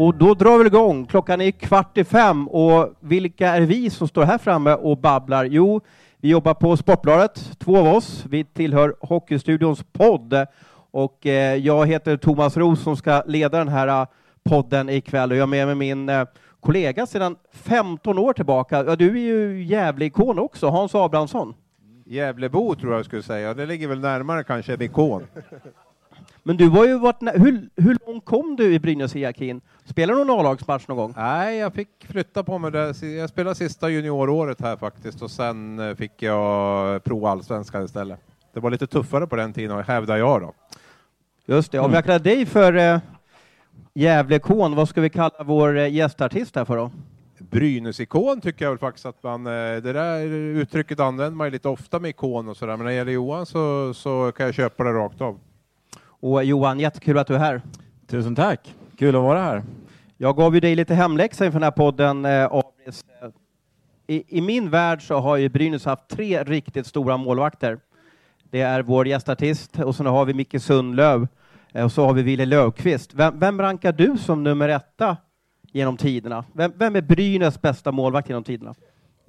Och 0.00 0.14
då 0.14 0.34
drar 0.34 0.58
vi 0.58 0.66
igång. 0.66 1.06
Klockan 1.06 1.40
är 1.40 1.50
kvart 1.50 1.98
i 1.98 2.04
fem 2.04 2.48
och 2.48 2.94
vilka 3.00 3.48
är 3.48 3.60
vi 3.60 3.90
som 3.90 4.08
står 4.08 4.24
här 4.24 4.38
framme 4.38 4.74
och 4.74 4.98
babblar? 4.98 5.44
Jo, 5.44 5.80
vi 6.16 6.28
jobbar 6.28 6.54
på 6.54 6.76
Sportbladet, 6.76 7.58
två 7.58 7.78
av 7.78 7.86
oss. 7.86 8.24
Vi 8.28 8.44
tillhör 8.44 8.94
Hockeystudions 9.00 9.84
podd 9.92 10.46
och 10.90 11.26
eh, 11.26 11.54
jag 11.54 11.86
heter 11.86 12.16
Thomas 12.16 12.56
Roos 12.56 12.82
som 12.82 12.96
ska 12.96 13.22
leda 13.26 13.58
den 13.58 13.68
här 13.68 13.88
eh, 13.88 14.06
podden 14.42 14.88
ikväll 14.88 15.30
och 15.30 15.36
jag 15.36 15.42
är 15.42 15.46
med 15.46 15.66
mig 15.66 15.74
min 15.74 16.08
eh, 16.08 16.24
kollega 16.60 17.06
sedan 17.06 17.36
15 17.52 18.18
år 18.18 18.32
tillbaka. 18.32 18.84
Ja, 18.84 18.96
du 18.96 19.10
är 19.10 19.22
ju 19.22 19.64
Gävle-ikon 19.64 20.38
också, 20.38 20.68
Hans 20.68 20.94
Abrahamsson. 20.94 21.54
Gävlebo 22.04 22.74
tror 22.74 22.94
jag 22.94 23.04
skulle 23.04 23.22
säga, 23.22 23.54
det 23.54 23.66
ligger 23.66 23.88
väl 23.88 24.00
närmare 24.00 24.44
kanske 24.44 24.74
en 24.74 24.82
ikon. 24.82 25.26
Men 26.50 26.56
du 26.56 26.68
var 26.68 26.86
ju 26.86 26.98
varit, 26.98 27.22
hur, 27.22 27.68
hur 27.76 27.98
långt 28.06 28.24
kom 28.24 28.56
du 28.56 28.74
i 28.74 28.78
Brynäs-hierarkin? 28.78 29.60
Spelade 29.84 30.20
du 30.20 30.24
någon 30.24 30.40
A-lagsmatch 30.40 30.88
någon 30.88 30.96
gång? 30.96 31.14
Nej, 31.16 31.58
jag 31.58 31.74
fick 31.74 31.88
flytta 32.08 32.44
på 32.44 32.58
mig 32.58 32.70
där. 32.70 33.04
Jag 33.04 33.28
spelade 33.28 33.54
sista 33.54 33.90
junioråret 33.90 34.60
här 34.60 34.76
faktiskt 34.76 35.22
och 35.22 35.30
sen 35.30 35.78
eh, 35.78 35.94
fick 35.94 36.22
jag 36.22 37.04
prova 37.04 37.30
allsvenskan 37.30 37.84
istället. 37.84 38.20
Det 38.52 38.60
var 38.60 38.70
lite 38.70 38.86
tuffare 38.86 39.26
på 39.26 39.36
den 39.36 39.52
tiden, 39.52 39.84
hävdar 39.84 40.16
jag 40.16 40.40
då. 40.40 40.54
Just 41.46 41.72
det. 41.72 41.78
Om 41.78 41.92
jag 41.92 42.04
kallar 42.04 42.18
dig 42.18 42.46
för 42.46 42.72
eh, 42.76 42.98
Gävle-ikon, 43.94 44.74
vad 44.74 44.88
ska 44.88 45.00
vi 45.00 45.10
kalla 45.10 45.44
vår 45.44 45.78
eh, 45.78 45.94
gästartist 45.94 46.56
här 46.56 46.64
för 46.64 46.76
då? 46.76 46.90
Brynäs-ikon 47.38 48.40
tycker 48.40 48.64
jag 48.64 48.70
väl 48.70 48.78
faktiskt 48.78 49.06
att 49.06 49.22
man, 49.22 49.46
eh, 49.46 49.52
det 49.52 49.92
där 49.92 50.20
uttrycket 50.34 51.00
använder 51.00 51.36
man 51.36 51.46
ju 51.46 51.50
lite 51.50 51.68
ofta 51.68 51.98
med 51.98 52.08
ikon 52.08 52.48
och 52.48 52.56
sådär, 52.56 52.76
men 52.76 52.84
när 52.84 52.92
det 52.92 52.96
gäller 52.96 53.12
Johan 53.12 53.46
så, 53.46 53.94
så 53.94 54.32
kan 54.32 54.46
jag 54.46 54.54
köpa 54.54 54.84
det 54.84 54.92
rakt 54.92 55.20
av. 55.20 55.38
Och 56.20 56.44
Johan, 56.44 56.80
jättekul 56.80 57.18
att 57.18 57.26
du 57.26 57.34
är 57.34 57.38
här. 57.38 57.62
Tusen 58.06 58.34
tack, 58.34 58.74
kul 58.96 59.16
att 59.16 59.22
vara 59.22 59.42
här. 59.42 59.62
Jag 60.16 60.36
gav 60.36 60.54
ju 60.54 60.60
dig 60.60 60.74
lite 60.76 60.94
hemläxa 60.94 61.46
inför 61.46 61.58
den 61.58 61.64
här 61.64 61.70
podden, 61.70 62.24
eh. 62.24 62.62
I, 64.06 64.38
I 64.38 64.40
min 64.40 64.70
värld 64.70 65.02
så 65.02 65.18
har 65.18 65.36
ju 65.36 65.48
Brynäs 65.48 65.84
haft 65.84 66.08
tre 66.08 66.42
riktigt 66.42 66.86
stora 66.86 67.16
målvakter. 67.16 67.78
Det 68.50 68.60
är 68.60 68.82
vår 68.82 69.08
gästartist 69.08 69.80
och 69.80 69.96
sen 69.96 70.06
har 70.06 70.24
vi 70.24 70.34
Micke 70.34 70.62
Sundlöv 70.62 71.28
eh, 71.72 71.84
och 71.84 71.92
så 71.92 72.06
har 72.06 72.14
vi 72.14 72.22
Wille 72.22 72.46
Löfqvist. 72.46 73.14
Vem, 73.14 73.38
vem 73.38 73.60
rankar 73.60 73.92
du 73.92 74.16
som 74.18 74.42
nummer 74.42 74.68
etta 74.68 75.16
genom 75.72 75.96
tiderna? 75.96 76.44
Vem, 76.52 76.72
vem 76.76 76.96
är 76.96 77.00
Brynäs 77.00 77.62
bästa 77.62 77.92
målvakt 77.92 78.28
genom 78.28 78.44
tiderna? 78.44 78.74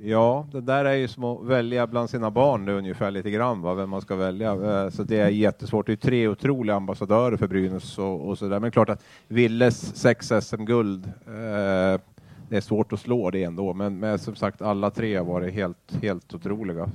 Ja, 0.03 0.47
det 0.51 0.61
där 0.61 0.85
är 0.85 0.93
ju 0.93 1.07
som 1.07 1.23
att 1.23 1.45
välja 1.45 1.87
bland 1.87 2.09
sina 2.09 2.31
barn 2.31 2.65
nu 2.65 2.77
ungefär 2.77 3.11
lite 3.11 3.31
grann, 3.31 3.61
va, 3.61 3.73
vem 3.73 3.89
man 3.89 4.01
ska 4.01 4.15
välja. 4.15 4.51
Eh, 4.51 4.89
så 4.89 5.03
det 5.03 5.17
är 5.17 5.29
jättesvårt. 5.29 5.85
Det 5.85 5.91
är 5.91 5.95
tre 5.95 6.27
otroliga 6.27 6.75
ambassadörer 6.75 7.37
för 7.37 7.47
Brynäs 7.47 7.97
och, 7.97 8.27
och 8.27 8.37
så 8.37 8.47
där. 8.47 8.59
Men 8.59 8.71
klart 8.71 8.89
att 8.89 9.03
Willes 9.27 9.95
sex 9.95 10.31
SM-guld, 10.41 11.05
eh, 11.05 12.01
det 12.49 12.57
är 12.57 12.61
svårt 12.61 12.93
att 12.93 12.99
slå 12.99 13.31
det 13.31 13.43
ändå. 13.43 13.73
Men, 13.73 13.99
men 13.99 14.19
som 14.19 14.35
sagt, 14.35 14.61
alla 14.61 14.89
tre 14.89 15.15
har 15.15 15.25
varit 15.25 15.53
helt, 15.53 15.97
helt 16.01 16.33
otroliga. 16.33 16.89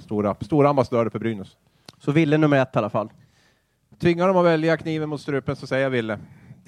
Stora, 0.00 0.36
stora 0.40 0.68
ambassadörer 0.68 1.10
för 1.10 1.18
Brynäs. 1.18 1.56
Så 1.98 2.12
Ville 2.12 2.38
nummer 2.38 2.62
ett 2.62 2.76
i 2.76 2.78
alla 2.78 2.90
fall? 2.90 3.08
Tvingar 3.98 4.28
de 4.28 4.36
att 4.36 4.44
välja 4.44 4.76
kniven 4.76 5.08
mot 5.08 5.20
strupen 5.20 5.56
så 5.56 5.66
säger 5.66 5.82
jag 5.82 5.90
Ville 5.90 6.18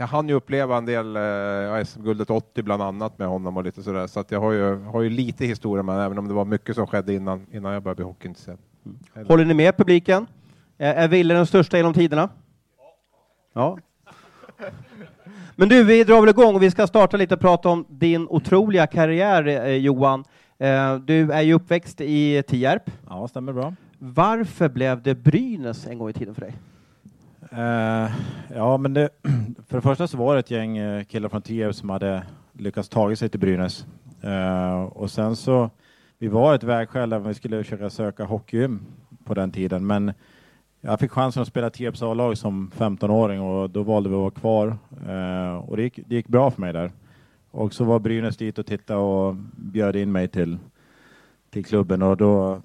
jag 0.01 0.07
hann 0.07 0.29
ju 0.29 0.35
uppleva 0.35 0.77
en 0.77 0.87
del 0.87 1.17
eh, 1.17 1.85
SM-guldet 1.85 2.31
80 2.31 2.63
bland 2.63 2.83
annat 2.83 3.19
med 3.19 3.29
honom 3.29 3.57
och 3.57 3.65
lite 3.65 3.83
sådär, 3.83 4.07
så 4.07 4.21
att 4.21 4.31
jag 4.31 4.41
har 4.41 4.53
ju, 4.53 4.85
har 4.85 5.03
ju 5.03 5.11
lite 5.11 5.47
historia 5.47 5.83
med 5.83 6.05
även 6.05 6.19
om 6.19 6.29
det 6.29 6.35
var 6.35 6.45
mycket 6.45 6.75
som 6.75 6.87
skedde 6.87 7.15
innan, 7.15 7.47
innan 7.53 7.73
jag 7.73 7.83
började 7.83 7.97
bli 7.97 8.05
hockeyintresserad. 8.05 8.59
Mm. 9.15 9.27
Håller 9.27 9.45
ni 9.45 9.55
med 9.55 9.77
publiken? 9.77 10.27
Är, 10.79 10.95
är 10.95 11.09
Wille 11.09 11.35
den 11.35 11.47
största 11.47 11.77
genom 11.77 11.95
tiderna? 11.95 12.29
Ja. 13.53 13.79
Men 15.57 15.69
du, 15.69 15.85
vi 15.85 16.05
drar 16.05 16.21
väl 16.21 16.31
igång 16.31 16.55
och 16.55 16.63
vi 16.63 16.71
ska 16.71 16.87
starta 16.87 17.17
lite 17.17 17.35
och 17.35 17.41
prata 17.41 17.69
om 17.69 17.85
din 17.89 18.27
otroliga 18.29 18.87
karriär, 18.87 19.47
eh, 19.47 19.77
Johan. 19.77 20.25
Eh, 20.59 20.97
du 20.97 21.33
är 21.33 21.43
ju 21.43 21.55
uppväxt 21.55 22.01
i 22.01 22.43
Tierp. 22.43 22.91
Ja, 23.09 23.29
stämmer 23.29 23.53
bra. 23.53 23.75
Varför 23.99 24.69
blev 24.69 25.03
det 25.03 25.15
Brynäs 25.15 25.87
en 25.87 25.99
gång 25.99 26.11
i 26.11 26.13
tiden 26.13 26.35
för 26.35 26.41
dig? 26.41 26.55
Uh, 27.53 28.11
ja, 28.55 28.77
men 28.77 28.95
det, 28.95 29.09
för 29.69 29.77
det 29.77 29.83
första 29.83 30.07
så 30.07 30.17
var 30.17 30.35
det 30.35 30.41
ett 30.41 30.51
gäng 30.51 30.79
eh, 30.79 31.05
killar 31.05 31.29
från 31.29 31.43
Tierp 31.43 31.75
som 31.75 31.91
hade 31.91 32.23
lyckats 32.53 32.89
ta 32.89 33.17
sig 33.17 33.29
till 33.29 33.41
Brynäs. 33.41 33.87
Uh, 34.25 34.83
och 34.83 35.11
sen 35.11 35.37
så, 35.37 35.71
vi 36.19 36.29
var 36.29 36.55
ett 36.55 36.63
vägskäl 36.63 37.11
där 37.11 37.19
vi 37.19 37.35
skulle 37.35 37.65
försöka 37.65 37.91
söka 37.91 38.25
hockeygym 38.25 38.81
på 39.25 39.35
den 39.35 39.53
tiden, 39.53 39.87
men 39.87 40.13
jag 40.81 41.01
fick 41.01 41.11
chansen 41.11 41.43
att 41.43 41.49
spela 41.49 41.71
Tierps 41.71 42.03
A-lag 42.03 42.39
som 42.39 42.71
15-åring 42.77 43.41
och 43.41 43.71
då 43.71 43.83
valde 43.83 44.09
vi 44.09 44.15
att 44.15 44.21
vara 44.21 44.31
kvar. 44.31 44.77
och 45.67 45.77
det 45.77 45.83
gick, 45.83 46.01
det 46.07 46.15
gick 46.15 46.29
bra 46.29 46.51
för 46.51 46.61
mig 46.61 46.73
där. 46.73 46.93
Och 47.51 47.75
så 47.75 47.85
var 47.85 47.99
Brynäs 47.99 48.37
dit 48.37 48.59
och 48.59 48.67
tittade 48.67 49.01
och 49.01 49.37
bjöd 49.57 49.97
in 49.97 50.13
mig 50.13 50.29
till, 50.29 50.59
till 51.51 51.65
klubben 51.65 52.03
och 52.03 52.17
då 52.17 52.63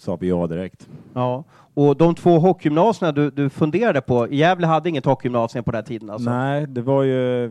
sa 0.00 0.16
vi 0.16 0.28
ja 0.28 0.46
direkt. 0.46 0.88
Ja, 1.14 1.44
och 1.74 1.96
de 1.96 2.14
två 2.14 2.38
hockeygymnasierna 2.38 3.12
du, 3.12 3.30
du 3.30 3.50
funderade 3.50 4.00
på, 4.00 4.28
Gävle 4.30 4.66
hade 4.66 4.88
inget 4.88 5.04
hockeygymnasium 5.04 5.64
på 5.64 5.72
den 5.72 5.84
tiden 5.84 6.10
alltså? 6.10 6.30
Nej, 6.30 6.66
det 6.66 6.82
var 6.82 7.02
ju 7.02 7.44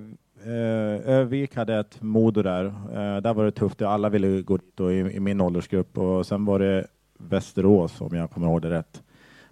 eh, 0.47 1.09
Övik 1.09 1.55
hade 1.55 1.79
ett 1.79 2.01
Modo 2.01 2.41
där. 2.41 2.65
Eh, 2.65 3.21
där 3.21 3.33
var 3.33 3.45
det 3.45 3.51
tufft, 3.51 3.81
alla 3.81 4.09
ville 4.09 4.41
gå 4.41 4.57
dit 4.57 4.71
då, 4.75 4.91
i, 4.91 4.99
i, 4.99 5.19
min 5.19 5.41
åldersgrupp 5.41 5.97
och 5.97 6.25
sen 6.25 6.45
var 6.45 6.59
det 6.59 6.87
Västerås 7.19 8.01
om 8.01 8.15
jag 8.15 8.31
kommer 8.31 8.47
ihåg 8.47 8.61
det 8.61 8.69
rätt. 8.69 9.03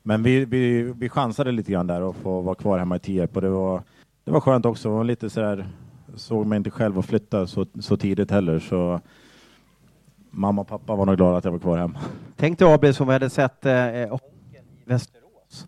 Men 0.03 0.23
vi, 0.23 0.45
vi, 0.45 0.81
vi 0.81 1.09
chansade 1.09 1.51
lite 1.51 1.71
grann 1.71 1.87
där 1.87 2.01
och 2.01 2.15
få 2.15 2.41
vara 2.41 2.55
kvar 2.55 2.79
hemma 2.79 2.95
i 2.95 2.99
Tierp 2.99 3.35
och 3.35 3.41
det 3.41 3.49
var, 3.49 3.81
det 4.23 4.31
var 4.31 4.39
skönt 4.39 4.65
också. 4.65 4.89
Och 4.89 5.05
lite 5.05 5.29
sådär, 5.29 5.67
såg 6.15 6.45
mig 6.45 6.57
inte 6.57 6.69
själv 6.69 6.99
att 6.99 7.05
flytta 7.05 7.47
så, 7.47 7.65
så 7.79 7.97
tidigt 7.97 8.31
heller 8.31 8.59
så 8.59 8.99
mamma 10.35 10.61
och 10.61 10.67
pappa 10.67 10.95
var 10.95 11.05
nog 11.05 11.17
glada 11.17 11.37
att 11.37 11.45
jag 11.45 11.51
var 11.51 11.59
kvar 11.59 11.77
hemma. 11.77 11.99
Tänk 12.35 12.59
dig 12.59 12.73
Abel 12.73 12.93
som 12.93 13.07
vi 13.07 13.13
hade 13.13 13.29
sett 13.29 13.65
eh, 13.65 13.73
i 13.73 14.07
Västerås. 14.85 15.67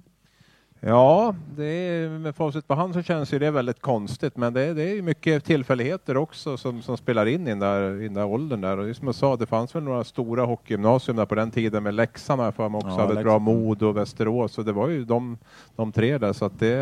Ja, 0.79 1.35
det 1.55 1.65
är, 1.65 2.09
med 2.09 2.35
facit 2.35 2.67
på 2.67 2.73
hand 2.73 2.93
så 2.93 3.01
känns 3.01 3.33
ju 3.33 3.39
det 3.39 3.51
väldigt 3.51 3.81
konstigt, 3.81 4.37
men 4.37 4.53
det, 4.53 4.73
det 4.73 4.83
är 4.83 5.01
mycket 5.01 5.45
tillfälligheter 5.45 6.17
också 6.17 6.57
som, 6.57 6.81
som 6.81 6.97
spelar 6.97 7.25
in 7.25 7.47
i 7.47 7.49
den, 7.49 7.59
där, 7.59 8.01
i 8.01 8.03
den 8.03 8.13
där 8.13 8.25
åldern 8.25 8.61
där. 8.61 8.77
Och 8.77 8.85
det 8.85 8.93
som 8.93 9.07
jag 9.07 9.15
sa, 9.15 9.35
det 9.35 9.45
fanns 9.45 9.75
väl 9.75 9.83
några 9.83 10.03
stora 10.03 10.45
hockeygymnasium 10.45 11.17
där 11.17 11.25
på 11.25 11.35
den 11.35 11.51
tiden 11.51 11.83
med 11.83 11.93
Leksand 11.93 12.55
för 12.55 12.69
mig 12.69 12.77
också, 12.77 12.89
ja, 12.89 13.07
hade 13.07 13.23
bra 13.23 13.39
Mod 13.39 13.83
och 13.83 13.97
Västerås, 13.97 14.57
och 14.57 14.65
det 14.65 14.73
var 14.73 14.87
ju 14.87 15.05
de, 15.05 15.37
de 15.75 15.91
tre 15.91 16.17
där, 16.17 16.33
så 16.33 16.45
att 16.45 16.59
det, 16.59 16.73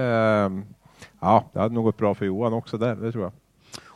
ja, 1.20 1.44
det 1.54 1.60
hade 1.60 1.76
nog 1.76 1.84
gått 1.84 1.98
bra 1.98 2.14
för 2.16 2.26
Johan 2.26 2.54
också 2.54 2.78
där, 2.78 2.96
det 2.96 3.12
tror 3.12 3.24
jag. 3.24 3.32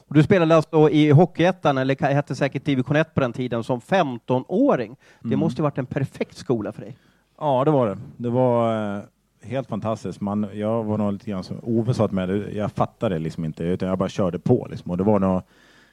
Och 0.10 0.16
du 0.16 0.24
spelade 0.24 0.56
alltså 0.56 0.90
i 0.90 1.12
Hockeyettan, 1.12 1.78
eller 1.78 2.14
hette 2.14 2.36
säkert 2.36 2.66
Division 2.66 2.96
1 2.96 3.14
på 3.14 3.22
den 3.22 3.34
tiden, 3.34 3.64
som 3.64 3.80
15-åring. 3.80 4.96
Det 5.20 5.28
mm. 5.28 5.40
måste 5.40 5.62
varit 5.62 5.78
en 5.78 5.86
perfekt 5.86 6.38
skola 6.38 6.72
för 6.72 6.82
dig? 6.82 6.98
Ja, 7.40 7.66
det 7.66 7.72
var 7.72 7.88
det. 7.88 7.98
Det 8.18 8.30
var 8.30 8.96
eh, 8.98 9.04
helt 9.44 9.68
fantastiskt. 9.68 10.22
Man, 10.22 10.48
jag 10.54 10.84
var 10.84 10.98
nog 10.98 11.14
lite 11.14 11.30
grann 11.30 11.44
som 11.44 11.60
Ove 11.64 11.94
sa 11.94 12.08
till 12.08 12.16
mig, 12.16 12.58
jag 12.58 12.72
fattade 12.72 13.20
liksom 13.20 13.46
inte, 13.46 13.64
utan 13.64 13.90
jag 13.90 13.98
bara 13.98 14.10
körde 14.10 14.40
på. 14.40 14.68
Liksom. 14.70 14.92
Och 14.92 14.98
det 14.98 15.04
var 15.04 15.20
nog 15.20 15.42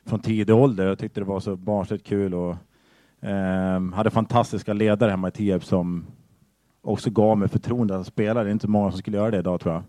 från 0.06 0.20
tidig 0.20 0.56
ålder. 0.56 0.86
Jag 0.86 0.98
tyckte 0.98 1.20
det 1.20 1.24
var 1.24 1.40
så 1.40 1.56
barnsligt 1.56 2.06
kul 2.06 2.34
och 2.34 2.56
eh, 3.28 3.80
hade 3.94 4.10
fantastiska 4.10 4.72
ledare 4.72 5.10
hemma 5.10 5.28
i 5.28 5.30
Tierp 5.30 5.64
som 5.64 6.06
också 6.82 7.10
gav 7.10 7.38
mig 7.38 7.48
förtroende 7.48 7.96
att 7.96 8.06
spela. 8.06 8.42
Det 8.42 8.50
är 8.50 8.52
inte 8.52 8.68
många 8.68 8.90
som 8.90 8.98
skulle 8.98 9.16
göra 9.16 9.30
det 9.30 9.38
idag 9.38 9.60
tror 9.60 9.74
jag. 9.74 9.82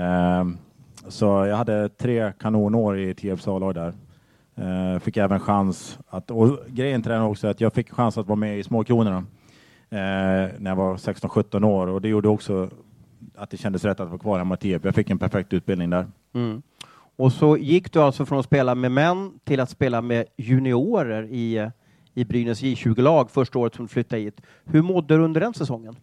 Eh, 0.00 0.46
så 1.08 1.24
jag 1.24 1.56
hade 1.56 1.88
tre 1.88 2.32
kanonår 2.38 2.98
i 2.98 3.14
Tierps 3.14 3.48
A-lag 3.48 3.74
där. 3.74 3.94
Uh, 4.58 4.98
fick 4.98 5.16
även 5.16 5.40
chans 5.40 5.98
att, 6.08 6.30
och 6.30 6.58
grejen 6.68 7.02
till 7.02 7.12
den 7.12 7.22
också 7.22 7.48
att 7.48 7.60
jag 7.60 7.72
fick 7.72 7.90
chans 7.90 8.18
att 8.18 8.26
vara 8.26 8.36
med 8.36 8.58
i 8.58 8.62
Småkronorna 8.62 9.18
uh, 9.18 9.24
när 10.58 10.66
jag 10.66 10.76
var 10.76 10.96
16-17 10.96 11.64
år 11.64 11.86
och 11.86 12.02
det 12.02 12.08
gjorde 12.08 12.28
också 12.28 12.70
att 13.36 13.50
det 13.50 13.56
kändes 13.56 13.84
rätt 13.84 14.00
att 14.00 14.08
vara 14.08 14.18
kvar 14.18 14.38
hemma 14.38 14.54
i 14.54 14.58
Tierp. 14.58 14.84
Jag 14.84 14.94
fick 14.94 15.10
en 15.10 15.18
perfekt 15.18 15.52
utbildning 15.52 15.90
där. 15.90 16.06
Mm. 16.32 16.62
Och 17.16 17.32
så 17.32 17.56
gick 17.56 17.92
du 17.92 18.00
alltså 18.00 18.26
från 18.26 18.38
att 18.38 18.44
spela 18.44 18.74
med 18.74 18.92
män 18.92 19.38
till 19.44 19.60
att 19.60 19.70
spela 19.70 20.02
med 20.02 20.24
juniorer 20.36 21.26
i, 21.30 21.70
i 22.14 22.24
Brynäs 22.24 22.62
J20-lag 22.62 23.30
första 23.30 23.58
året 23.58 23.74
som 23.74 23.84
du 23.84 23.88
flyttade 23.88 24.22
hit. 24.22 24.40
Hur 24.64 24.82
mådde 24.82 25.16
du 25.16 25.22
under 25.22 25.40
den 25.40 25.54
säsongen? 25.54 25.96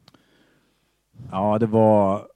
Ja, 1.31 1.59
det 1.59 1.65
var 1.65 2.27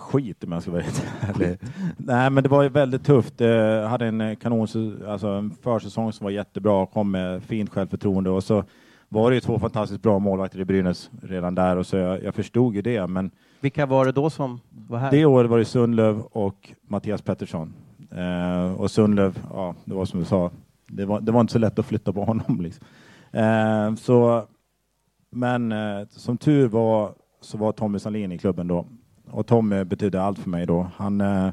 skit 0.00 0.44
om 0.44 0.52
jag 0.52 0.62
ska 0.62 0.70
vara 0.70 0.82
ärlig. 1.20 1.58
Nej, 1.96 2.30
men 2.30 2.42
det 2.42 2.48
var 2.48 2.62
ju 2.62 2.68
väldigt 2.68 3.04
tufft. 3.04 3.40
Jag 3.40 3.88
hade 3.88 4.06
en 4.06 4.20
eh, 4.20 4.36
kanon, 4.36 4.66
alltså 5.08 5.28
en 5.28 5.50
försäsong 5.50 6.12
som 6.12 6.24
var 6.24 6.30
jättebra, 6.30 6.86
kom 6.86 7.10
med 7.10 7.42
fint 7.42 7.70
självförtroende 7.70 8.30
och 8.30 8.44
så 8.44 8.64
var 9.08 9.30
det 9.30 9.34
ju 9.34 9.40
två 9.40 9.58
fantastiskt 9.58 10.02
bra 10.02 10.18
målvakter 10.18 10.60
i 10.60 10.64
Brynäs 10.64 11.10
redan 11.22 11.54
där 11.54 11.76
och 11.76 11.86
så 11.86 11.96
jag, 11.96 12.24
jag 12.24 12.34
förstod 12.34 12.74
ju 12.74 12.82
det. 12.82 13.06
Men 13.06 13.30
Vilka 13.60 13.86
var 13.86 14.06
det 14.06 14.12
då 14.12 14.30
som 14.30 14.60
var 14.70 14.98
här? 14.98 15.10
Det 15.10 15.24
året 15.24 15.50
var 15.50 15.58
det 15.58 15.64
Sundlöv 15.64 16.20
och 16.20 16.72
Mattias 16.82 17.22
Pettersson. 17.22 17.74
Eh, 18.10 18.72
och 18.72 18.90
Sundlöv, 18.90 19.38
ja, 19.52 19.74
det 19.84 19.94
var 19.94 20.04
som 20.04 20.20
du 20.20 20.26
sa, 20.26 20.50
det 20.86 21.04
var, 21.04 21.20
det 21.20 21.32
var 21.32 21.40
inte 21.40 21.52
så 21.52 21.58
lätt 21.58 21.78
att 21.78 21.86
flytta 21.86 22.12
på 22.12 22.24
honom. 22.24 22.60
Liksom. 22.60 22.86
Eh, 23.32 23.94
så, 23.94 24.46
men 25.30 25.72
eh, 25.72 26.06
som 26.10 26.36
tur 26.38 26.68
var 26.68 27.12
så 27.40 27.58
var 27.58 27.72
Tommy 27.72 27.98
Salin 27.98 28.32
i 28.32 28.38
klubben 28.38 28.68
då 28.68 28.86
och 29.30 29.46
Tommy 29.46 29.84
betydde 29.84 30.22
allt 30.22 30.38
för 30.38 30.50
mig 30.50 30.66
då. 30.66 30.86
Han, 30.96 31.20
eh, 31.20 31.48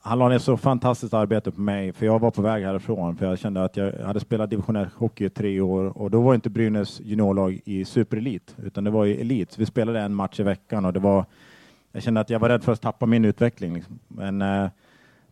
han 0.00 0.18
la 0.18 0.28
ner 0.28 0.38
så 0.38 0.56
fantastiskt 0.56 1.14
arbete 1.14 1.50
på 1.50 1.60
mig, 1.60 1.92
för 1.92 2.06
jag 2.06 2.18
var 2.18 2.30
på 2.30 2.42
väg 2.42 2.64
härifrån, 2.64 3.16
för 3.16 3.26
jag 3.26 3.38
kände 3.38 3.64
att 3.64 3.76
jag 3.76 3.92
hade 3.92 4.20
spelat 4.20 4.50
division 4.50 4.76
1-hockey 4.76 5.24
i 5.24 5.30
tre 5.30 5.60
år 5.60 5.98
och 5.98 6.10
då 6.10 6.20
var 6.20 6.34
inte 6.34 6.50
Brynäs 6.50 7.00
juniorlag 7.00 7.60
i 7.64 7.84
superelit, 7.84 8.56
utan 8.62 8.84
det 8.84 8.90
var 8.90 9.06
i 9.06 9.20
elit. 9.20 9.58
Vi 9.58 9.66
spelade 9.66 10.00
en 10.00 10.14
match 10.14 10.40
i 10.40 10.42
veckan 10.42 10.84
och 10.84 10.92
det 10.92 11.00
var, 11.00 11.24
jag 11.92 12.02
kände 12.02 12.20
att 12.20 12.30
jag 12.30 12.38
var 12.38 12.48
rädd 12.48 12.64
för 12.64 12.72
att 12.72 12.80
tappa 12.80 13.06
min 13.06 13.24
utveckling. 13.24 13.74
Liksom. 13.74 13.98
Men 14.08 14.42
eh, 14.42 14.70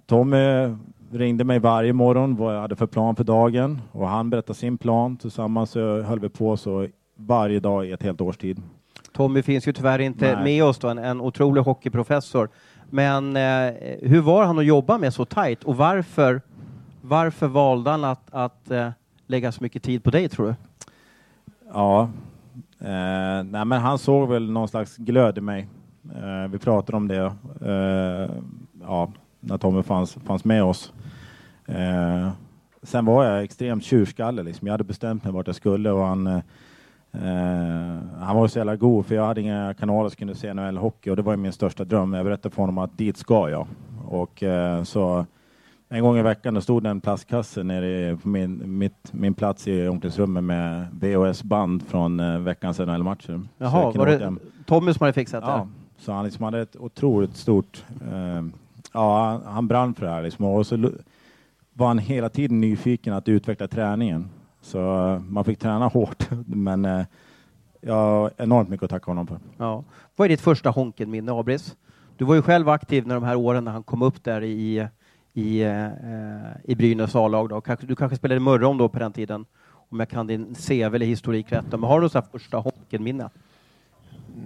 Tommy 0.06 0.76
ringde 1.12 1.44
mig 1.44 1.58
varje 1.58 1.92
morgon 1.92 2.36
vad 2.36 2.54
jag 2.54 2.60
hade 2.60 2.76
för 2.76 2.86
plan 2.86 3.16
för 3.16 3.24
dagen 3.24 3.80
och 3.92 4.08
han 4.08 4.30
berättade 4.30 4.58
sin 4.58 4.78
plan. 4.78 5.16
Tillsammans 5.16 5.70
så 5.70 6.02
höll 6.02 6.20
vi 6.20 6.28
på 6.28 6.56
så 6.56 6.86
varje 7.16 7.60
dag 7.60 7.86
i 7.86 7.92
ett 7.92 8.02
helt 8.02 8.20
års 8.20 8.36
tid. 8.36 8.62
Tommy 9.12 9.42
finns 9.42 9.68
ju 9.68 9.72
tyvärr 9.72 9.98
inte 9.98 10.34
Nej. 10.34 10.44
med 10.44 10.64
oss 10.64 10.78
då, 10.78 10.88
en, 10.88 10.98
en 10.98 11.20
otrolig 11.20 11.62
hockeyprofessor. 11.62 12.48
Men 12.90 13.36
eh, 13.36 13.74
hur 14.02 14.20
var 14.20 14.44
han 14.44 14.58
att 14.58 14.64
jobba 14.64 14.98
med 14.98 15.14
så 15.14 15.24
tajt 15.24 15.64
och 15.64 15.76
varför, 15.76 16.40
varför 17.00 17.46
valde 17.46 17.90
han 17.90 18.04
att, 18.04 18.28
att 18.30 18.70
eh, 18.70 18.90
lägga 19.26 19.52
så 19.52 19.62
mycket 19.62 19.82
tid 19.82 20.04
på 20.04 20.10
dig 20.10 20.28
tror 20.28 20.46
du? 20.46 20.54
Ja, 21.72 22.02
eh, 22.78 23.44
nej, 23.44 23.64
men 23.64 23.72
han 23.72 23.98
såg 23.98 24.28
väl 24.28 24.50
någon 24.50 24.68
slags 24.68 24.96
glöd 24.96 25.38
i 25.38 25.40
mig. 25.40 25.68
Eh, 26.14 26.50
vi 26.50 26.58
pratade 26.58 26.96
om 26.96 27.08
det 27.08 27.32
eh, 27.60 28.30
ja, 28.80 29.12
när 29.40 29.58
Tommy 29.58 29.82
fanns, 29.82 30.14
fanns 30.14 30.44
med 30.44 30.64
oss. 30.64 30.92
Eh, 31.66 32.30
sen 32.82 33.04
var 33.04 33.24
jag 33.24 33.44
extremt 33.44 33.84
tjurskallig. 33.84 34.44
Liksom. 34.44 34.66
Jag 34.66 34.72
hade 34.72 34.84
bestämt 34.84 35.24
mig 35.24 35.32
vart 35.32 35.46
jag 35.46 35.56
skulle 35.56 35.90
och 35.90 36.06
han, 36.06 36.42
eh, 37.12 38.20
han 38.20 38.36
var 38.36 38.48
så 38.48 38.58
jävla 38.58 38.76
god 38.76 39.06
för 39.06 39.14
jag 39.14 39.26
hade 39.26 39.40
inga 39.40 39.74
kanaler 39.74 40.08
som 40.08 40.16
kunde 40.16 40.34
se 40.34 40.52
NHL-hockey 40.52 41.10
och 41.10 41.16
det 41.16 41.22
var 41.22 41.36
min 41.36 41.52
största 41.52 41.84
dröm. 41.84 42.12
Jag 42.12 42.24
berättade 42.24 42.54
för 42.54 42.62
honom 42.62 42.78
att 42.78 42.98
dit 42.98 43.16
ska 43.16 43.50
jag. 43.50 43.66
Och 44.08 44.42
eh, 44.42 44.82
så 44.82 45.26
en 45.88 46.02
gång 46.02 46.18
i 46.18 46.22
veckan 46.22 46.54
då 46.54 46.60
stod 46.60 46.82
det 46.82 46.90
en 46.90 47.00
plastkasse 47.00 47.62
nere 47.62 48.16
på 48.16 48.28
min, 48.28 48.78
mitt, 48.78 49.12
min 49.12 49.34
plats 49.34 49.68
i 49.68 49.88
omklädningsrummet 49.88 50.44
med 50.44 50.86
VHS-band 51.00 51.82
från 51.82 52.20
eh, 52.20 52.38
veckans 52.38 52.78
NHL-matcher. 52.78 53.40
Jaha, 53.58 53.90
var 53.90 54.06
det 54.06 54.18
hem. 54.18 54.38
Tommy 54.66 54.94
som 54.94 55.04
hade 55.04 55.12
fixat 55.12 55.44
det? 55.44 55.50
Ja, 55.50 55.68
så 55.98 56.12
han 56.12 56.24
liksom 56.24 56.44
hade 56.44 56.60
ett 56.60 56.76
otroligt 56.76 57.36
stort... 57.36 57.84
Ja, 58.92 59.28
han, 59.28 59.54
han 59.54 59.68
brann 59.68 59.94
för 59.94 60.06
det 60.06 60.12
här 60.12 60.22
liksom. 60.22 60.44
Och 60.44 60.66
så 60.66 60.90
var 61.72 61.86
han 61.86 61.98
hela 61.98 62.28
tiden 62.28 62.60
nyfiken 62.60 63.14
att 63.14 63.28
utveckla 63.28 63.68
träningen. 63.68 64.28
Så 64.60 64.78
eh, 64.78 65.20
man 65.20 65.44
fick 65.44 65.58
träna 65.58 65.88
hårt, 65.88 66.28
men 66.46 66.84
eh, 66.84 67.04
jag 67.80 67.94
har 67.94 68.30
enormt 68.36 68.68
mycket 68.68 68.84
att 68.84 68.90
tacka 68.90 69.10
honom 69.10 69.26
för. 69.26 69.38
Ja. 69.56 69.84
Vad 70.16 70.24
är 70.24 70.28
ditt 70.28 70.40
första 70.40 70.70
Honken-minne, 70.70 71.32
Abris? 71.32 71.76
Du 72.16 72.24
var 72.24 72.34
ju 72.34 72.42
själv 72.42 72.68
aktiv 72.68 73.06
när 73.06 73.14
de 73.14 73.24
här 73.24 73.36
åren 73.36 73.64
när 73.64 73.72
han 73.72 73.82
kom 73.82 74.02
upp 74.02 74.24
där 74.24 74.42
i, 74.42 74.88
i, 75.32 75.62
eh, 75.62 75.88
i 76.64 76.74
Brynäs 76.74 77.16
A-lag. 77.16 77.62
Du 77.80 77.96
kanske 77.96 78.16
spelade 78.16 78.36
i 78.36 78.40
Mörrum 78.40 78.78
då 78.78 78.88
på 78.88 78.98
den 78.98 79.12
tiden, 79.12 79.44
om 79.90 80.00
jag 80.00 80.08
kan 80.08 80.26
din 80.26 80.54
CV 80.54 80.94
eller 80.94 81.06
historik 81.06 81.52
rätt. 81.52 81.70
Men 81.70 81.82
har 81.82 82.00
du 82.00 82.08
så 82.08 82.18
här 82.18 82.26
första 82.32 82.56
Honken-minne? 82.56 83.30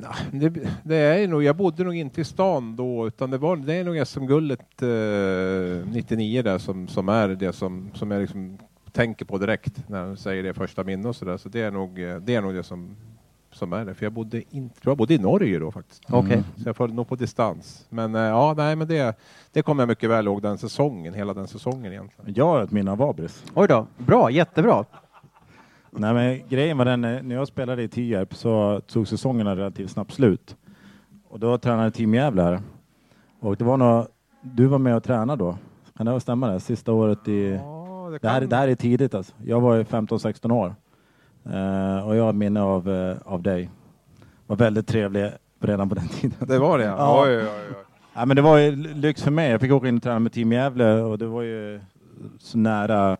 Nej, 0.00 0.50
det, 0.50 0.68
det 0.82 0.96
är 0.96 1.28
nog, 1.28 1.42
jag 1.42 1.56
bodde 1.56 1.84
nog 1.84 1.94
inte 1.94 2.20
i 2.20 2.24
stan 2.24 2.76
då 2.76 3.06
utan 3.06 3.30
det, 3.30 3.38
var, 3.38 3.56
det 3.56 3.74
är 3.74 3.84
nog 3.84 4.06
SM-guldet 4.06 4.82
eh, 4.82 5.88
99 5.92 6.42
där 6.42 6.58
som, 6.58 6.88
som 6.88 7.08
är 7.08 7.28
det 7.28 7.52
som, 7.52 7.90
som 7.94 8.10
jag 8.10 8.20
liksom 8.20 8.58
tänker 8.94 9.24
på 9.24 9.38
direkt 9.38 9.88
när 9.88 10.06
jag 10.06 10.18
säger 10.18 10.42
det 10.42 10.54
första 10.54 10.84
minne 10.84 11.08
och 11.08 11.16
sådär. 11.16 11.36
Så 11.36 11.48
det 11.48 11.60
är 11.60 11.70
nog 11.70 12.02
eh, 12.02 12.16
det, 12.16 12.34
är 12.34 12.42
nog 12.42 12.54
det 12.54 12.62
som, 12.62 12.96
som 13.52 13.72
är 13.72 13.84
det. 13.84 13.94
För 13.94 14.06
jag 14.06 14.12
bodde, 14.12 14.42
inte, 14.50 14.80
jag 14.82 14.96
bodde 14.96 15.14
i 15.14 15.18
Norge 15.18 15.58
då 15.58 15.70
faktiskt. 15.70 16.10
Mm. 16.10 16.42
Så 16.56 16.68
jag 16.68 16.76
följde 16.76 16.96
nog 16.96 17.08
på 17.08 17.16
distans. 17.16 17.86
Men 17.90 18.14
eh, 18.14 18.20
ja, 18.20 18.54
nej 18.56 18.76
men 18.76 18.88
det, 18.88 19.18
det 19.52 19.62
kommer 19.62 19.82
jag 19.82 19.88
mycket 19.88 20.10
väl 20.10 20.26
ihåg 20.26 20.42
den 20.42 20.58
säsongen, 20.58 21.14
hela 21.14 21.34
den 21.34 21.46
säsongen 21.46 21.92
egentligen. 21.92 22.34
Jag 22.36 22.46
har 22.46 22.62
ett 22.62 22.70
minne 22.70 22.90
av 22.90 23.02
Abris. 23.02 23.44
Oj 23.54 23.68
då, 23.68 23.86
bra, 23.98 24.30
jättebra. 24.30 24.84
Nej, 25.90 26.14
men 26.14 26.48
grejen 26.48 26.78
var 26.78 26.84
den, 26.84 27.04
eh, 27.04 27.22
när 27.22 27.34
jag 27.34 27.48
spelade 27.48 27.82
i 27.82 27.88
Tierp 27.88 28.34
så 28.34 28.80
tog 28.86 29.08
säsongerna 29.08 29.56
relativt 29.56 29.90
snabbt 29.90 30.12
slut. 30.12 30.56
Och 31.28 31.40
då 31.40 31.58
tränade 31.58 31.90
Team 31.90 32.14
Gävle 32.14 32.42
här. 32.42 32.60
Och 33.40 33.56
det 33.56 33.64
var 33.64 33.76
nog, 33.76 34.06
du 34.40 34.66
var 34.66 34.78
med 34.78 34.96
och 34.96 35.04
tränade 35.04 35.44
då. 35.44 35.58
Kan 35.96 36.06
det 36.06 36.20
stämma 36.20 36.48
det? 36.48 36.60
Sista 36.60 36.92
året 36.92 37.28
i... 37.28 37.50
Ja, 37.50 37.83
det 38.22 38.26
Det 38.26 38.28
här, 38.28 38.40
det 38.40 38.56
här 38.56 38.68
är 38.68 38.74
tidigt 38.74 39.14
alltså. 39.14 39.32
Jag 39.44 39.60
var 39.60 39.74
ju 39.74 39.82
15-16 39.82 40.52
år. 40.52 40.74
Eh, 41.44 42.06
och 42.08 42.16
jag 42.16 42.24
har 42.24 42.32
minne 42.32 42.62
av, 42.62 42.90
eh, 42.90 43.16
av 43.24 43.42
dig. 43.42 43.70
Var 44.46 44.56
väldigt 44.56 44.86
trevlig 44.88 45.30
redan 45.60 45.88
på 45.88 45.94
den 45.94 46.08
tiden. 46.20 46.48
det 46.48 46.58
var 46.58 46.78
det 46.78 46.84
Ja. 46.84 47.24
Oj, 47.24 47.36
oj, 47.36 47.44
oj. 47.46 47.74
Ja, 48.14 48.26
men 48.26 48.36
det 48.36 48.42
var 48.42 48.58
ju 48.58 48.76
lyx 48.76 49.22
för 49.22 49.30
mig. 49.30 49.50
Jag 49.50 49.60
fick 49.60 49.72
åka 49.72 49.88
in 49.88 49.96
och 49.96 50.02
träna 50.02 50.18
med 50.18 50.32
Team 50.32 50.52
Gävle 50.52 50.94
och 51.02 51.18
det 51.18 51.26
var 51.26 51.42
ju 51.42 51.80
så 52.38 52.58
nära 52.58 53.16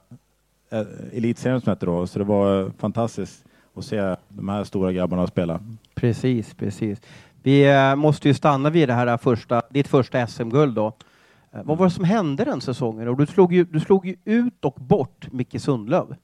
eh, 0.71 0.81
elitserien 1.13 1.61
som 1.61 1.71
hette 1.71 1.87
då. 1.87 2.07
Så 2.07 2.19
det 2.19 2.25
var 2.25 2.71
fantastiskt 2.79 3.45
att 3.77 3.85
se 3.85 4.17
de 4.29 4.49
här 4.49 4.65
stora 4.65 4.93
grabbarna 4.93 5.27
spela. 5.27 5.61
Precis, 5.95 6.55
precis. 6.55 7.01
Vi 7.43 7.73
eh, 7.73 7.97
måste 7.97 8.29
ju 8.29 8.35
stanna 8.35 8.71
vid 8.71 8.89
det 8.89 8.93
här 8.95 9.17
första, 9.17 9.63
ditt 9.71 9.89
första 9.89 10.27
SM-guld 10.27 10.75
då. 10.75 10.93
Eh, 11.55 11.61
vad 11.65 11.79
var 11.79 11.87
det 11.87 11.91
som 11.91 12.05
hände 12.05 12.45
den 12.45 12.61
säsongen? 12.61 13.09
Och 13.09 13.17
du, 13.17 13.27
slog 13.27 13.53
ju, 13.53 13.65
du 13.65 13.81
slog 13.81 14.07
ju 14.07 14.17
ut 14.25 14.65
och 14.65 14.75
bort 14.75 15.33
Micke 15.33 15.61
Sundlöv. 15.61 16.15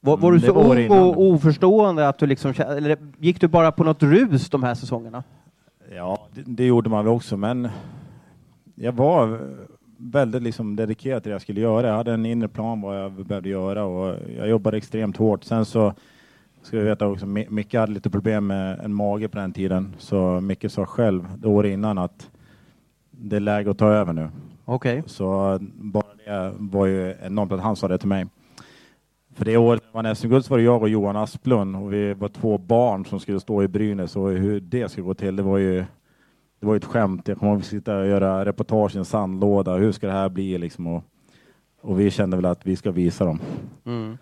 Var, 0.00 0.16
var 0.16 0.28
Mm, 0.28 0.40
du 0.40 0.46
så 0.46 0.52
ung 0.52 0.90
och 0.90 1.20
oförstående 1.22 2.08
att 2.08 2.18
du 2.18 2.26
liksom, 2.26 2.54
eller 2.58 2.98
gick 3.18 3.40
du 3.40 3.48
bara 3.48 3.72
på 3.72 3.84
något 3.84 4.02
rus 4.02 4.50
de 4.50 4.62
här 4.62 4.74
säsongerna? 4.74 5.22
Ja, 5.96 6.26
det, 6.34 6.42
det 6.46 6.66
gjorde 6.66 6.90
man 6.90 7.04
väl 7.04 7.14
också, 7.14 7.36
men 7.36 7.68
jag 8.74 8.92
var 8.92 9.40
väldigt 9.96 10.42
liksom 10.42 10.76
dedikerad 10.76 11.22
till 11.22 11.30
det 11.30 11.34
jag 11.34 11.42
skulle 11.42 11.60
göra. 11.60 11.86
Jag 11.88 11.94
hade 11.96 12.12
en 12.12 12.26
inre 12.26 12.48
plan 12.48 12.80
vad 12.80 13.00
jag 13.00 13.12
behövde 13.12 13.48
göra 13.48 13.84
och 13.84 14.16
jag 14.38 14.48
jobbade 14.48 14.76
extremt 14.76 15.16
hårt. 15.16 15.44
Sen 15.44 15.64
så 15.64 15.94
ska 16.62 16.76
vi 16.78 16.84
veta 16.84 17.06
också, 17.06 17.26
Mi- 17.26 17.50
Micke 17.50 17.74
hade 17.74 17.92
lite 17.92 18.10
problem 18.10 18.46
med 18.46 18.80
en 18.80 18.94
mage 18.94 19.28
på 19.28 19.38
den 19.38 19.52
tiden, 19.52 19.94
så 19.98 20.40
Micke 20.40 20.70
sa 20.70 20.86
själv 20.86 21.24
det 21.38 21.48
år 21.48 21.66
innan 21.66 21.98
att 21.98 22.30
det 23.22 23.36
är 23.36 23.40
läge 23.40 23.70
att 23.70 23.78
ta 23.78 23.86
över 23.86 24.12
nu. 24.12 24.28
Okej. 24.64 25.02
Så 25.06 25.58
bara 25.60 26.04
det 26.26 26.52
var 26.58 26.86
ju 26.86 27.14
enormt 27.22 27.52
att 27.52 27.60
han 27.60 27.76
sa 27.76 27.88
det 27.88 27.98
till 27.98 28.08
mig. 28.08 28.26
För 29.34 29.44
det 29.44 29.56
året 29.56 29.82
man 29.94 30.16
SM-guld 30.16 30.44
så 30.44 30.50
var 30.50 30.58
det 30.58 30.64
jag 30.64 30.82
och 30.82 30.88
Johan 30.88 31.16
Asplund 31.16 31.76
och 31.76 31.92
vi 31.92 32.14
var 32.14 32.28
två 32.28 32.58
barn 32.58 33.04
som 33.04 33.20
skulle 33.20 33.40
stå 33.40 33.62
i 33.62 33.68
Brynäs 33.68 34.16
och 34.16 34.30
hur 34.30 34.60
det 34.60 34.90
skulle 34.90 35.06
gå 35.06 35.14
till, 35.14 35.36
det 35.36 35.42
var 35.42 35.58
ju 35.58 35.84
det 36.60 36.66
var 36.66 36.74
ju 36.74 36.76
ett 36.76 36.84
skämt. 36.84 37.28
Jag 37.28 37.38
kommer 37.38 37.56
att 37.56 37.64
sitta 37.64 37.98
och 37.98 38.06
göra 38.06 38.44
reportage 38.44 38.94
i 38.94 38.98
en 38.98 39.04
sandlåda. 39.04 39.76
Hur 39.76 39.92
ska 39.92 40.06
det 40.06 40.12
här 40.12 40.28
bli 40.28 40.58
liksom? 40.58 40.86
Och, 40.86 41.04
och 41.80 42.00
vi 42.00 42.10
kände 42.10 42.36
väl 42.36 42.46
att 42.46 42.66
vi 42.66 42.76
ska 42.76 42.90
visa 42.90 43.24
dem. 43.24 43.40
Mm. 43.84 44.18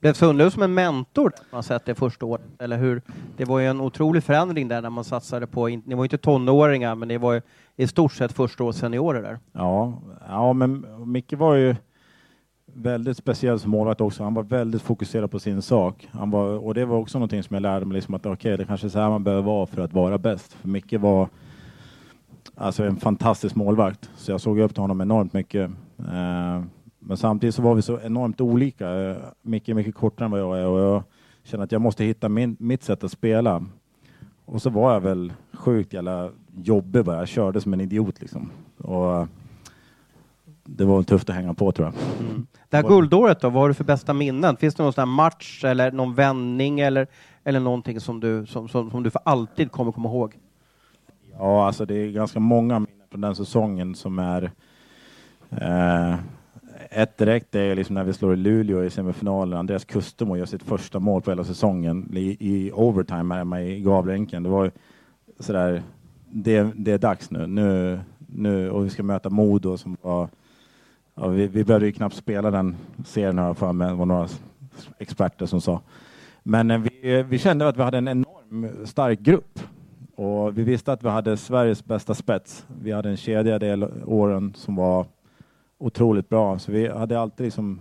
Blev 0.00 0.12
Sundlöv 0.12 0.50
som 0.50 0.62
en 0.62 0.74
mentor 0.74 1.32
man 1.50 1.62
sett 1.62 1.84
det 1.84 1.94
första 1.94 2.26
året? 2.26 2.44
Eller 2.58 2.78
hur? 2.78 3.02
Det 3.36 3.44
var 3.44 3.58
ju 3.58 3.66
en 3.66 3.80
otrolig 3.80 4.24
förändring 4.24 4.68
där 4.68 4.82
när 4.82 4.90
man 4.90 5.04
satsade 5.04 5.46
på, 5.46 5.66
ni 5.68 5.94
var 5.94 6.04
ju 6.04 6.06
inte 6.06 6.18
tonåringar, 6.18 6.94
men 6.94 7.08
det 7.08 7.18
var 7.18 7.32
ju 7.32 7.40
i 7.80 7.86
stort 7.86 8.12
sett 8.12 8.32
första 8.32 8.64
året 8.64 8.76
seniorer 8.76 9.22
där. 9.22 9.38
Ja, 9.52 9.98
ja, 10.28 10.52
men 10.52 10.86
Micke 11.12 11.32
var 11.32 11.54
ju 11.54 11.76
väldigt 12.74 13.16
speciell 13.16 13.58
som 13.58 13.70
målvakt 13.70 14.00
också. 14.00 14.24
Han 14.24 14.34
var 14.34 14.42
väldigt 14.42 14.82
fokuserad 14.82 15.30
på 15.30 15.38
sin 15.38 15.62
sak. 15.62 16.08
Han 16.12 16.30
var, 16.30 16.66
och 16.66 16.74
det 16.74 16.84
var 16.84 16.96
också 16.96 17.18
någonting 17.18 17.42
som 17.42 17.54
jag 17.54 17.60
lärde 17.60 17.86
mig, 17.86 17.94
liksom 17.94 18.14
att 18.14 18.26
okej, 18.26 18.56
det 18.56 18.64
kanske 18.64 18.86
är 18.86 18.88
så 18.88 18.98
här 18.98 19.10
man 19.10 19.24
behöver 19.24 19.42
vara 19.42 19.66
för 19.66 19.82
att 19.82 19.92
vara 19.92 20.18
bäst. 20.18 20.52
För 20.52 20.68
Micke 20.68 20.92
var 20.92 21.28
alltså 22.54 22.84
en 22.84 22.96
fantastisk 22.96 23.54
målvakt, 23.54 24.10
så 24.16 24.30
jag 24.30 24.40
såg 24.40 24.58
upp 24.58 24.74
till 24.74 24.80
honom 24.80 25.00
enormt 25.00 25.32
mycket. 25.32 25.70
Eh, 25.98 26.62
men 26.98 27.16
samtidigt 27.16 27.54
så 27.54 27.62
var 27.62 27.74
vi 27.74 27.82
så 27.82 28.00
enormt 28.00 28.40
olika. 28.40 28.90
Eh, 28.90 29.16
Micke 29.42 29.68
är 29.68 29.74
mycket 29.74 29.94
kortare 29.94 30.24
än 30.24 30.30
vad 30.30 30.40
jag 30.40 30.58
är 30.58 30.66
och 30.66 30.80
jag 30.80 31.02
kände 31.42 31.64
att 31.64 31.72
jag 31.72 31.80
måste 31.80 32.04
hitta 32.04 32.28
min, 32.28 32.56
mitt 32.60 32.82
sätt 32.82 33.04
att 33.04 33.12
spela. 33.12 33.64
Och 34.44 34.62
så 34.62 34.70
var 34.70 34.92
jag 34.92 35.00
väl 35.00 35.32
sjukt 35.52 35.92
jävla 35.92 36.30
jobbig 36.62 37.04
bara. 37.04 37.16
Jag 37.16 37.28
körde 37.28 37.60
som 37.60 37.72
en 37.72 37.80
idiot 37.80 38.20
liksom. 38.20 38.50
Och 38.78 39.28
det 40.64 40.84
var 40.84 40.96
väl 40.96 41.04
tufft 41.04 41.30
att 41.30 41.36
hänga 41.36 41.54
på 41.54 41.72
tror 41.72 41.86
jag. 41.86 41.94
Det 42.68 42.76
här 42.76 42.84
guldåret 42.88 43.40
då, 43.40 43.50
vad 43.50 43.62
har 43.62 43.68
du 43.68 43.74
för 43.74 43.84
bästa 43.84 44.12
minnen? 44.12 44.56
Finns 44.56 44.74
det 44.74 44.82
någon 44.82 44.92
sån 44.92 45.02
här 45.02 45.14
match 45.14 45.64
eller 45.64 45.92
någon 45.92 46.14
vändning 46.14 46.80
eller, 46.80 47.06
eller 47.44 47.60
någonting 47.60 48.00
som 48.00 48.20
du, 48.20 48.46
som, 48.46 48.68
som, 48.68 48.90
som 48.90 49.02
du 49.02 49.10
för 49.10 49.20
alltid 49.24 49.72
kommer 49.72 49.92
komma 49.92 50.08
ihåg? 50.08 50.38
Ja, 51.38 51.66
alltså 51.66 51.84
det 51.84 51.94
är 51.94 52.10
ganska 52.10 52.40
många 52.40 52.78
minnen 52.78 53.06
från 53.10 53.20
den 53.20 53.34
säsongen 53.34 53.94
som 53.94 54.18
är 54.18 54.50
eh, 55.50 56.16
ett 56.90 57.18
direkt 57.18 57.54
är 57.54 57.74
liksom 57.74 57.94
när 57.94 58.04
vi 58.04 58.12
slår 58.12 58.34
i 58.34 58.36
Luleå 58.36 58.84
i 58.84 58.90
semifinalen. 58.90 59.58
Andreas 59.58 59.84
Kustemo 59.84 60.36
gör 60.36 60.46
sitt 60.46 60.62
första 60.62 60.98
mål 60.98 61.22
på 61.22 61.30
hela 61.30 61.44
säsongen 61.44 62.16
i, 62.16 62.36
i 62.40 62.72
overtime 62.72 63.34
hemma 63.34 63.62
i 63.62 63.80
Gavlänken. 63.80 64.42
Det 64.42 64.48
var 64.48 64.70
sådär, 65.40 65.82
det, 66.30 66.72
det 66.76 66.92
är 66.92 66.98
dags 66.98 67.30
nu. 67.30 67.46
nu. 67.46 68.00
Nu 68.30 68.70
och 68.70 68.84
vi 68.84 68.90
ska 68.90 69.02
möta 69.02 69.30
Modo 69.30 69.76
som 69.76 69.96
var 70.02 70.28
Ja, 71.20 71.28
vi, 71.28 71.46
vi 71.46 71.64
behövde 71.64 71.86
ju 71.86 71.92
knappt 71.92 72.14
spela 72.14 72.50
den 72.50 72.76
serien 73.04 73.38
här 73.38 73.54
för 73.54 73.72
mig, 73.72 73.88
det 73.88 73.94
var 73.94 74.06
några 74.06 74.28
experter 74.98 75.46
som 75.46 75.60
sa. 75.60 75.80
Men 76.42 76.70
eh, 76.70 76.78
vi, 76.78 77.22
vi 77.22 77.38
kände 77.38 77.68
att 77.68 77.76
vi 77.76 77.82
hade 77.82 77.98
en 77.98 78.08
enorm 78.08 78.86
stark 78.86 79.20
grupp. 79.20 79.60
Och 80.14 80.58
vi 80.58 80.62
visste 80.62 80.92
att 80.92 81.04
vi 81.04 81.08
hade 81.08 81.36
Sveriges 81.36 81.84
bästa 81.84 82.14
spets. 82.14 82.66
Vi 82.82 82.92
hade 82.92 83.08
en 83.08 83.16
kedja 83.16 83.58
del 83.58 83.84
åren 84.06 84.54
som 84.56 84.76
var 84.76 85.06
otroligt 85.78 86.28
bra. 86.28 86.58
Så 86.58 86.72
vi 86.72 86.88
hade 86.88 87.20
alltid 87.20 87.44
liksom, 87.44 87.78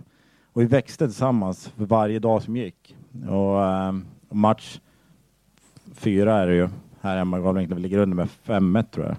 och 0.53 0.61
vi 0.61 0.65
växte 0.65 1.05
tillsammans 1.05 1.67
för 1.67 1.85
varje 1.85 2.19
dag 2.19 2.41
som 2.43 2.57
gick. 2.57 2.95
Och, 3.29 3.55
och 4.29 4.35
match 4.35 4.79
fyra 5.93 6.35
är 6.35 6.47
det 6.47 6.55
ju 6.55 6.69
här 7.01 7.17
hemma 7.17 7.39
gav 7.39 7.57
egentligen 7.57 7.81
ligger 7.81 7.97
under 7.97 8.15
med 8.15 8.27
5-1 8.45 8.83
tror 8.91 9.05
jag. 9.05 9.15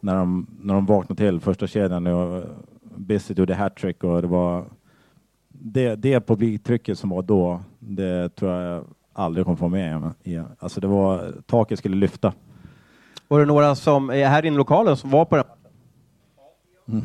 När 0.00 0.14
de, 0.14 0.46
när 0.60 0.74
de 0.74 0.86
vaknade 0.86 1.22
till 1.22 1.40
första 1.40 1.66
kedjan 1.66 2.06
och 2.06 2.44
Bissett 2.96 3.38
gjorde 3.38 3.54
hattrick 3.54 4.04
och 4.04 4.22
det 4.22 4.28
var 4.28 4.64
det, 5.48 5.94
det 5.94 6.20
publiktrycket 6.20 6.98
som 6.98 7.10
var 7.10 7.22
då, 7.22 7.60
det 7.78 8.28
tror 8.36 8.52
jag 8.52 8.84
aldrig 9.12 9.44
kommer 9.44 9.56
få 9.56 9.68
med 9.68 10.12
igen. 10.22 10.46
Alltså 10.58 10.80
det 10.80 10.86
var, 10.86 11.32
taket 11.46 11.78
skulle 11.78 11.96
lyfta. 11.96 12.32
Var 13.28 13.40
det 13.40 13.46
några 13.46 13.74
som 13.74 14.10
är 14.10 14.26
här 14.26 14.44
inne 14.44 14.54
i 14.54 14.58
lokalen 14.58 14.96
som 14.96 15.10
var 15.10 15.24
på 15.24 15.36
den? 15.36 15.44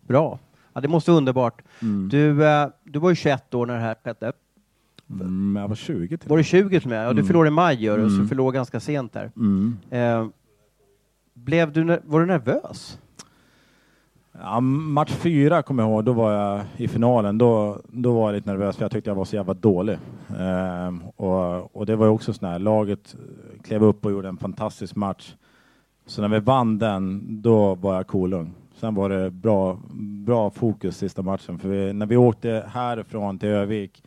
Bra. 0.00 0.38
Ja, 0.72 0.80
det 0.80 0.88
måste 0.88 1.10
vara 1.10 1.18
underbart. 1.18 1.62
Mm. 1.82 2.08
Du, 2.08 2.46
eh, 2.46 2.68
du 2.84 2.98
var 2.98 3.10
ju 3.10 3.16
21 3.16 3.54
år 3.54 3.66
när 3.66 3.74
det 3.74 3.80
här 3.80 3.96
skedde. 4.04 4.32
Mm, 5.10 5.56
jag 5.56 5.68
var 5.68 5.76
20 5.76 6.18
till 6.18 6.28
Var 6.28 6.36
du 6.36 6.44
20 6.44 6.80
till 6.80 6.86
och 6.86 6.90
med? 6.90 7.04
Ja, 7.04 7.08
du 7.08 7.10
mm. 7.10 7.26
förlorade 7.26 7.48
i 7.48 7.50
maj 7.50 7.84
gör 7.84 7.98
du, 7.98 8.04
mm. 8.04 8.16
så 8.16 8.28
förlorade 8.28 8.54
ganska 8.54 8.80
sent 8.80 9.12
där. 9.12 9.30
Mm. 9.36 9.76
Eh, 9.90 10.28
blev 11.34 11.72
du, 11.72 12.00
var 12.04 12.20
du 12.20 12.26
nervös? 12.26 12.98
Ja, 14.32 14.60
match 14.60 15.12
fyra 15.12 15.62
kommer 15.62 15.82
jag 15.82 15.90
ihåg, 15.90 16.04
då 16.04 16.12
var 16.12 16.32
jag 16.32 16.64
i 16.76 16.88
finalen. 16.88 17.38
Då, 17.38 17.80
då 17.88 18.12
var 18.12 18.28
jag 18.28 18.34
lite 18.36 18.50
nervös 18.50 18.76
för 18.76 18.84
jag 18.84 18.90
tyckte 18.90 19.10
jag 19.10 19.14
var 19.14 19.24
så 19.24 19.36
jävla 19.36 19.54
dålig. 19.54 19.98
Eh, 20.38 20.94
och, 21.16 21.76
och 21.76 21.86
det 21.86 21.96
var 21.96 22.06
ju 22.06 22.12
också 22.12 22.32
sån 22.32 22.48
här, 22.48 22.58
laget 22.58 23.16
klev 23.62 23.84
upp 23.84 24.04
och 24.04 24.12
gjorde 24.12 24.28
en 24.28 24.36
fantastisk 24.36 24.96
match. 24.96 25.34
Så 26.06 26.22
när 26.22 26.28
vi 26.28 26.40
vann 26.40 26.78
den, 26.78 27.26
då 27.42 27.74
var 27.74 27.94
jag 27.94 28.06
kolugn. 28.06 28.54
Sen 28.74 28.94
var 28.94 29.08
det 29.08 29.30
bra, 29.30 29.78
bra 30.26 30.50
fokus 30.50 30.96
sista 30.96 31.22
matchen. 31.22 31.58
För 31.58 31.68
vi, 31.68 31.92
när 31.92 32.06
vi 32.06 32.16
åkte 32.16 32.64
härifrån 32.72 33.38
till 33.38 33.48
Övik 33.48 34.02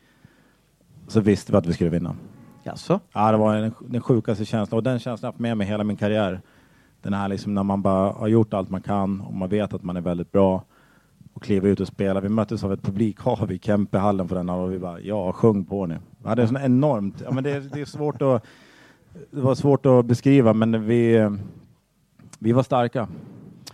så 1.12 1.20
visste 1.20 1.52
vi 1.52 1.58
att 1.58 1.66
vi 1.66 1.74
skulle 1.74 1.90
vinna. 1.90 2.16
Jaså? 2.64 3.00
Ja, 3.14 3.32
det 3.32 3.38
var 3.38 3.56
den, 3.56 3.74
den 3.80 4.02
sjukaste 4.02 4.46
känslan 4.46 4.78
och 4.78 4.84
den 4.84 5.00
känslan 5.00 5.28
har 5.28 5.28
jag 5.28 5.32
haft 5.32 5.40
med 5.40 5.58
mig 5.58 5.68
hela 5.68 5.84
min 5.84 5.98
karriär. 5.98 6.42
Den 7.02 7.14
här 7.14 7.28
liksom 7.28 7.54
när 7.54 7.64
man 7.64 7.82
bara 7.82 8.12
har 8.12 8.28
gjort 8.28 8.54
allt 8.54 8.70
man 8.70 8.82
kan 8.82 9.22
och 9.22 9.34
man 9.34 9.50
vet 9.50 9.74
att 9.74 9.84
man 9.84 9.98
är 9.98 10.02
väldigt 10.02 10.32
bra 10.32 10.64
och 11.34 11.44
kliver 11.44 11.70
ut 11.70 11.80
och 11.80 11.88
spelar. 11.88 12.22
Vi 12.22 12.30
möttes 12.30 12.64
av 12.64 12.74
ett 12.74 12.82
publikhav 12.82 13.52
i 13.52 13.60
Kempehallen 13.60 14.28
för 14.28 14.36
den 14.36 14.50
och 14.50 14.74
vi 14.74 14.80
bara 14.80 15.00
ja, 15.00 15.34
sjung 15.34 15.66
på 15.66 15.86
nu. 15.86 16.00
Vi 16.18 16.30
hade 16.30 16.48
sån 16.48 16.58
enormt, 16.58 17.22
ja, 17.26 17.32
men 17.32 17.44
det, 17.44 17.60
det 17.60 17.82
är 17.82 17.86
svårt 17.86 18.22
att 18.22 18.46
det 19.32 19.42
var 19.42 19.56
svårt 19.56 19.86
att 19.86 20.06
beskriva 20.06 20.54
men 20.54 20.86
vi, 20.86 21.30
vi 22.40 22.52
var 22.52 22.64
starka. 22.64 23.08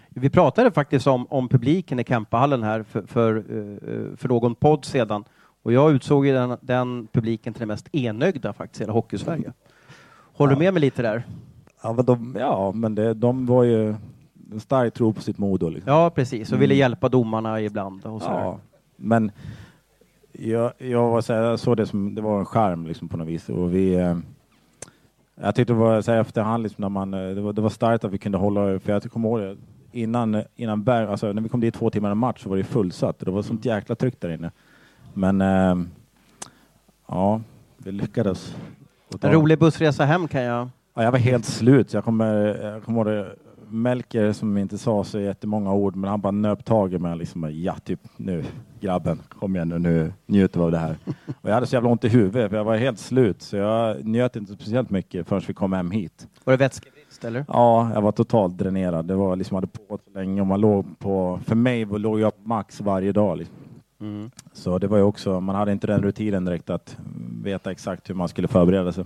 Vi 0.10 0.29
pratade 0.29 0.72
faktiskt 0.72 1.08
om, 1.08 1.27
om 1.29 1.50
publiken 1.50 2.00
i 2.00 2.03
Kempehallen 2.03 2.63
här 2.63 2.84
för, 2.84 3.01
för, 3.01 3.36
eh, 3.36 4.15
för 4.17 4.27
någon 4.27 4.56
podd 4.56 4.86
sedan 4.86 5.24
och 5.67 5.74
jag 5.74 5.91
utsåg 5.91 6.25
ju 6.25 6.33
den, 6.33 6.57
den 6.62 7.07
publiken 7.12 7.53
till 7.53 7.59
den 7.59 7.67
mest 7.67 7.95
enögda 7.95 8.53
faktiskt 8.53 8.81
i 8.81 8.83
hela 8.83 8.93
Hockeysverige. 8.93 9.53
Håller 10.33 10.53
ja. 10.53 10.55
du 10.55 10.63
med 10.65 10.74
mig 10.74 10.81
lite 10.81 11.01
där? 11.01 11.24
Ja, 11.83 11.93
men 11.93 12.05
de, 12.05 12.36
ja, 12.39 12.71
men 12.71 12.95
det, 12.95 13.13
de 13.13 13.45
var 13.45 13.63
ju 13.63 13.95
en 14.51 14.59
stark 14.59 14.93
tro 14.93 15.13
på 15.13 15.21
sitt 15.21 15.38
mod. 15.38 15.74
Liksom. 15.74 15.93
Ja, 15.93 16.09
precis, 16.09 16.47
och 16.50 16.53
mm. 16.53 16.59
ville 16.59 16.75
hjälpa 16.75 17.09
domarna 17.09 17.62
ibland. 17.62 18.05
Och 18.05 18.21
så 18.21 18.27
ja, 18.27 18.59
men 18.95 19.31
jag, 20.31 20.74
jag, 20.77 21.09
var 21.09 21.21
så 21.21 21.33
här, 21.33 21.41
jag 21.41 21.59
såg 21.59 21.77
det 21.77 21.86
som 21.86 22.15
det 22.15 22.21
var 22.21 22.39
en 22.39 22.45
skärm 22.45 22.88
liksom, 22.88 23.07
på 23.07 23.17
något 23.17 23.27
vis. 23.27 23.50
Och 23.50 23.75
vi, 23.75 23.93
eh, 23.93 24.17
jag 25.41 25.55
tyckte 25.55 25.74
det 25.74 25.79
var 25.79 26.01
så 26.01 26.12
här, 26.12 26.21
efterhand, 26.21 26.63
liksom, 26.63 26.81
när 26.81 26.89
man, 26.89 27.13
eh, 27.13 27.36
det, 27.36 27.41
var, 27.41 27.53
det 27.53 27.62
var 27.62 27.69
starkt 27.69 28.03
att 28.03 28.12
vi 28.12 28.17
kunde 28.17 28.38
hålla, 28.38 28.79
för 28.79 28.91
jag 28.91 29.03
kommer 29.03 29.29
ihåg 29.29 29.39
det, 29.39 29.57
innan, 29.91 30.43
innan 30.55 30.83
Berg, 30.83 31.07
alltså, 31.07 31.33
när 31.33 31.41
vi 31.41 31.50
kom 31.50 31.59
dit 31.59 31.74
två 31.74 31.89
timmar 31.89 32.12
en 32.12 32.17
match 32.17 32.43
så 32.43 32.50
var 32.50 32.57
det 32.57 32.63
fullsatt. 32.63 33.19
Det 33.19 33.31
var 33.31 33.41
sånt 33.41 33.65
jäkla 33.65 33.95
tryck 33.95 34.19
där 34.19 34.29
inne. 34.29 34.51
Men 35.17 35.41
eh, 35.41 35.88
ja, 37.07 37.41
vi 37.77 37.91
lyckades. 37.91 38.55
En 39.21 39.31
rolig 39.31 39.59
bussresa 39.59 40.05
hem 40.05 40.27
kan 40.27 40.41
jag... 40.41 40.69
Ja, 40.93 41.03
jag 41.03 41.12
var 41.12 41.19
helt 41.19 41.45
slut. 41.45 41.93
Jag 41.93 42.03
kommer, 42.03 42.36
jag 42.63 42.83
kommer 42.83 42.97
ihåg 42.97 43.05
det. 43.07 43.36
Melker 43.69 44.33
som 44.33 44.57
inte 44.57 44.77
sa 44.77 45.03
så 45.03 45.19
jättemånga 45.19 45.74
ord, 45.74 45.95
men 45.95 46.09
han 46.09 46.21
bara 46.21 46.31
nöp 46.31 46.65
tag 46.65 46.93
i 46.93 47.00
mig. 47.00 47.17
Liksom, 47.17 47.63
ja, 47.63 47.75
typ 47.83 48.00
nu 48.17 48.43
grabben, 48.79 49.21
kom 49.29 49.55
igen 49.55 49.69
nu, 49.69 49.79
nu 49.79 50.13
njuter 50.25 50.59
vi 50.59 50.65
av 50.65 50.71
det 50.71 50.77
här. 50.77 50.97
Och 51.41 51.50
jag 51.50 51.53
hade 51.53 51.67
så 51.67 51.75
jävla 51.75 51.89
ont 51.89 52.03
i 52.03 52.09
huvudet, 52.09 52.50
för 52.50 52.57
jag 52.57 52.63
var 52.63 52.77
helt 52.77 53.00
slut, 53.00 53.41
så 53.41 53.55
jag 53.57 54.05
njöt 54.05 54.36
inte 54.36 54.53
speciellt 54.53 54.89
mycket 54.89 55.27
förrän 55.27 55.41
vi 55.47 55.53
kom 55.53 55.74
hem 55.74 55.91
hit. 55.91 56.27
Var 56.43 56.53
det 56.53 56.57
vätskebrist 56.57 57.25
eller? 57.25 57.45
Ja, 57.47 57.91
jag 57.93 58.01
var 58.01 58.12
totalt 58.12 58.57
dränerad. 58.57 59.05
Det 59.05 59.15
var 59.15 59.36
liksom, 59.36 59.55
hade 59.55 59.67
på 59.67 60.00
så 60.05 60.19
länge 60.19 60.41
och 60.41 60.47
man 60.47 60.62
låg 60.62 61.00
på, 61.00 61.39
för 61.45 61.55
mig 61.55 61.86
låg 61.86 62.19
jag 62.19 62.36
på 62.43 62.47
max 62.50 62.81
varje 62.81 63.12
dag. 63.12 63.38
Liksom. 63.38 63.55
Mm. 64.01 64.32
Så 64.54 64.77
det 64.77 64.88
var 64.88 64.98
ju 64.98 65.04
också, 65.04 65.39
man 65.42 65.56
hade 65.56 65.72
inte 65.72 65.88
den 65.88 66.04
rutinen 66.04 66.46
direkt 66.46 66.70
att 66.70 66.98
veta 67.44 67.72
exakt 67.72 68.10
hur 68.10 68.16
man 68.16 68.27
skulle 68.27 68.48
förbereda 68.48 68.92
sig. 68.92 69.06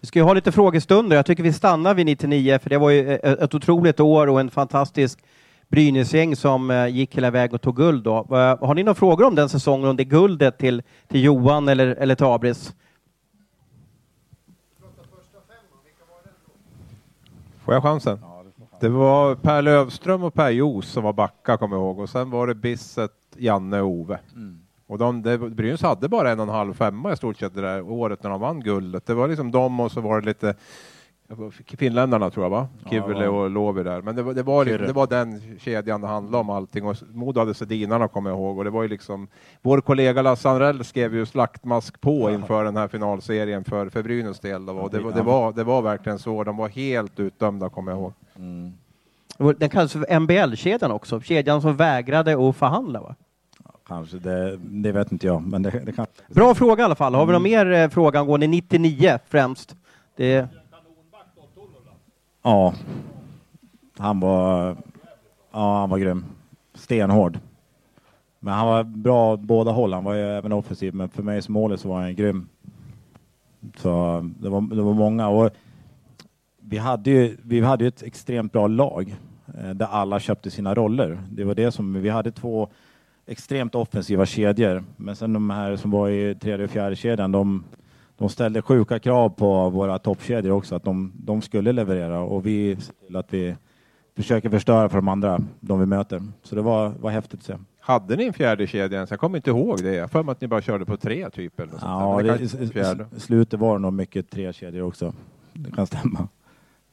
Vi 0.00 0.06
ska 0.06 0.18
ju 0.18 0.24
ha 0.24 0.32
lite 0.32 0.52
frågestunder. 0.52 1.16
Jag 1.16 1.26
tycker 1.26 1.42
vi 1.42 1.52
stannar 1.52 1.94
vid 1.94 2.06
99, 2.06 2.58
för 2.58 2.70
det 2.70 2.78
var 2.78 2.90
ju 2.90 3.16
ett 3.16 3.54
otroligt 3.54 4.00
år 4.00 4.26
och 4.26 4.40
en 4.40 4.50
fantastisk 4.50 5.18
Brynäsgäng 5.68 6.36
som 6.36 6.70
eh, 6.70 6.86
gick 6.86 7.16
hela 7.16 7.30
vägen 7.30 7.54
och 7.54 7.62
tog 7.62 7.76
guld. 7.76 8.04
Då. 8.04 8.26
Har 8.60 8.74
ni 8.74 8.82
några 8.82 8.94
frågor 8.94 9.26
om 9.26 9.34
den 9.34 9.48
säsongen, 9.48 9.88
om 9.88 9.96
det 9.96 10.04
guldet 10.04 10.58
till, 10.58 10.82
till 11.08 11.24
Johan 11.24 11.68
eller, 11.68 11.86
eller 11.86 12.14
till 12.14 12.26
Abris? 12.26 12.74
Får 17.64 17.74
jag 17.74 17.82
chansen? 17.82 18.18
Det 18.80 18.88
var 18.88 19.34
Per 19.34 19.62
Lövström 19.62 20.22
och 20.22 20.34
Per 20.34 20.50
Jos 20.50 20.88
som 20.88 21.04
var 21.04 21.12
backa, 21.12 21.56
kommer 21.56 21.76
jag 21.76 21.82
ihåg. 21.82 21.98
Och 21.98 22.08
sen 22.08 22.30
var 22.30 22.46
det 22.46 22.54
Bisset, 22.54 23.10
Janne 23.36 23.80
och 23.80 23.88
Ove. 23.88 24.18
Mm. 24.34 24.58
Och 24.86 24.98
de, 24.98 25.22
det, 25.22 25.38
Brynäs 25.38 25.82
hade 25.82 26.08
bara 26.08 26.30
en 26.30 26.40
och 26.40 26.46
en 26.46 26.54
halv 26.54 26.74
femma 26.74 27.12
i 27.12 27.16
stort 27.16 27.38
sett 27.38 27.54
det 27.54 27.60
där 27.60 27.82
året 27.82 28.22
när 28.22 28.30
de 28.30 28.40
vann 28.40 28.60
guldet. 28.60 29.06
Det 29.06 29.14
var 29.14 29.28
liksom 29.28 29.50
dem 29.50 29.80
och 29.80 29.92
så 29.92 30.00
var 30.00 30.20
det 30.20 30.26
lite 30.26 30.54
finländarna 31.78 32.30
tror 32.30 32.44
jag 32.44 32.50
va? 32.50 32.68
Kivile 32.90 33.24
ja, 33.24 33.30
och 33.30 33.50
Lovi 33.50 33.82
där. 33.82 34.02
Men 34.02 34.16
det 34.16 34.22
var, 34.22 34.34
det, 34.34 34.42
var 34.42 34.64
liksom, 34.64 34.86
det 34.86 34.92
var 34.92 35.06
den 35.06 35.58
kedjan 35.58 36.00
det 36.00 36.06
handlade 36.06 36.40
om 36.40 36.50
allting. 36.50 36.84
Och 36.84 36.96
Modo 37.12 37.40
hade 37.40 37.54
Sedinarna 37.54 38.08
kommer 38.08 38.30
jag 38.30 38.38
ihåg. 38.38 38.58
Och 38.58 38.64
det 38.64 38.70
var 38.70 38.82
ju 38.82 38.88
liksom, 38.88 39.28
vår 39.62 39.80
kollega 39.80 40.22
Lasse 40.22 40.48
Anrell 40.48 40.84
skrev 40.84 41.14
ju 41.14 41.26
slaktmask 41.26 42.00
på 42.00 42.30
ja. 42.30 42.34
inför 42.34 42.64
den 42.64 42.76
här 42.76 42.88
finalserien 42.88 43.64
för, 43.64 43.88
för 43.88 44.02
Brynäs 44.02 44.40
del. 44.40 44.66
Då. 44.66 44.72
Och 44.72 44.90
det, 44.90 45.12
det, 45.12 45.22
var, 45.22 45.52
det 45.52 45.64
var 45.64 45.82
verkligen 45.82 46.18
så. 46.18 46.44
De 46.44 46.56
var 46.56 46.68
helt 46.68 47.20
utdömda 47.20 47.68
kommer 47.68 47.92
jag 47.92 48.00
ihåg. 48.00 48.12
Mm. 48.36 48.72
Den 49.38 49.70
kallas 49.70 49.92
för 49.92 50.20
MBL-kedjan 50.20 50.90
också. 50.90 51.20
Kedjan 51.20 51.62
som 51.62 51.76
vägrade 51.76 52.48
att 52.48 52.56
förhandla 52.56 53.00
va? 53.00 53.14
Kanske, 53.86 54.18
det, 54.18 54.56
det, 54.56 54.92
vet 54.92 55.12
inte 55.12 55.26
jag. 55.26 55.42
Men 55.42 55.62
det, 55.62 55.70
det 55.70 55.92
kan... 55.92 56.06
Bra 56.28 56.54
fråga 56.54 56.82
i 56.82 56.84
alla 56.84 56.94
fall. 56.94 57.14
Har 57.14 57.26
vi 57.26 57.32
någon 57.32 57.42
mer 57.42 57.72
eh, 57.72 57.88
fråga 57.88 58.20
angående 58.20 58.46
99 58.46 59.18
främst? 59.28 59.76
Det... 60.16 60.48
Ja, 62.42 62.74
han 63.98 64.20
var, 64.20 64.76
ja, 65.52 65.80
han 65.80 65.90
var 65.90 65.98
grym. 65.98 66.24
Stenhård. 66.74 67.38
Men 68.38 68.54
han 68.54 68.66
var 68.66 68.84
bra 68.84 69.36
båda 69.36 69.70
håll. 69.70 69.92
Han 69.92 70.04
var 70.04 70.14
ju 70.14 70.22
även 70.22 70.52
offensiv, 70.52 70.94
men 70.94 71.08
för 71.08 71.22
mig 71.22 71.42
som 71.42 71.52
målis 71.52 71.84
var 71.84 72.00
han 72.00 72.16
grym. 72.16 72.48
Så 73.76 74.20
det 74.38 74.48
var, 74.48 74.60
det 74.60 74.82
var 74.82 74.94
många. 74.94 75.28
Och 75.28 75.50
vi 76.68 76.78
hade 76.78 77.10
ju 77.10 77.36
vi 77.42 77.60
hade 77.60 77.86
ett 77.86 78.02
extremt 78.02 78.52
bra 78.52 78.66
lag 78.66 79.16
eh, 79.58 79.70
där 79.70 79.86
alla 79.86 80.20
köpte 80.20 80.50
sina 80.50 80.74
roller. 80.74 81.18
Det 81.30 81.44
var 81.44 81.54
det 81.54 81.72
som 81.72 82.02
vi 82.02 82.08
hade 82.08 82.32
två 82.32 82.68
extremt 83.26 83.74
offensiva 83.74 84.26
kedjor. 84.26 84.84
Men 84.96 85.16
sen 85.16 85.32
de 85.32 85.50
här 85.50 85.76
som 85.76 85.90
var 85.90 86.08
i 86.08 86.34
tredje 86.34 86.64
och 86.64 86.70
fjärde 86.70 86.96
kedjan, 86.96 87.32
de, 87.32 87.64
de 88.16 88.28
ställde 88.28 88.62
sjuka 88.62 88.98
krav 88.98 89.28
på 89.28 89.70
våra 89.70 89.98
toppkedjor 89.98 90.52
också, 90.52 90.74
att 90.74 90.84
de, 90.84 91.12
de 91.14 91.42
skulle 91.42 91.72
leverera 91.72 92.20
och 92.20 92.46
vi 92.46 92.76
till 93.06 93.16
att 93.16 93.34
vi 93.34 93.56
försöker 94.16 94.50
förstöra 94.50 94.88
för 94.88 94.96
de 94.96 95.08
andra, 95.08 95.40
de 95.60 95.80
vi 95.80 95.86
möter. 95.86 96.22
Så 96.42 96.54
det 96.54 96.62
var, 96.62 96.88
var 96.88 97.10
häftigt 97.10 97.40
att 97.40 97.46
se. 97.46 97.56
Hade 97.80 98.16
ni 98.16 98.24
en 98.24 98.32
fjärde 98.32 98.66
kedja 98.66 98.96
ens? 98.96 99.10
Jag 99.10 99.20
kommer 99.20 99.38
inte 99.38 99.50
ihåg 99.50 99.82
det. 99.82 99.94
Jag 99.94 100.10
för 100.10 100.22
mig 100.22 100.32
att 100.32 100.40
ni 100.40 100.48
bara 100.48 100.62
körde 100.62 100.84
på 100.84 100.96
tre 100.96 101.30
typ. 101.30 101.60
Eller 101.60 101.72
ja, 101.80 102.20
det, 102.22 102.40
i 103.16 103.20
slutet 103.20 103.60
var 103.60 103.74
det 103.74 103.82
nog 103.82 103.92
mycket 103.92 104.30
tre 104.30 104.52
kedjor 104.52 104.86
också. 104.86 105.14
Det 105.52 105.70
kan 105.70 105.86
stämma. 105.86 106.28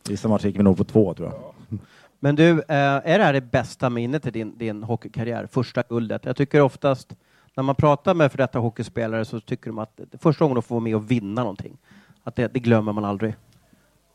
Vissa 0.08 0.28
matcher 0.28 0.48
gick 0.48 0.60
vi 0.60 0.64
nog 0.64 0.78
på 0.78 0.84
två 0.84 1.14
tror 1.14 1.30
jag. 1.30 1.80
Men 2.20 2.36
du, 2.36 2.50
eh, 2.50 2.66
är 2.68 3.18
det 3.18 3.24
här 3.24 3.34
det 3.34 3.42
bästa 3.42 3.90
minnet 3.90 4.28
i 4.28 4.32
din, 4.32 4.58
din 4.58 4.84
hockeykarriär? 4.84 5.48
Första 5.52 5.84
guldet? 5.90 6.26
Jag 6.26 6.36
tycker 6.36 6.62
oftast 6.62 7.16
när 7.56 7.64
man 7.64 7.76
pratar 7.76 8.14
med 8.14 8.32
för 8.32 8.38
detta 8.38 8.60
hockeyspelare 8.60 9.26
så 9.26 9.40
tycker 9.40 9.70
de 9.70 9.80
att 9.80 10.00
det 10.12 10.18
första 10.18 10.46
gången 10.46 10.56
de 10.56 10.62
får 10.62 10.76
vara 10.76 10.84
med 10.84 10.96
och 10.96 11.12
vinna 11.12 11.42
någonting, 11.42 11.78
att 12.24 12.36
det, 12.36 12.54
det 12.54 12.60
glömmer 12.60 12.94
man 12.94 13.06
aldrig. 13.06 13.36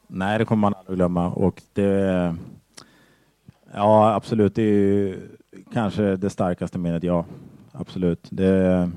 Nej, 0.07 0.39
det 0.39 0.45
kommer 0.45 0.61
man 0.61 0.75
aldrig 0.75 0.97
glömma 0.97 1.31
och 1.31 1.63
det 1.73 2.37
Ja, 3.77 4.15
absolut. 4.15 4.55
Det 4.55 4.63
är 4.63 4.67
ju 4.67 5.19
kanske 5.73 6.17
det 6.17 6.31
starkaste 6.31 6.79
minnet, 6.79 7.03
ja. 7.03 7.25
Absolut. 7.73 8.29
Det, 8.31 8.91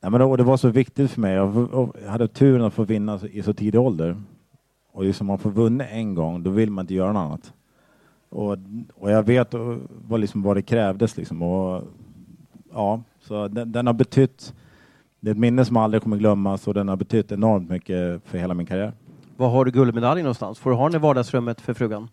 ja, 0.00 0.10
men 0.10 0.20
det, 0.20 0.36
det 0.36 0.42
var 0.42 0.56
så 0.56 0.68
viktigt 0.68 1.10
för 1.10 1.20
mig. 1.20 1.34
Jag, 1.34 1.68
jag 2.04 2.10
hade 2.10 2.28
turen 2.28 2.62
att 2.62 2.74
få 2.74 2.84
vinna 2.84 3.20
i 3.32 3.42
så 3.42 3.54
tidig 3.54 3.80
ålder. 3.80 4.16
Och 4.94 5.04
liksom 5.04 5.26
man 5.26 5.38
får 5.38 5.50
vunnit 5.50 5.86
en 5.90 6.14
gång, 6.14 6.42
då 6.42 6.50
vill 6.50 6.70
man 6.70 6.82
inte 6.82 6.94
göra 6.94 7.12
något 7.12 7.20
annat. 7.20 7.52
Och, 8.28 8.56
och 8.94 9.10
jag 9.10 9.22
vet 9.22 9.54
vad, 10.08 10.20
liksom, 10.20 10.42
vad 10.42 10.56
det 10.56 10.62
krävdes 10.62 11.16
liksom. 11.16 11.42
Och, 11.42 11.82
ja, 12.72 13.02
så 13.20 13.48
den, 13.48 13.72
den 13.72 13.86
har 13.86 13.94
betytt, 13.94 14.54
det 15.20 15.30
är 15.30 15.32
ett 15.32 15.38
minne 15.38 15.64
som 15.64 15.76
aldrig 15.76 16.02
kommer 16.02 16.16
glömmas 16.16 16.68
och 16.68 16.74
den 16.74 16.88
har 16.88 16.96
betytt 16.96 17.32
enormt 17.32 17.70
mycket 17.70 18.22
för 18.24 18.38
hela 18.38 18.54
min 18.54 18.66
karriär. 18.66 18.92
Var 19.36 19.48
har 19.48 19.64
du 19.64 19.70
guldmedaljen 19.70 20.24
någonstans? 20.24 20.58
Får 20.58 20.70
du 20.70 20.76
ha 20.76 20.88
den 20.88 21.00
i 21.00 21.02
vardagsrummet 21.02 21.60
för 21.60 21.74
frugan? 21.74 22.08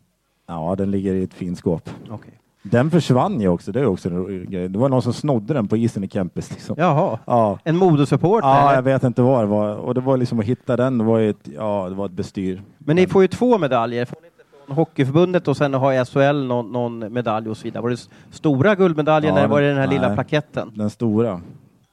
Ja, 0.47 0.75
den 0.75 0.91
ligger 0.91 1.13
i 1.13 1.23
ett 1.23 1.33
fint 1.33 1.57
skåp. 1.57 1.89
Okej. 2.09 2.40
Den 2.63 2.91
försvann 2.91 3.41
ju 3.41 3.48
också, 3.48 3.72
det 3.72 3.80
är 3.80 3.86
också. 3.86 4.10
Det 4.10 4.77
var 4.77 4.89
någon 4.89 5.01
som 5.01 5.13
snodde 5.13 5.53
den 5.53 5.68
på 5.68 5.77
isen 5.77 6.03
i 6.03 6.08
Kempis. 6.10 6.51
Liksom. 6.51 6.75
Jaha. 6.80 7.20
Ja. 7.25 7.60
En 7.63 7.77
modesupporter? 7.77 8.48
Ja, 8.48 8.62
eller? 8.65 8.75
jag 8.75 8.82
vet 8.82 9.03
inte 9.03 9.22
vad 9.22 9.44
det 9.44 9.48
var. 9.48 9.75
Och 9.75 9.94
det 9.94 10.01
var 10.01 10.18
liksom 10.18 10.39
att 10.39 10.46
hitta 10.46 10.77
den, 10.77 10.98
det 10.98 11.03
var 11.03 11.18
ju 11.18 11.30
ett, 11.30 11.48
ja, 11.56 11.86
det 11.89 11.96
var 11.96 12.06
ett 12.06 12.12
bestyr. 12.12 12.62
Men 12.77 12.96
ni 12.96 13.08
får 13.08 13.22
ju 13.22 13.27
två 13.27 13.58
medaljer. 13.58 14.06
Får 14.06 14.18
ni 14.22 14.27
inte 14.27 14.44
från 14.68 14.75
Hockeyförbundet 14.75 15.48
och 15.48 15.58
sen 15.58 15.74
har 15.74 16.06
SHL 16.06 16.48
någon, 16.48 16.72
någon 16.72 17.13
medalj 17.13 17.50
och 17.50 17.58
så 17.58 17.63
vidare. 17.63 17.84
Var 17.84 17.89
det 17.89 18.10
stora 18.32 18.75
guldmedaljen 18.75 19.34
Ja, 19.34 19.39
eller 19.39 19.50
var 19.50 19.62
det 19.62 19.68
den 19.68 19.77
här 19.77 19.88
nej. 19.88 19.96
lilla 19.96 20.13
plaketten? 20.13 20.72
Den 20.75 20.89
stora. 20.89 21.41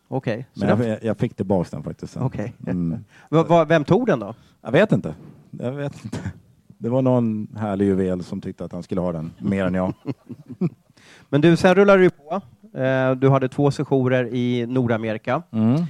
Okej. 0.08 0.46
Så 0.54 0.66
Men 0.66 0.88
jag, 0.88 0.98
jag 1.04 1.16
fick 1.18 1.34
tillbaka 1.34 1.68
den 1.70 1.82
faktiskt. 1.82 2.16
Okej. 2.16 2.52
Mm. 2.66 3.04
Va- 3.28 3.42
va- 3.42 3.64
Vem 3.64 3.84
tog 3.84 4.06
den 4.06 4.18
då? 4.18 4.34
Jag 4.62 4.72
vet 4.72 4.92
inte. 4.92 5.14
Jag 5.50 5.72
vet 5.72 6.04
inte. 6.04 6.18
Det 6.78 6.88
var 6.88 7.02
någon 7.02 7.48
härlig 7.56 7.84
juvel 7.86 8.24
som 8.24 8.40
tyckte 8.40 8.64
att 8.64 8.72
han 8.72 8.82
skulle 8.82 9.00
ha 9.00 9.12
den, 9.12 9.30
mer 9.38 9.64
än 9.64 9.74
jag. 9.74 9.92
Men 11.28 11.40
du, 11.40 11.56
sen 11.56 11.74
rullade 11.74 12.02
du 12.02 12.10
på. 12.10 12.40
Eh, 12.78 13.10
Du 13.14 13.28
hade 13.28 13.48
två 13.48 13.70
sessioner 13.70 14.34
i 14.34 14.66
Nordamerika. 14.66 15.42
Mm. 15.50 15.74
Eh, 15.74 15.82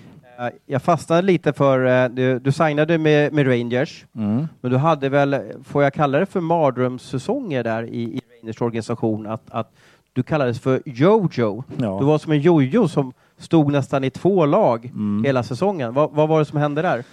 Jag 0.67 0.83
fastnade 0.83 1.23
lite 1.23 1.53
för, 1.53 2.05
eh, 2.05 2.09
du, 2.09 2.39
du 2.39 2.53
signade 2.53 2.99
med, 2.99 3.33
med 3.33 3.47
Rangers, 3.47 4.07
Mm. 4.17 4.49
men 4.61 4.71
du 4.71 4.77
hade 4.77 5.09
väl, 5.09 5.37
får 5.65 5.83
jag 5.83 5.93
kalla 5.95 6.19
det 6.19 6.27
för 6.27 6.41
mardrömssäsonger 6.41 7.65
där 7.65 7.83
i, 7.83 8.03
i 8.03 8.21
Rangers 8.43 8.61
organisation, 8.63 9.27
att, 9.27 9.43
att 9.51 9.73
du 10.13 10.23
kallades 10.23 10.61
för 10.61 10.83
Jojo. 10.87 11.65
Ja. 11.77 11.97
Du 12.01 12.07
var 12.07 12.19
som 12.19 12.33
en 12.33 12.41
jojo 12.41 12.89
som 12.89 13.13
stod 13.39 13.73
nästan 13.73 14.05
i 14.05 14.11
två 14.11 14.47
lag 14.47 14.85
Mm. 14.87 15.25
hela 15.25 15.43
säsongen. 15.43 15.95
Vad, 15.95 16.11
vad 16.13 16.29
var 16.29 16.39
det 16.39 16.45
som 16.45 16.59
hände 16.59 16.83
där? 16.83 17.05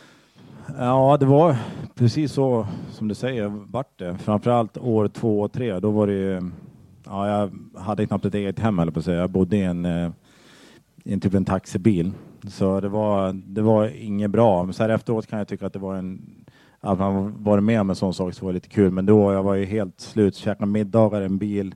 Ja, 0.77 1.17
det 1.19 1.25
var 1.25 1.55
precis 1.95 2.31
så 2.31 2.67
som 2.91 3.07
du 3.07 3.15
säger, 3.15 3.47
vart 3.47 3.99
det. 3.99 4.17
Framförallt 4.17 4.77
år 4.77 5.07
två 5.07 5.41
och 5.41 5.51
tre, 5.53 5.79
då 5.79 5.91
var 5.91 6.07
det 6.07 6.13
ju- 6.13 6.51
Ja, 7.05 7.27
jag 7.29 7.51
hade 7.81 8.05
knappt 8.05 8.25
ett 8.25 8.35
eget 8.35 8.59
hem 8.59 8.79
eller 8.79 8.91
på 8.91 8.99
att 8.99 9.05
säga. 9.05 9.19
Jag 9.19 9.29
bodde 9.29 9.57
i 9.57 9.63
en, 9.63 9.85
eh, 9.85 10.11
en 11.03 11.19
typ 11.19 11.33
en 11.33 11.45
taxibil. 11.45 12.11
Så 12.47 12.79
det 12.81 12.89
var, 12.89 13.33
det 13.33 13.61
var 13.61 13.87
inget 14.03 14.31
bra. 14.31 14.63
Men 14.63 14.73
så 14.73 14.83
här 14.83 14.89
efteråt 14.89 15.27
kan 15.27 15.39
jag 15.39 15.47
tycka 15.47 15.65
att 15.65 15.73
det 15.73 15.79
var 15.79 15.95
en 15.95 16.21
att 16.81 16.99
man 16.99 17.43
varit 17.43 17.63
med 17.63 17.81
om 17.81 17.89
en 17.89 17.95
sån 17.95 18.13
sak 18.13 18.33
så 18.33 18.45
var 18.45 18.51
det 18.51 18.57
lite 18.57 18.69
kul. 18.69 18.91
Men 18.91 19.05
då 19.05 19.33
jag 19.33 19.43
var 19.43 19.53
ju 19.55 19.65
helt 19.65 19.99
slut, 20.01 20.35
käkade 20.35 20.65
middagar 20.71 21.21
i 21.21 21.25
en 21.25 21.37
bil. 21.37 21.75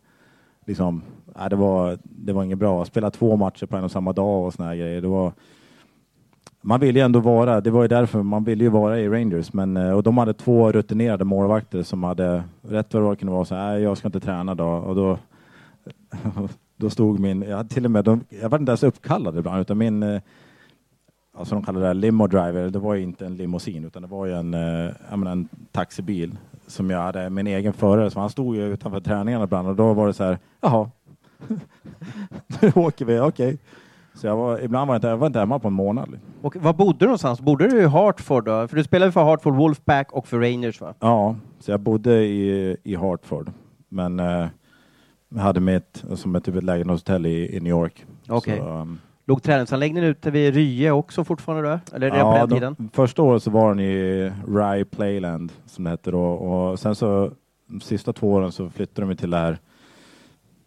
Liksom, 0.65 1.01
nej, 1.38 1.50
det, 1.50 1.55
var, 1.55 1.98
det 2.03 2.34
var 2.34 2.43
inget 2.43 2.58
bra. 2.58 2.86
Spela 2.86 3.12
två 3.12 3.36
matcher 3.36 3.65
på 3.65 3.77
en 3.77 3.84
och 3.84 3.91
samma 3.91 4.13
dag 4.13 4.46
och 4.46 4.53
såna 4.53 4.69
här 4.69 4.75
grejer. 4.75 5.01
Det 5.01 5.08
var, 5.08 5.34
man 6.61 6.79
ville 6.79 6.99
ju 6.99 7.05
ändå 7.05 7.19
vara, 7.19 7.61
det 7.61 7.71
var 7.71 7.81
ju 7.81 7.87
därför 7.87 8.23
man 8.23 8.43
ville 8.43 8.63
ju 8.63 8.69
vara 8.69 8.99
i 8.99 9.09
Rangers, 9.09 9.53
men, 9.53 9.77
eh, 9.77 9.91
och 9.91 10.03
de 10.03 10.17
hade 10.17 10.33
två 10.33 10.71
rutinerade 10.71 11.25
målvakter 11.25 11.83
som 11.83 12.03
hade, 12.03 12.43
rätt 12.61 12.93
vad 12.93 13.03
det 13.03 13.07
var 13.07 13.15
kunde 13.15 13.33
vara 13.33 13.45
så 13.45 13.55
här, 13.55 13.77
jag 13.77 13.97
ska 13.97 14.07
inte 14.07 14.19
träna 14.19 14.55
då, 14.55 14.67
och 14.67 14.95
då, 14.95 15.17
då 16.75 16.89
stod 16.89 17.19
min, 17.19 17.41
jag 17.41 17.57
hade 17.57 17.69
till 17.69 17.85
och 17.85 17.91
med, 17.91 18.05
de, 18.05 18.23
jag 18.41 18.49
var 18.49 18.59
inte 18.59 18.69
ens 18.69 18.83
uppkallad 18.83 19.37
ibland, 19.37 19.61
utan 19.61 19.77
min, 19.77 20.21
alltså 21.37 21.55
de 21.55 21.63
kallade 21.63 21.87
det 21.87 21.93
limo 21.93 22.27
driver, 22.27 22.69
det 22.69 22.79
var 22.79 22.95
ju 22.95 23.03
inte 23.03 23.25
en 23.25 23.35
limousin, 23.35 23.85
utan 23.85 24.01
det 24.01 24.07
var 24.07 24.25
ju 24.25 24.33
en, 24.33 24.53
eh, 24.53 24.91
jag 25.09 25.19
menar, 25.19 25.31
en 25.31 25.48
taxibil 25.72 26.37
som 26.67 26.89
jag 26.89 27.01
hade, 27.01 27.29
min 27.29 27.48
egen 27.48 27.74
förare, 27.74 28.11
så 28.11 28.19
han 28.19 28.29
stod 28.29 28.55
ju 28.55 28.74
utanför 28.74 29.00
träningarna 29.00 29.43
ibland, 29.43 29.67
och 29.67 29.75
då 29.75 29.93
var 29.93 30.07
det 30.07 30.13
så 30.13 30.24
här, 30.24 30.37
jaha, 30.61 30.89
nu 32.61 32.72
åker 32.75 33.05
vi, 33.05 33.19
okej. 33.19 33.48
Okay. 33.48 33.57
Så 34.20 34.27
jag 34.27 34.36
var, 34.38 34.60
ibland 34.64 34.88
var 34.88 34.96
jag 34.96 34.98
inte, 34.98 35.08
jag 35.08 35.18
var 35.18 35.27
inte 35.27 35.40
hemma 35.40 35.60
på 35.60 35.68
en 35.68 35.74
månad. 35.74 36.10
liksom. 36.12 36.29
Och 36.42 36.55
var 36.55 36.74
bodde 36.74 37.00
du 37.00 37.05
någonstans? 37.05 37.42
Bodde 37.42 37.68
du 37.68 37.82
i 37.82 37.86
Hartford 37.86 38.46
då? 38.46 38.68
För 38.68 38.75
du 38.75 38.84
spelade 38.84 39.12
för 39.12 39.24
Hartford 39.24 39.55
Wolfpack 39.55 40.12
och 40.14 40.27
för 40.27 40.40
Rangers 40.40 40.82
va? 40.82 40.94
Ja, 41.00 41.36
så 41.60 41.72
jag 41.72 41.79
bodde 41.79 42.24
i, 42.25 42.77
i 42.84 42.96
Hartford. 42.96 43.51
Men 43.90 44.20
eh, 44.20 44.48
jag 45.29 45.42
hade 45.42 45.60
mitt, 45.60 46.03
som 46.16 46.36
ett, 46.36 46.44
typ 46.44 46.55
ett 46.55 46.64
lägenhetshotell 46.64 47.25
i, 47.25 47.55
i 47.55 47.60
New 47.60 47.70
York. 47.70 48.05
Okej. 48.29 48.58
Så, 48.58 48.68
um, 48.68 49.00
Låg 49.25 49.44
träningsanläggningen 49.44 50.10
ute 50.10 50.32
vid 50.32 50.53
Rye 50.53 50.92
också 50.92 51.24
fortfarande 51.24 51.70
då? 51.70 51.79
Eller 51.96 52.12
redan 52.12 52.34
på 52.34 52.38
den 52.40 52.50
de- 52.50 52.55
tiden? 52.75 52.90
Första 52.94 53.22
året 53.22 53.44
så 53.44 53.51
var 53.51 53.70
den 53.70 53.79
i 53.79 54.32
Rye 54.48 54.86
Playland, 54.86 55.51
som 55.66 55.84
det 55.84 55.90
hette 55.90 56.12
då. 56.12 56.22
Och 56.22 56.79
sen 56.79 56.96
så, 56.96 57.32
de 57.68 57.82
sista 57.82 58.14
två 58.14 58.32
åren 58.32 58.51
så 58.51 58.70
flyttade 58.70 59.08
de 59.08 59.16
till 59.16 59.29
det 59.29 59.38
här, 59.38 59.58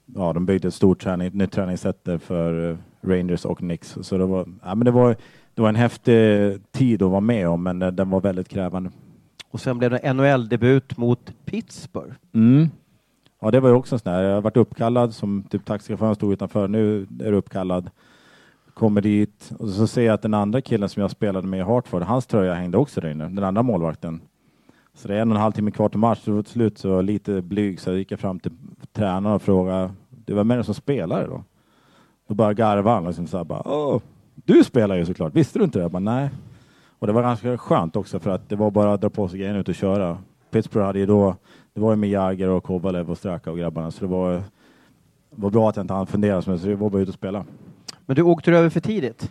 ja 0.06 0.32
de 0.32 0.46
byggde 0.46 0.68
ett 0.68 0.74
stort 0.74 1.00
träning, 1.00 1.30
nytt 1.38 1.52
träningscenter 1.52 2.18
för 2.18 2.70
eh, 2.70 2.76
Rangers 3.02 3.44
och 3.44 3.58
Knicks. 3.58 3.98
Så 4.02 4.18
det 4.18 4.26
var, 4.26 4.48
ja, 4.64 4.74
men 4.74 4.84
det 4.84 4.90
var, 4.90 5.16
det 5.54 5.62
var 5.62 5.68
en 5.68 5.76
häftig 5.76 6.14
tid 6.72 7.02
att 7.02 7.10
vara 7.10 7.20
med 7.20 7.48
om, 7.48 7.62
men 7.62 7.78
den, 7.78 7.96
den 7.96 8.10
var 8.10 8.20
väldigt 8.20 8.48
krävande. 8.48 8.90
Och 9.50 9.60
sen 9.60 9.78
blev 9.78 9.90
det 9.90 10.12
NHL-debut 10.12 10.96
mot 10.96 11.32
Pittsburgh. 11.44 12.14
Mm. 12.34 12.68
Ja, 13.40 13.50
det 13.50 13.60
var 13.60 13.68
ju 13.68 13.74
också 13.74 13.94
en 13.94 13.98
sån 13.98 14.12
där. 14.12 14.22
Jag 14.22 14.34
har 14.34 14.40
varit 14.40 14.56
uppkallad 14.56 15.14
som 15.14 15.42
typ 15.42 15.64
taxichauffören 15.64 16.14
stod 16.14 16.32
utanför. 16.32 16.68
Nu 16.68 17.06
är 17.20 17.30
du 17.30 17.36
uppkallad. 17.36 17.90
Kommer 18.74 19.00
dit 19.00 19.52
och 19.58 19.68
så 19.68 19.86
ser 19.86 20.02
jag 20.02 20.14
att 20.14 20.22
den 20.22 20.34
andra 20.34 20.60
killen 20.60 20.88
som 20.88 21.00
jag 21.00 21.10
spelade 21.10 21.46
med 21.46 21.60
i 21.60 21.62
Hartford, 21.62 22.02
hans 22.02 22.26
tröja 22.26 22.54
hängde 22.54 22.78
också 22.78 23.00
där 23.00 23.10
inne. 23.10 23.28
Den 23.28 23.44
andra 23.44 23.62
målvakten. 23.62 24.20
Så 24.94 25.08
det 25.08 25.16
är 25.16 25.20
en 25.20 25.30
och 25.30 25.36
en 25.36 25.42
halv 25.42 25.52
timme 25.52 25.70
kvar 25.70 25.88
till 25.88 25.98
match. 25.98 26.20
Så 26.24 26.42
till 26.42 26.52
slut 26.52 26.78
så 26.78 26.88
var 26.88 26.96
jag 26.96 27.04
lite 27.04 27.42
blyg 27.42 27.80
så 27.80 27.90
jag 27.90 27.98
gick 27.98 28.18
fram 28.18 28.40
till 28.40 28.52
tränaren 28.92 29.36
och 29.36 29.42
frågade, 29.42 29.90
det 30.08 30.34
var 30.34 30.44
med 30.44 30.64
som 30.64 30.74
spelare 30.74 31.26
då? 31.26 31.44
Då 32.32 32.36
bara 32.36 32.54
garvade 32.54 32.94
han 32.96 33.04
liksom 33.04 33.26
så 33.26 33.36
här 33.36 33.44
bara, 33.44 33.62
Åh, 33.64 34.00
du 34.34 34.64
spelar 34.64 34.96
ju 34.96 35.06
såklart, 35.06 35.34
visste 35.34 35.58
du 35.58 35.64
inte 35.64 35.78
det? 35.78 35.82
Jag 35.82 35.90
bara, 35.90 35.98
nej. 35.98 36.30
Och 36.98 37.06
det 37.06 37.12
var 37.12 37.22
ganska 37.22 37.58
skönt 37.58 37.96
också 37.96 38.20
för 38.20 38.30
att 38.30 38.48
det 38.48 38.56
var 38.56 38.70
bara 38.70 38.92
att 38.92 39.00
dra 39.00 39.10
på 39.10 39.28
sig 39.28 39.38
grejen 39.38 39.56
ut 39.56 39.68
och 39.68 39.74
köra. 39.74 40.18
Pittsburgh 40.50 40.86
hade 40.86 40.98
ju 40.98 41.06
då, 41.06 41.36
det 41.74 41.80
var 41.80 41.90
ju 41.90 41.96
med 41.96 42.10
Jagger 42.10 42.48
och 42.48 42.64
Kovalev 42.64 43.10
och 43.10 43.18
Straka 43.18 43.50
och 43.50 43.58
grabbarna 43.58 43.90
så 43.90 44.00
det 44.00 44.10
var, 44.10 44.32
det 44.32 44.42
var 45.30 45.50
bra 45.50 45.68
att 45.68 45.76
jag 45.76 45.84
inte 45.84 45.94
hann 45.94 46.06
fundera 46.06 46.42
så 46.42 46.50
det 46.50 46.74
var 46.74 46.90
bara 46.90 47.02
ut 47.02 47.08
och 47.08 47.14
spela. 47.14 47.44
Men 48.06 48.16
du 48.16 48.22
åkte 48.22 48.50
du 48.50 48.56
över 48.58 48.70
för 48.70 48.80
tidigt? 48.80 49.30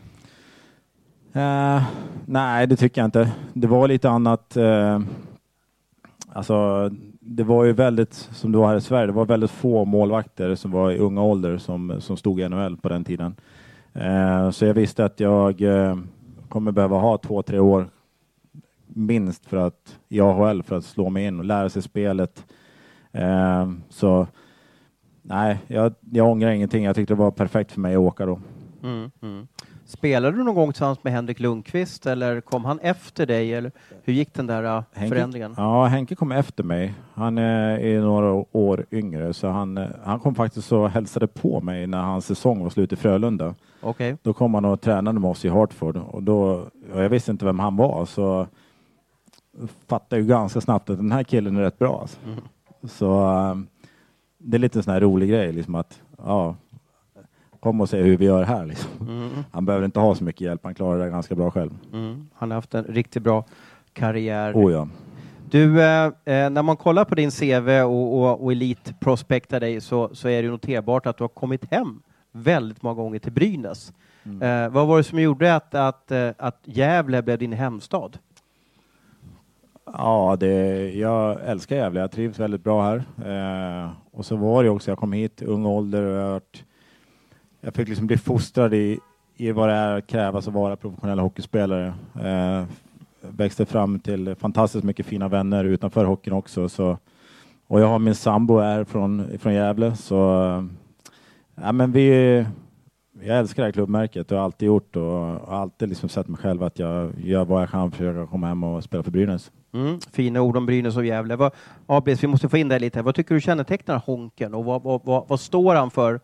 Eh, 1.34 1.84
nej, 2.26 2.68
det 2.68 2.76
tycker 2.76 3.02
jag 3.02 3.08
inte. 3.08 3.32
Det 3.54 3.68
var 3.68 3.88
lite 3.88 4.10
annat. 4.10 4.58
Eh, 4.58 5.00
alltså, 6.34 6.90
det 7.24 7.44
var 7.44 7.64
ju 7.64 7.74
väldigt, 7.74 8.14
som 8.14 8.52
det 8.52 8.58
var 8.58 8.68
här 8.68 8.76
i 8.76 8.82
Sverige, 8.82 9.06
det 9.06 9.12
var 9.12 9.26
väldigt 9.26 9.52
få 9.52 9.86
målvakter 9.86 10.56
som 10.56 10.72
var 10.72 10.92
i 10.92 10.98
unga 10.98 11.22
ålder 11.22 11.58
som, 11.58 12.02
som 12.02 12.18
stod 12.18 12.40
i 12.40 12.50
NHL 12.50 12.78
på 12.78 12.90
den 12.90 13.04
tiden. 13.04 13.36
Eh, 13.94 14.50
så 14.50 14.66
jag 14.66 14.74
visste 14.74 15.06
att 15.06 15.20
jag 15.20 15.62
eh, 15.62 15.98
kommer 16.50 16.72
behöva 16.72 16.98
ha 16.98 17.18
två, 17.18 17.42
tre 17.42 17.60
år 17.60 17.90
minst 18.88 19.46
för 19.46 19.58
att, 19.58 20.00
i 20.10 20.22
AHL 20.22 20.64
för 20.64 20.78
att 20.78 20.86
slå 20.86 21.10
mig 21.10 21.26
in 21.26 21.40
och 21.40 21.46
lära 21.46 21.70
sig 21.70 21.82
spelet. 21.82 22.46
Eh, 23.12 23.72
så 23.90 24.28
nej, 25.22 25.60
jag, 25.68 25.94
jag 26.00 26.28
ångrar 26.28 26.50
ingenting. 26.50 26.84
Jag 26.84 26.96
tyckte 26.96 27.14
det 27.14 27.20
var 27.20 27.32
perfekt 27.32 27.72
för 27.72 27.80
mig 27.80 27.96
att 27.96 28.00
åka 28.00 28.26
då. 28.26 28.40
Mm, 28.84 29.12
mm. 29.22 29.48
Spelade 29.91 30.38
du 30.38 30.43
någon 30.43 30.56
gång 30.56 30.71
tillsammans 30.71 31.04
med 31.04 31.13
Henrik 31.13 31.39
Lundqvist 31.39 32.06
eller 32.06 32.41
kom 32.41 32.65
han 32.65 32.80
efter 32.80 33.25
dig? 33.25 33.54
Eller 33.54 33.71
hur 34.04 34.13
gick 34.13 34.34
den 34.34 34.47
där 34.47 34.63
uh, 34.63 34.84
Henke- 34.93 35.10
förändringen? 35.10 35.54
Ja, 35.58 35.86
Henke 35.86 36.15
kom 36.15 36.32
efter 36.32 36.63
mig. 36.63 36.93
Han 37.13 37.38
eh, 37.38 37.43
är 37.86 38.01
några 38.01 38.45
år 38.51 38.86
yngre, 38.91 39.34
så 39.34 39.47
han, 39.47 39.77
eh, 39.77 39.88
han 40.04 40.19
kom 40.19 40.36
faktiskt 40.36 40.71
och 40.71 40.89
hälsade 40.89 41.27
på 41.27 41.62
mig 41.62 41.88
när 41.88 42.01
hans 42.01 42.25
säsong 42.25 42.63
var 42.63 42.69
slut 42.69 42.93
i 42.93 42.95
Frölunda. 42.95 43.56
Okej. 43.82 44.17
Då 44.21 44.34
kom 44.34 44.54
han 44.54 44.65
och 44.65 44.82
tränade 44.82 45.19
med 45.19 45.30
oss 45.30 45.45
i 45.45 45.49
Hartford 45.49 45.97
och 45.97 46.23
då, 46.23 46.41
och 46.93 47.04
jag 47.04 47.10
visste 47.10 47.32
inte 47.32 47.45
vem 47.45 47.60
han 47.60 47.75
var, 47.75 48.06
så 48.06 48.47
fattade 49.88 50.15
jag 50.15 50.21
ju 50.21 50.27
ganska 50.27 50.62
snabbt 50.62 50.89
att 50.89 50.97
den 50.97 51.12
här 51.12 51.23
killen 51.23 51.58
är 51.58 51.62
rätt 51.62 51.80
bra. 51.80 52.01
Alltså. 52.01 52.17
Mm. 52.25 52.39
Så 52.84 53.08
det 54.38 54.58
är 54.58 54.60
lite 54.60 54.80
en 54.80 54.84
sån 54.84 54.93
här 54.93 55.01
rolig 55.01 55.30
grej, 55.30 55.51
liksom 55.51 55.75
att 55.75 56.01
ja, 56.17 56.56
kom 57.62 57.82
och 57.82 57.89
se 57.89 58.02
hur 58.02 58.17
vi 58.17 58.26
gör 58.26 58.43
här. 58.43 58.65
Liksom. 58.65 58.89
Mm, 59.10 59.30
Han 59.52 59.65
behöver 59.65 59.86
inte 59.86 60.00
ha 60.00 60.15
så 60.15 60.24
mycket 60.24 60.41
hjälp, 60.41 60.62
han 60.63 60.76
klarar 60.76 61.06
det 61.06 61.10
ganska 61.10 61.36
bra 61.36 61.52
själv. 61.52 61.71
mm. 61.93 62.30
Han 62.36 62.52
har 62.52 62.56
haft 62.56 62.74
en 62.74 62.84
riktigt 62.84 63.24
bra 63.24 63.45
karriär. 63.93 64.54
Oh 64.54 64.71
ja. 64.71 64.88
Du, 65.52 65.82
eh, 65.82 66.06
eh, 66.06 66.50
när 66.50 66.62
man 66.62 66.78
kollar 66.78 67.06
på 67.06 67.15
din 67.15 67.32
CV 67.32 67.69
och, 67.82 68.17
och, 68.21 68.43
och 68.43 68.52
Elite 68.52 68.93
prospektar 69.00 69.60
dig 69.60 69.82
så, 69.82 70.10
så 70.13 70.28
är 70.30 70.43
det 70.43 70.50
noterbart 70.50 71.06
att 71.06 71.17
du 71.17 71.24
har 71.24 71.30
kommit 71.30 71.71
hem 71.71 72.02
väldigt 72.32 72.82
många 72.82 72.95
gånger 72.95 73.19
till 73.19 73.32
Brynäs. 73.32 73.93
Mm. 74.24 74.65
Eh, 74.65 74.69
vad 74.74 74.88
var 74.88 74.97
det 74.97 75.04
som 75.04 75.19
gjorde 75.21 75.56
att, 75.56 75.76
att, 75.76 76.12
eh, 76.12 76.30
att 76.38 76.60
Gävle 76.63 77.21
blev 77.21 77.38
din 77.38 77.54
hemstad? 77.54 78.17
Ja, 79.86 80.38
det, 80.39 80.91
jag 80.93 81.38
älskar 81.45 81.76
Gävle. 81.76 82.00
Jag 82.00 82.12
trivs 82.12 82.39
väldigt 82.39 82.63
bra 82.63 82.84
här. 82.84 83.04
Eh, 83.26 83.89
och 84.12 84.26
så 84.26 84.36
var 84.36 84.63
det 84.63 84.69
också, 84.69 84.91
jag 84.91 84.97
kom 84.97 85.13
hit 85.13 85.41
i 85.41 85.45
ung 85.45 85.65
ålder 85.65 86.04
och 86.04 86.15
jag, 86.15 86.24
har 86.24 86.32
varit, 86.32 86.63
jag 87.62 87.74
fick 87.74 87.88
liksom 87.88 88.08
bli 88.08 88.17
fostrad 88.17 88.74
i, 88.74 89.00
i 89.38 89.52
vad 89.52 89.69
det 89.69 89.76
är 89.76 89.97
att 89.97 90.08
krävas 90.08 90.47
att 90.47 90.54
vara 90.54 90.76
professionell 90.76 91.19
hockeyspelare. 91.19 91.93
Eh, 92.24 92.63
växte 93.21 93.65
fram 93.65 94.00
till 94.00 94.36
fantastiskt 94.36 94.84
mycket 94.84 95.06
fina 95.06 95.28
vänner 95.28 95.63
utanför 95.63 96.06
hockeyn 96.06 96.34
också. 96.34 96.69
Så, 96.69 96.97
och 97.67 97.82
jag 97.82 97.88
har 97.88 98.00
min 98.00 98.15
sambo 98.15 98.58
är 98.58 98.84
från, 98.84 99.38
från 99.39 99.54
Gävle 99.54 99.95
så 99.95 100.43
eh, 100.43 100.63
ja, 101.63 101.71
men 101.71 101.91
vi, 101.91 102.36
jag 103.21 103.39
älskar 103.39 103.63
det 103.63 103.67
här 103.67 103.74
klubbmärket 103.74 104.32
och 104.32 104.38
har 104.38 104.45
alltid 104.45 104.65
gjort 104.65 104.95
och 104.95 105.32
och 105.52 105.58
alltid 105.58 105.89
liksom 105.89 106.10
sett 106.10 106.28
mig 106.28 106.38
själv 106.38 106.63
att 106.63 106.80
jag 106.80 107.12
gör 107.17 107.45
vad 107.45 107.62
jag 107.62 107.69
kan 107.69 107.91
för 107.91 108.06
att 108.06 108.13
försöka 108.13 108.32
komma 108.32 108.47
hem 108.47 108.63
och 108.63 108.84
spela 108.84 109.04
för 109.04 109.12
Brynäs. 109.12 109.52
Mm, 109.74 110.00
fina 110.12 110.41
ord 110.41 110.58
om 110.58 110.65
Brynäs 110.65 110.97
och 110.97 111.06
Gävle. 111.06 111.36
Vad, 111.36 111.52
ABS, 111.86 112.24
vi 112.24 112.28
måste 112.28 112.50
få 112.50 112.58
in 112.58 112.67
det 112.67 112.80
lite. 112.80 113.02
Vad 113.02 113.15
tycker 113.15 113.36
du 113.36 113.41
kännetecknar 113.41 114.02
Honken 114.06 114.54
och 114.54 114.65
vad, 114.65 114.84
vad, 114.84 115.02
vad, 115.06 115.28
vad 115.28 115.39
står 115.39 115.76
han 115.76 115.91
för 115.91 116.19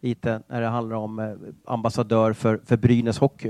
lite 0.00 0.42
när 0.48 0.60
det 0.60 0.66
handlar 0.66 0.96
om 0.96 1.18
eh, 1.18 1.32
ambassadör 1.64 2.32
för, 2.32 2.60
för 2.64 2.76
Brynäs 2.76 3.18
Hockey? 3.18 3.48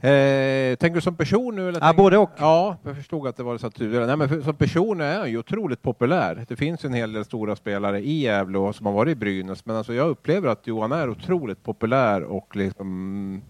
Eh, 0.00 0.76
tänker 0.76 0.94
du 0.94 1.00
som 1.00 1.16
person 1.16 1.56
nu? 1.56 1.68
Eller 1.68 1.80
Ja, 1.80 1.92
både 1.96 2.18
och. 2.18 2.30
Ja, 2.36 2.76
jag 2.82 2.96
förstod 2.96 3.26
att 3.26 3.36
det 3.36 3.42
var 3.42 3.58
så 3.58 3.66
att 3.66 3.74
du... 3.74 4.06
Nej, 4.06 4.16
men 4.16 4.28
för, 4.28 4.40
som 4.40 4.54
person 4.54 5.00
är 5.00 5.18
han 5.18 5.30
ju 5.30 5.38
otroligt 5.38 5.82
populär. 5.82 6.44
Det 6.48 6.56
finns 6.56 6.84
en 6.84 6.92
hel 6.92 7.12
del 7.12 7.24
stora 7.24 7.56
spelare 7.56 8.00
i 8.00 8.20
Gävle 8.20 8.58
och 8.58 8.74
som 8.74 8.86
har 8.86 8.92
varit 8.92 9.12
i 9.12 9.14
Brynäs, 9.14 9.66
men 9.66 9.76
alltså 9.76 9.94
jag 9.94 10.08
upplever 10.08 10.48
att 10.48 10.66
Johan 10.66 10.92
är 10.92 11.10
otroligt 11.10 11.62
populär 11.62 12.22
och 12.22 12.56
liksom 12.56 13.42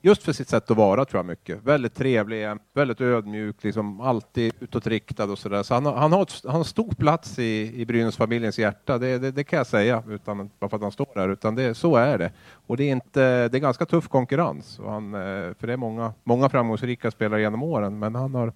just 0.00 0.22
för 0.22 0.32
sitt 0.32 0.48
sätt 0.48 0.70
att 0.70 0.76
vara 0.76 1.04
tror 1.04 1.18
jag 1.18 1.26
mycket. 1.26 1.62
Väldigt 1.62 1.94
trevlig, 1.94 2.48
väldigt 2.74 3.00
ödmjuk, 3.00 3.64
liksom 3.64 4.00
alltid 4.00 4.52
utåtriktad 4.60 5.24
och 5.24 5.38
sådär. 5.38 5.62
Så 5.62 5.74
han 5.74 5.86
har, 5.86 5.92
han 5.96 6.12
har, 6.12 6.22
ett, 6.22 6.42
han 6.44 6.56
har 6.56 6.64
stor 6.64 6.92
plats 6.92 7.38
i, 7.38 7.72
i 7.74 7.86
Brynäs-familjens 7.86 8.58
hjärta, 8.58 8.98
det, 8.98 9.18
det, 9.18 9.30
det, 9.30 9.44
kan 9.44 9.56
jag 9.56 9.66
säga, 9.66 10.02
utan 10.08 10.50
bara 10.60 10.70
för 10.70 10.76
att 10.76 10.82
han 10.82 10.92
står 10.92 11.08
där, 11.14 11.28
utan 11.28 11.54
det, 11.54 11.74
så 11.74 11.96
är 11.96 12.18
det. 12.18 12.32
Och 12.66 12.76
det 12.76 12.84
är, 12.84 12.92
inte, 12.92 13.48
det 13.48 13.58
är 13.58 13.60
ganska 13.60 13.86
tuff 13.86 14.08
konkurrens, 14.08 14.78
och 14.78 14.92
han, 14.92 15.14
eh, 15.14 15.54
för 15.58 15.66
det 15.66 15.72
är 15.72 15.76
många, 15.76 16.12
många 16.24 16.48
framgångsrika 16.48 17.10
spelare 17.10 17.40
genom 17.40 17.62
åren, 17.62 17.98
men 17.98 18.14
han 18.14 18.34
har, 18.34 18.52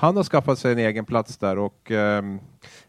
han 0.00 0.16
har 0.16 0.24
skaffat 0.24 0.58
sig 0.58 0.72
en 0.72 0.78
egen 0.78 1.04
plats 1.04 1.38
där 1.38 1.58
och 1.58 1.90
eh, 1.90 2.24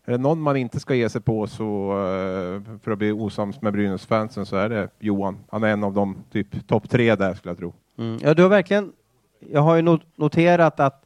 är 0.05 0.11
det 0.11 0.17
någon 0.17 0.41
man 0.41 0.57
inte 0.57 0.79
ska 0.79 0.95
ge 0.95 1.09
sig 1.09 1.21
på 1.21 1.47
så 1.47 1.91
eh, 1.91 2.77
för 2.81 2.91
att 2.91 2.97
bli 2.97 3.11
osams 3.11 3.61
med 3.61 3.73
Brynäs-fansen 3.73 4.45
så 4.45 4.55
är 4.55 4.69
det 4.69 4.89
Johan. 4.99 5.37
Han 5.49 5.63
är 5.63 5.67
en 5.67 5.83
av 5.83 5.93
de 5.93 6.15
typ 6.31 6.67
topp 6.67 6.89
tre 6.89 7.15
där 7.15 7.33
skulle 7.33 7.51
jag 7.51 7.57
tro. 7.57 7.73
Mm. 7.97 8.19
Ja, 8.21 8.33
du 8.33 8.41
har 8.41 8.49
verkligen, 8.49 8.91
jag 9.51 9.61
har 9.61 9.75
ju 9.75 9.99
noterat 10.15 10.79
att 10.79 11.05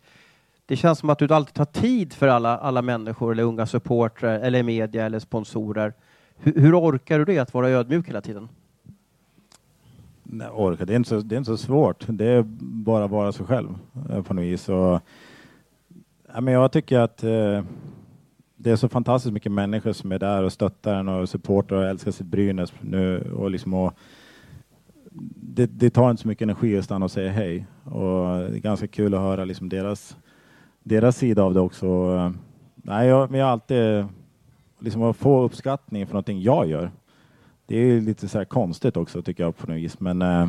det 0.65 0.76
känns 0.76 1.00
som 1.00 1.10
att 1.10 1.20
du 1.20 1.34
alltid 1.34 1.54
tar 1.54 1.65
tid 1.65 2.13
för 2.13 2.28
alla, 2.28 2.58
alla 2.58 2.82
människor 2.82 3.32
eller 3.32 3.44
unga 3.44 3.65
supportrar 3.65 4.39
eller 4.39 4.63
media 4.63 5.06
eller 5.06 5.20
sponsorer. 5.20 5.94
Hur, 6.38 6.62
hur 6.62 6.80
orkar 6.80 7.20
du 7.20 7.26
det, 7.26 7.39
att 7.39 7.54
vara 7.54 7.70
ödmjuk 7.70 8.10
hela 8.10 8.22
tiden? 8.22 8.50
Nej, 10.24 10.48
orka, 10.54 10.86
det 10.86 10.94
är, 10.94 10.98
inte 10.98 11.10
så, 11.10 11.20
det 11.20 11.36
är 11.36 11.38
inte 11.38 11.52
så 11.52 11.58
svårt. 11.58 12.06
Det 12.08 12.26
är 12.26 12.44
bara 12.60 13.06
att 13.06 13.12
vara 13.12 13.32
sig 13.32 13.46
själv 13.46 13.70
eh, 14.10 14.22
på 14.22 14.34
något 14.34 14.44
vis. 14.44 14.70
Och, 14.70 15.02
ja, 16.36 16.41
men 16.41 16.54
jag 16.54 16.71
tycker 16.71 17.00
att 17.00 17.24
eh, 17.24 17.63
det 18.56 18.71
är 18.71 18.76
så 18.76 18.89
fantastiskt 18.89 19.34
mycket 19.34 19.52
människor 19.52 19.93
som 19.93 20.12
är 20.12 20.19
där 20.19 20.43
och 20.43 20.54
stöttar 20.54 20.95
en 20.95 21.10
och 21.10 21.30
supportar 21.30 21.76
och 21.76 21.86
älskar 21.86 22.12
sitt 22.12 22.28
Brynäs 22.28 22.74
nu 22.82 23.32
och 23.38 23.52
liksom 23.52 23.74
och, 23.74 23.93
det, 25.36 25.65
det, 25.65 25.89
tar 25.89 26.12
inte 26.12 26.21
så 26.21 26.28
mycket 26.28 26.41
energi 26.41 26.78
att 26.78 26.86
stanna 26.86 27.06
och 27.06 27.12
säga 27.12 27.32
hej 27.32 27.65
och 27.84 28.38
det 28.38 28.56
är 28.56 28.60
ganska 28.60 28.88
kul 28.88 29.13
att 29.13 29.19
höra 29.19 29.45
liksom 29.45 29.69
deras, 29.69 30.17
deras 30.84 31.17
sida 31.17 31.43
av 31.43 31.54
det 31.54 31.60
också. 31.60 32.34
Nej, 32.76 33.08
jag, 33.08 33.32
men 33.32 33.39
jag 33.39 33.50
alltid 33.50 34.06
liksom 34.80 35.04
att 35.04 35.17
få 35.17 35.41
uppskattning 35.41 36.08
för 36.08 36.13
någonting 36.13 36.41
jag 36.41 36.67
gör. 36.67 36.91
Det 37.65 37.78
är 37.78 38.02
lite 38.02 38.28
så 38.28 38.45
konstigt 38.45 38.98
också 38.98 39.21
tycker 39.21 39.43
jag 39.43 39.58
på 39.58 39.67
något 39.67 39.78
vis, 39.78 40.00
men 40.00 40.21
eh, 40.21 40.48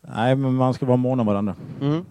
nej, 0.00 0.36
men 0.36 0.54
man 0.54 0.74
ska 0.74 0.86
vara 0.86 0.96
mån 0.96 1.20
om 1.20 1.26
varandra. 1.26 1.54
Mm. 1.80 2.04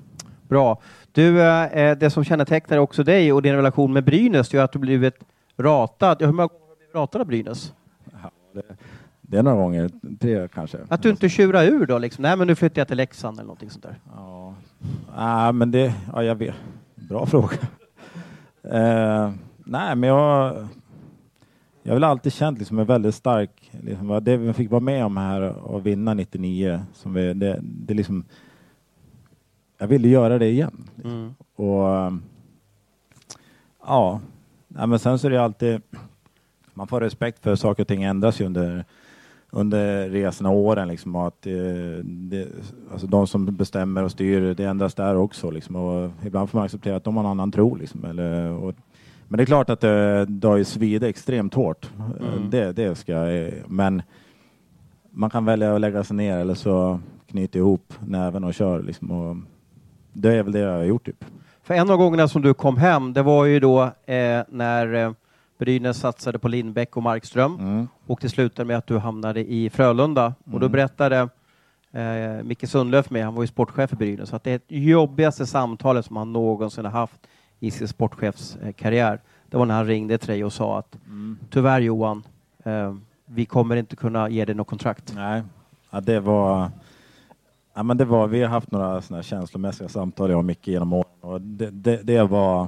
Bra. 0.48 0.80
Du, 1.16 1.42
eh, 1.42 1.98
det 1.98 2.10
som 2.10 2.24
kännetecknar 2.24 2.78
också 2.78 3.04
dig 3.04 3.34
och 3.34 3.42
din 3.42 3.56
relation 3.56 3.94
med 3.94 4.04
Brynäs 4.04 4.54
är 4.54 4.62
att 4.62 4.72
du 4.72 4.80
blivit 4.80 5.16
ratad. 5.58 6.18
Hur 6.20 6.32
många 6.32 6.48
gånger 6.48 6.62
har 6.62 6.70
du 6.70 6.78
blivit 6.78 6.96
ratad 6.96 7.22
av 7.22 7.28
Brynäs? 7.28 7.74
Ja, 8.24 8.32
det, 8.54 8.62
det, 9.22 9.38
är 9.38 9.44
några 9.44 9.58
gånger, 9.58 9.90
tre 10.20 10.48
kanske. 10.48 10.78
Att 10.88 11.02
du 11.02 11.10
inte 11.10 11.30
tjurar 11.30 11.66
ur 11.66 11.86
då? 11.86 11.98
Liksom. 11.98 12.22
Nej, 12.22 12.38
men 12.38 12.48
nu 12.48 12.56
flyttar 12.56 12.82
jag 12.82 12.88
till 12.88 12.98
Leksand 12.98 13.38
eller 13.38 13.48
någonting 13.48 13.70
sånt 13.70 13.84
där. 13.84 14.00
Ja, 14.16 14.54
ah, 15.16 15.52
men 15.52 15.72
det, 15.72 15.94
ja, 16.14 16.24
jag 16.24 16.36
vet. 16.36 16.56
Bra 16.96 17.26
fråga. 17.26 17.58
eh, 18.64 19.32
nej, 19.58 19.96
men 19.96 20.04
jag, 20.04 20.68
jag 21.84 21.92
har 21.92 21.96
väl 21.96 22.04
alltid 22.04 22.34
känt 22.34 22.60
liksom 22.60 22.80
en 22.80 22.86
väldigt 22.86 23.16
stark, 23.16 23.72
liksom, 23.84 24.20
det 24.24 24.38
vi 24.38 24.54
fick 24.54 24.72
vara 24.72 24.82
med 24.82 25.06
om 25.06 25.18
här 25.18 25.42
och 25.42 25.86
vinna 25.86 26.14
99, 26.14 26.82
som 26.94 27.14
vi, 27.14 27.34
det, 27.34 27.60
det 27.62 27.94
liksom 27.94 28.26
jag 29.78 29.88
ville 29.88 30.08
göra 30.08 30.38
det 30.38 30.48
igen. 30.48 30.90
Mm. 31.04 31.36
Och 31.56 32.14
ja, 33.86 34.20
ja, 34.68 34.86
men 34.86 35.00
sen 35.00 35.20
så 35.20 35.28
är 35.28 35.32
det 35.32 35.44
alltid, 35.44 35.82
man 36.74 36.88
får 36.88 37.02
respekt 37.02 37.44
för 37.44 37.56
saker 37.56 37.84
och 37.84 37.88
ting 37.88 38.04
ändras 38.04 38.42
ju 38.42 38.46
under, 38.46 38.86
under 39.50 40.10
resorna 40.10 40.50
och 40.50 40.58
åren. 40.58 40.88
Liksom, 40.88 41.16
och 41.16 41.28
att, 41.28 41.48
eh, 41.48 41.54
det, 42.04 42.48
alltså 42.92 43.08
de 43.08 43.28
som 43.28 43.46
bestämmer 43.46 44.04
och 44.04 44.12
styr, 44.12 44.54
det 44.54 44.66
ändras 44.66 44.94
där 44.94 45.16
också. 45.16 45.52
Liksom, 45.52 45.76
och 45.76 46.12
ibland 46.26 46.50
får 46.50 46.58
man 46.58 46.66
acceptera 46.66 46.96
att 46.96 47.04
de 47.04 47.18
har 47.18 47.24
en 47.24 47.30
annan 47.30 47.52
tro. 47.52 47.76
Liksom, 47.76 48.06
eller, 48.06 48.50
och, 48.50 48.76
men 49.28 49.38
det 49.38 49.44
är 49.44 49.46
klart 49.46 49.70
att 49.70 49.82
det, 49.82 50.26
det 50.26 50.48
har 50.48 50.58
ju 50.58 50.64
svidit 50.64 51.04
extremt 51.04 51.54
hårt. 51.54 51.90
Mm. 52.20 52.50
Det, 52.50 52.72
det 52.72 52.96
ska 52.96 53.14
Men 53.68 54.02
man 55.12 55.30
kan 55.30 55.46
välja 55.46 55.76
att 55.76 55.82
lägga 55.82 56.04
sig 56.04 56.16
ner 56.18 56.38
eller 56.38 56.54
så 56.54 57.00
knyta 57.28 57.58
ihop 57.58 57.94
näven 58.08 58.44
och 58.44 58.54
kör. 58.54 58.84
Liksom, 58.84 59.12
och, 59.12 59.38
det 60.16 60.34
är 60.34 60.44
väl 60.44 60.52
det 60.52 60.60
jag 60.60 60.78
har 60.78 60.84
gjort 60.84 61.06
typ. 61.06 61.26
För 61.64 61.74
en 61.74 61.90
av 61.90 61.98
gångerna 61.98 62.28
som 62.28 62.42
du 62.42 62.54
kom 62.54 62.78
hem, 62.78 63.14
det 63.14 63.22
var 63.22 63.46
ju 63.46 63.60
då 63.60 63.84
eh, 64.06 64.42
när 64.50 64.94
eh, 64.94 65.12
Brynäs 65.58 65.98
satsade 65.98 66.40
på 66.40 66.48
Lindbäck 66.48 66.98
och 66.98 67.04
Markström 67.04 67.60
mm. 67.60 67.88
och 68.08 68.20
det 68.22 68.30
slutade 68.30 68.68
med 68.68 68.78
att 68.78 68.88
du 68.88 68.98
hamnade 68.98 69.52
i 69.52 69.70
Frölunda. 69.70 70.22
Mm. 70.26 70.54
Och 70.54 70.60
då 70.60 70.66
mm. 70.66 70.72
berättade 70.72 71.30
eh, 71.92 72.44
Micke 72.44 72.70
Sundlöf 72.70 73.10
med, 73.10 73.26
han 73.26 73.36
var 73.36 73.44
ju 73.44 73.48
sportchef 73.48 73.90
för 73.90 73.98
Brynäs, 73.98 74.34
att 74.34 74.44
det 74.44 74.52
är 74.52 74.60
det 74.68 74.80
jobbigaste 74.80 75.46
samtalet 75.46 76.06
som 76.06 76.16
han 76.16 76.34
någonsin 76.34 76.86
har 76.86 76.92
haft 76.92 77.28
i 77.60 77.72
sin 77.72 77.88
sportchefskarriär. 77.88 79.20
Det 79.50 79.58
var 79.58 79.66
när 79.66 79.76
han 79.76 79.88
ringde 79.88 80.18
till 80.18 80.30
dig 80.30 80.44
och 80.44 80.54
sa 80.54 80.80
att 80.80 80.96
mm. 81.06 81.38
tyvärr 81.50 81.82
Johan, 81.82 82.24
eh, 82.64 82.96
vi 83.26 83.46
kommer 83.46 83.76
inte 83.76 83.96
kunna 83.96 84.30
ge 84.30 84.46
dig 84.46 84.56
något 84.56 84.68
kontrakt. 84.68 85.14
Nej, 85.16 85.44
ja, 85.90 86.02
det 86.02 86.20
var 86.20 86.72
Ja, 87.78 87.84
men 87.84 87.98
det 87.98 88.06
var, 88.06 88.28
vi 88.28 88.42
har 88.42 88.50
haft 88.50 88.72
några 88.72 89.02
såna 89.02 89.24
känslomässiga 89.24 89.90
samtal 89.90 90.30
jag 90.30 90.40
och 90.40 90.46
Micke 90.46 90.68
genom 90.68 90.94
åren 90.94 91.22
och 91.22 91.42
det, 91.42 91.70
det, 91.70 92.04
det 92.04 92.24
var 92.24 92.62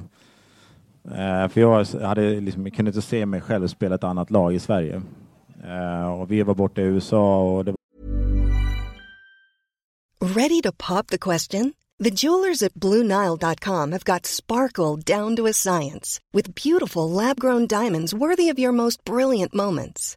eh, 1.04 1.48
för 1.48 1.60
jag 1.60 1.84
hade 1.84 2.40
liksom, 2.40 2.70
kunde 2.70 2.88
inte 2.88 3.02
se 3.02 3.26
mig 3.26 3.40
själv 3.40 3.66
spela 3.68 3.94
ett 3.94 4.04
annat 4.04 4.30
lag 4.30 4.54
i 4.54 4.58
Sverige. 4.58 5.02
Eh, 5.64 6.20
och 6.20 6.30
vi 6.30 6.42
var 6.42 6.54
borta 6.54 6.80
i 6.80 6.84
USA 6.84 7.42
och 7.42 7.64
det 7.64 7.70
var... 7.70 7.78
Ready 10.34 10.62
to 10.62 10.72
pop 10.72 11.06
the 11.06 11.18
question? 11.18 11.74
The 12.04 12.10
jewelers 12.10 12.62
at 12.62 12.74
BlueNile.com 12.74 13.92
have 13.92 14.04
got 14.04 14.26
sparkle 14.26 14.96
down 15.16 15.36
to 15.36 15.46
a 15.46 15.52
science 15.52 16.20
with 16.32 16.54
beautiful 16.54 17.10
lab-grown 17.10 17.66
diamonds 17.66 18.14
worthy 18.14 18.52
of 18.52 18.58
your 18.58 18.72
most 18.72 19.04
brilliant 19.04 19.54
moments. 19.54 20.16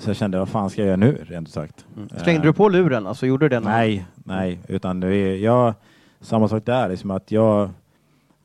Så 0.00 0.10
jag 0.10 0.16
kände, 0.16 0.38
vad 0.38 0.48
fan 0.48 0.70
ska 0.70 0.80
jag 0.80 0.86
göra 0.86 0.96
nu, 0.96 1.24
rent 1.28 1.50
sagt. 1.50 1.86
Mm. 1.96 2.08
Slängde 2.08 2.42
du 2.42 2.52
på 2.52 2.68
luren? 2.68 3.06
Alltså, 3.06 3.26
gjorde 3.26 3.44
du 3.44 3.48
det? 3.48 3.60
Nej, 3.60 4.06
nej, 4.14 4.60
utan 4.68 5.00
det 5.00 5.14
är, 5.14 5.36
jag, 5.36 5.74
samma 6.20 6.48
sak 6.48 6.66
där, 6.66 6.88
liksom 6.88 7.10
att 7.10 7.32
jag 7.32 7.70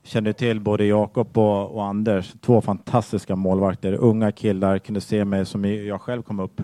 kände 0.03 0.33
till 0.33 0.59
både 0.59 0.85
Jakob 0.85 1.37
och, 1.37 1.75
och, 1.75 1.85
Anders, 1.85 2.33
två 2.41 2.61
fantastiska 2.61 3.35
målvakter, 3.35 3.93
unga 3.93 4.31
killar, 4.31 4.79
kunde 4.79 5.01
se 5.01 5.25
mig 5.25 5.45
som 5.45 5.65
jag 5.65 6.01
själv 6.01 6.21
kom 6.21 6.39
upp. 6.39 6.61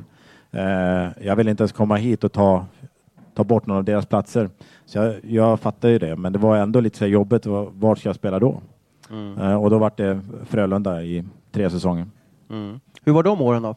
Eh, 0.51 1.25
jag 1.25 1.35
ville 1.35 1.51
inte 1.51 1.63
ens 1.63 1.71
komma 1.71 1.95
hit 1.95 2.23
och 2.23 2.31
ta, 2.31 2.65
ta 3.35 3.43
bort 3.43 3.65
någon 3.65 3.77
av 3.77 3.83
deras 3.83 4.05
platser. 4.05 4.49
Så 4.85 4.97
jag, 4.97 5.15
jag 5.23 5.59
fattade 5.59 5.93
ju 5.93 5.99
det, 5.99 6.15
men 6.15 6.33
det 6.33 6.39
var 6.39 6.57
ändå 6.57 6.79
lite 6.79 6.97
så 6.97 7.05
jobbigt, 7.05 7.45
vart 7.45 7.99
ska 7.99 8.09
jag 8.09 8.15
spela 8.15 8.39
då? 8.39 8.61
Mm. 9.09 9.37
Eh, 9.37 9.63
och 9.63 9.69
då 9.69 9.77
var 9.77 9.91
det 9.97 10.21
Frölunda 10.45 11.03
i 11.03 11.23
tre 11.51 11.69
säsonger. 11.69 12.05
Mm. 12.49 12.79
Hur 13.03 13.13
var 13.13 13.23
de 13.23 13.41
åren 13.41 13.63
då? 13.63 13.75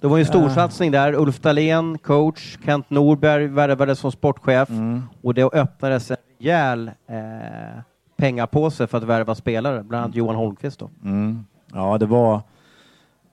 Det 0.00 0.06
var 0.06 0.16
ju 0.16 0.20
en 0.20 0.26
storsatsning 0.26 0.90
där. 0.90 1.14
Ulf 1.14 1.40
Dahlén, 1.40 1.98
coach, 1.98 2.58
Kent 2.64 2.90
Norberg 2.90 3.46
värvades 3.46 3.98
som 3.98 4.12
sportchef 4.12 4.70
mm. 4.70 5.02
och 5.22 5.34
det 5.34 5.42
öppnades 5.42 6.10
en 6.10 6.16
rejäl 6.38 6.90
eh, 7.06 7.80
pengapåse 8.16 8.86
för 8.86 8.98
att 8.98 9.04
värva 9.04 9.34
spelare, 9.34 9.82
bland 9.82 10.04
annat 10.04 10.16
Johan 10.16 10.36
Holmqvist. 10.36 10.78
Då. 10.78 10.90
Mm. 11.04 11.44
Ja, 11.72 11.98
det 11.98 12.06
var, 12.06 12.34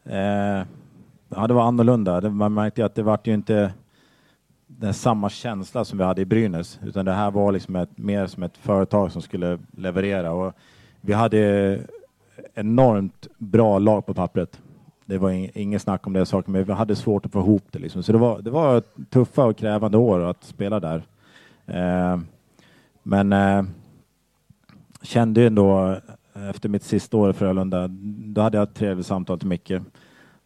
eh, 0.05 0.63
ja, 1.29 1.47
det 1.47 1.53
var 1.53 1.63
annorlunda. 1.63 2.21
Det, 2.21 2.29
man 2.29 2.53
märkte 2.53 2.85
att 2.85 2.95
det 2.95 3.03
var 3.03 3.19
ju 3.23 3.33
inte 3.33 3.73
den 4.67 4.93
samma 4.93 5.29
känsla 5.29 5.85
som 5.85 5.97
vi 5.97 6.03
hade 6.03 6.21
i 6.21 6.25
Brynäs, 6.25 6.79
utan 6.83 7.05
det 7.05 7.13
här 7.13 7.31
var 7.31 7.51
liksom 7.51 7.75
ett, 7.75 7.97
mer 7.97 8.27
som 8.27 8.43
ett 8.43 8.57
företag 8.57 9.11
som 9.11 9.21
skulle 9.21 9.59
leverera. 9.71 10.31
Och 10.31 10.53
vi 11.01 11.13
hade 11.13 11.79
enormt 12.53 13.27
bra 13.37 13.79
lag 13.79 14.05
på 14.05 14.13
pappret. 14.13 14.61
Det 15.05 15.17
var 15.17 15.31
ing, 15.31 15.49
inget 15.53 15.81
snack 15.81 16.07
om 16.07 16.13
det 16.13 16.25
saker, 16.25 16.51
men 16.51 16.63
vi 16.63 16.73
hade 16.73 16.95
svårt 16.95 17.25
att 17.25 17.31
få 17.31 17.39
ihop 17.39 17.63
det. 17.71 17.79
Liksom. 17.79 18.03
Så 18.03 18.11
det 18.11 18.17
var, 18.17 18.41
det 18.41 18.49
var 18.51 18.83
tuffa 19.09 19.45
och 19.45 19.57
krävande 19.57 19.97
år 19.97 20.19
att 20.19 20.43
spela 20.43 20.79
där. 20.79 21.03
Eh, 21.65 22.19
men 23.03 23.33
eh, 23.33 23.63
kände 25.01 25.41
ju 25.41 25.47
ändå 25.47 25.97
efter 26.49 26.69
mitt 26.69 26.83
sista 26.83 27.17
år 27.17 27.29
i 27.29 27.33
Frölunda, 27.33 27.87
då 28.25 28.41
hade 28.41 28.57
jag 28.57 28.63
ett 28.63 28.75
trevligt 28.75 29.05
samtal 29.05 29.39
till 29.39 29.47
Micke 29.47 29.71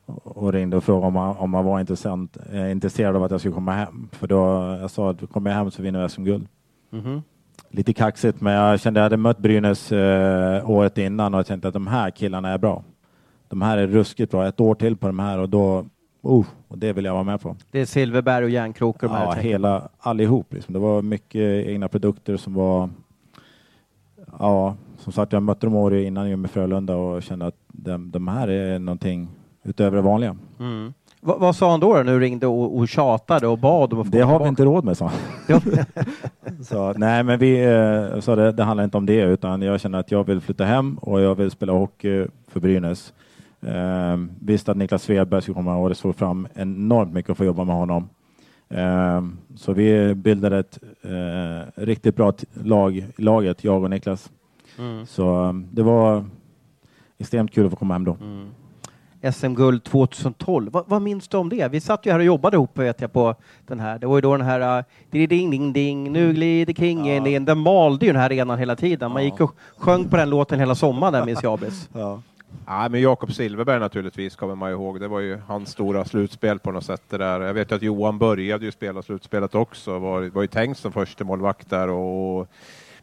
och 0.05 0.53
ringde 0.53 0.77
och 0.77 0.83
frågade 0.83 1.07
om 1.07 1.15
han, 1.15 1.37
om 1.37 1.53
han 1.53 1.65
var 1.65 1.79
intressant, 1.79 2.37
eh, 2.51 2.71
intresserad 2.71 3.15
av 3.15 3.23
att 3.23 3.31
jag 3.31 3.39
skulle 3.39 3.55
komma 3.55 3.71
hem. 3.71 4.09
För 4.11 4.27
då 4.27 4.35
jag 4.81 4.91
sa 4.91 5.09
att 5.09 5.29
kommer 5.31 5.49
jag 5.49 5.57
hem 5.57 5.71
så 5.71 5.81
vinner 5.81 6.01
jag 6.01 6.11
SM-guld. 6.11 6.47
Mm 6.91 7.05
-hmm. 7.05 7.21
Lite 7.69 7.93
kaxigt, 7.93 8.41
men 8.41 8.53
jag 8.53 8.79
kände 8.79 8.99
att 8.99 9.01
jag 9.01 9.05
hade 9.05 9.17
mött 9.17 9.37
Brynäs 9.37 9.91
eh, 9.91 10.69
året 10.69 10.97
innan 10.97 11.33
och 11.33 11.39
jag 11.39 11.47
tänkte 11.47 11.67
att 11.67 11.73
de 11.73 11.87
här 11.87 12.11
killarna 12.11 12.49
är 12.49 12.57
bra. 12.57 12.83
De 13.49 13.61
här 13.61 13.77
är 13.77 13.87
ruskigt 13.87 14.31
bra. 14.31 14.47
Ett 14.47 14.59
år 14.59 14.75
till 14.75 14.97
på 14.97 15.07
de 15.07 15.19
här 15.19 15.39
och 15.39 15.49
då 15.49 15.85
Oh, 16.21 16.45
och 16.67 16.77
det 16.77 16.93
vill 16.93 17.05
jag 17.05 17.13
vara 17.13 17.23
med 17.23 17.41
på. 17.41 17.55
Det 17.71 17.79
är 17.79 17.85
Silverberg 17.85 18.43
och 18.43 18.49
Järnkrok? 18.49 18.95
Ja, 19.01 19.31
hela, 19.31 19.89
allihop. 19.99 20.53
Liksom. 20.53 20.73
Det 20.73 20.79
var 20.79 21.01
mycket 21.01 21.67
egna 21.67 21.87
produkter 21.87 22.37
som 22.37 22.53
var... 22.53 22.89
Ja, 24.39 24.75
som 24.97 25.13
sagt, 25.13 25.33
jag 25.33 25.43
mötte 25.43 25.65
dem 25.65 25.75
året 25.75 26.05
innan 26.05 26.41
med 26.41 26.51
Frölunda 26.51 26.95
och 26.95 27.23
kände 27.23 27.45
att 27.45 27.55
de, 27.67 28.11
de 28.11 28.27
här 28.27 28.47
är 28.47 28.79
någonting 28.79 29.27
utöver 29.63 29.95
det 29.97 30.01
vanliga. 30.01 30.35
Mm. 30.59 30.93
Va, 31.21 31.37
vad 31.39 31.55
sa 31.55 31.71
han 31.71 31.79
då, 31.79 31.93
då 31.93 32.03
när 32.03 32.13
du 32.13 32.19
ringde 32.19 32.47
och, 32.47 32.77
och 32.77 32.87
tjatade 32.87 33.47
och 33.47 33.57
bad 33.57 33.93
om 33.93 33.99
att 33.99 34.07
få 34.07 34.11
Det 34.11 34.21
har 34.21 34.39
vi 34.39 34.49
inte 34.49 34.65
råd 34.65 34.83
med, 34.83 34.97
sa 34.97 35.11
så, 36.63 36.93
nej, 36.93 37.23
men 37.23 37.39
vi 37.39 37.67
uh, 37.67 38.19
sa 38.19 38.35
det, 38.35 38.51
det 38.51 38.63
handlar 38.63 38.83
inte 38.83 38.97
om 38.97 39.05
det, 39.05 39.21
utan 39.21 39.61
jag 39.61 39.81
känner 39.81 39.99
att 39.99 40.11
jag 40.11 40.23
vill 40.23 40.41
flytta 40.41 40.65
hem 40.65 40.97
och 40.97 41.21
jag 41.21 41.35
vill 41.35 41.51
spela 41.51 41.73
hockey 41.73 42.27
för 42.47 42.59
Brynäs. 42.59 43.13
Uh, 43.63 44.25
visste 44.39 44.71
att 44.71 44.77
Niklas 44.77 45.03
Svedberg 45.03 45.41
skulle 45.41 45.55
komma 45.55 45.75
och 45.75 45.89
det 45.89 45.95
såg 45.95 46.15
fram 46.15 46.47
enormt 46.53 47.13
mycket 47.13 47.31
att 47.31 47.37
få 47.37 47.45
jobba 47.45 47.63
med 47.63 47.75
honom. 47.75 48.09
Uh, 48.73 49.29
så 49.55 49.73
vi 49.73 50.15
bildade 50.15 50.59
ett 50.59 50.79
uh, 51.05 51.83
riktigt 51.85 52.15
bra 52.15 52.33
lag, 52.63 53.05
laget, 53.17 53.63
jag 53.63 53.83
och 53.83 53.89
Niklas. 53.89 54.29
Mm. 54.79 55.05
Så 55.05 55.35
um, 55.35 55.67
det 55.71 55.83
var 55.83 56.25
extremt 57.17 57.51
kul 57.51 57.65
att 57.65 57.71
få 57.71 57.75
komma 57.75 57.93
hem 57.93 58.05
då. 58.05 58.17
Mm. 58.21 58.49
SM-guld 59.33 59.83
2012. 59.83 60.71
Va, 60.71 60.83
vad 60.87 61.01
minns 61.01 61.27
du 61.27 61.37
om 61.37 61.49
det? 61.49 61.67
Vi 61.67 61.79
satt 61.79 62.05
ju 62.05 62.11
här 62.11 62.19
och 62.19 62.25
jobbade 62.25 62.57
ihop 62.57 62.77
vet 62.77 63.01
jag 63.01 63.13
på 63.13 63.35
den 63.67 63.79
här. 63.79 63.99
Det 63.99 64.07
var 64.07 64.17
ju 64.17 64.21
då 64.21 64.37
den 64.37 64.45
här 64.45 64.77
uh, 64.77 64.85
ding 65.09 65.49
ding 65.49 65.73
ding, 65.73 66.11
nu 66.11 66.33
glider 66.33 66.73
kingen 66.73 67.25
ja. 67.25 67.31
in. 67.31 67.45
Den 67.45 67.57
malde 67.57 68.05
ju 68.05 68.11
den 68.11 68.21
här 68.21 68.29
arenan 68.29 68.59
hela 68.59 68.75
tiden. 68.75 69.11
Man 69.11 69.23
ja. 69.23 69.29
gick 69.31 69.41
och 69.41 69.55
sjöng 69.77 70.09
på 70.09 70.17
den 70.17 70.29
låten 70.29 70.59
hela 70.59 70.75
sommaren 70.75 71.25
minns 71.25 71.43
jag. 71.43 71.59
Ja. 71.93 72.21
Ja, 72.65 72.89
men 72.89 73.01
Jakob 73.01 73.33
Silverberg 73.33 73.79
naturligtvis 73.79 74.35
kommer 74.35 74.55
man 74.55 74.71
ihåg. 74.71 74.99
Det 74.99 75.07
var 75.07 75.19
ju 75.19 75.37
hans 75.47 75.69
stora 75.69 76.05
slutspel 76.05 76.59
på 76.59 76.71
något 76.71 76.85
sätt. 76.85 77.03
Det 77.09 77.17
där. 77.17 77.41
Jag 77.41 77.53
vet 77.53 77.71
ju 77.71 77.75
att 77.75 77.81
Johan 77.81 78.17
började 78.17 78.65
ju 78.65 78.71
spela 78.71 79.01
slutspelet 79.01 79.55
också. 79.55 79.99
Var, 79.99 80.29
var 80.29 80.41
ju 80.41 80.47
tänkt 80.47 80.79
som 80.79 80.91
första 80.91 81.23
målvakt 81.23 81.69
där 81.69 81.89
och 81.89 82.47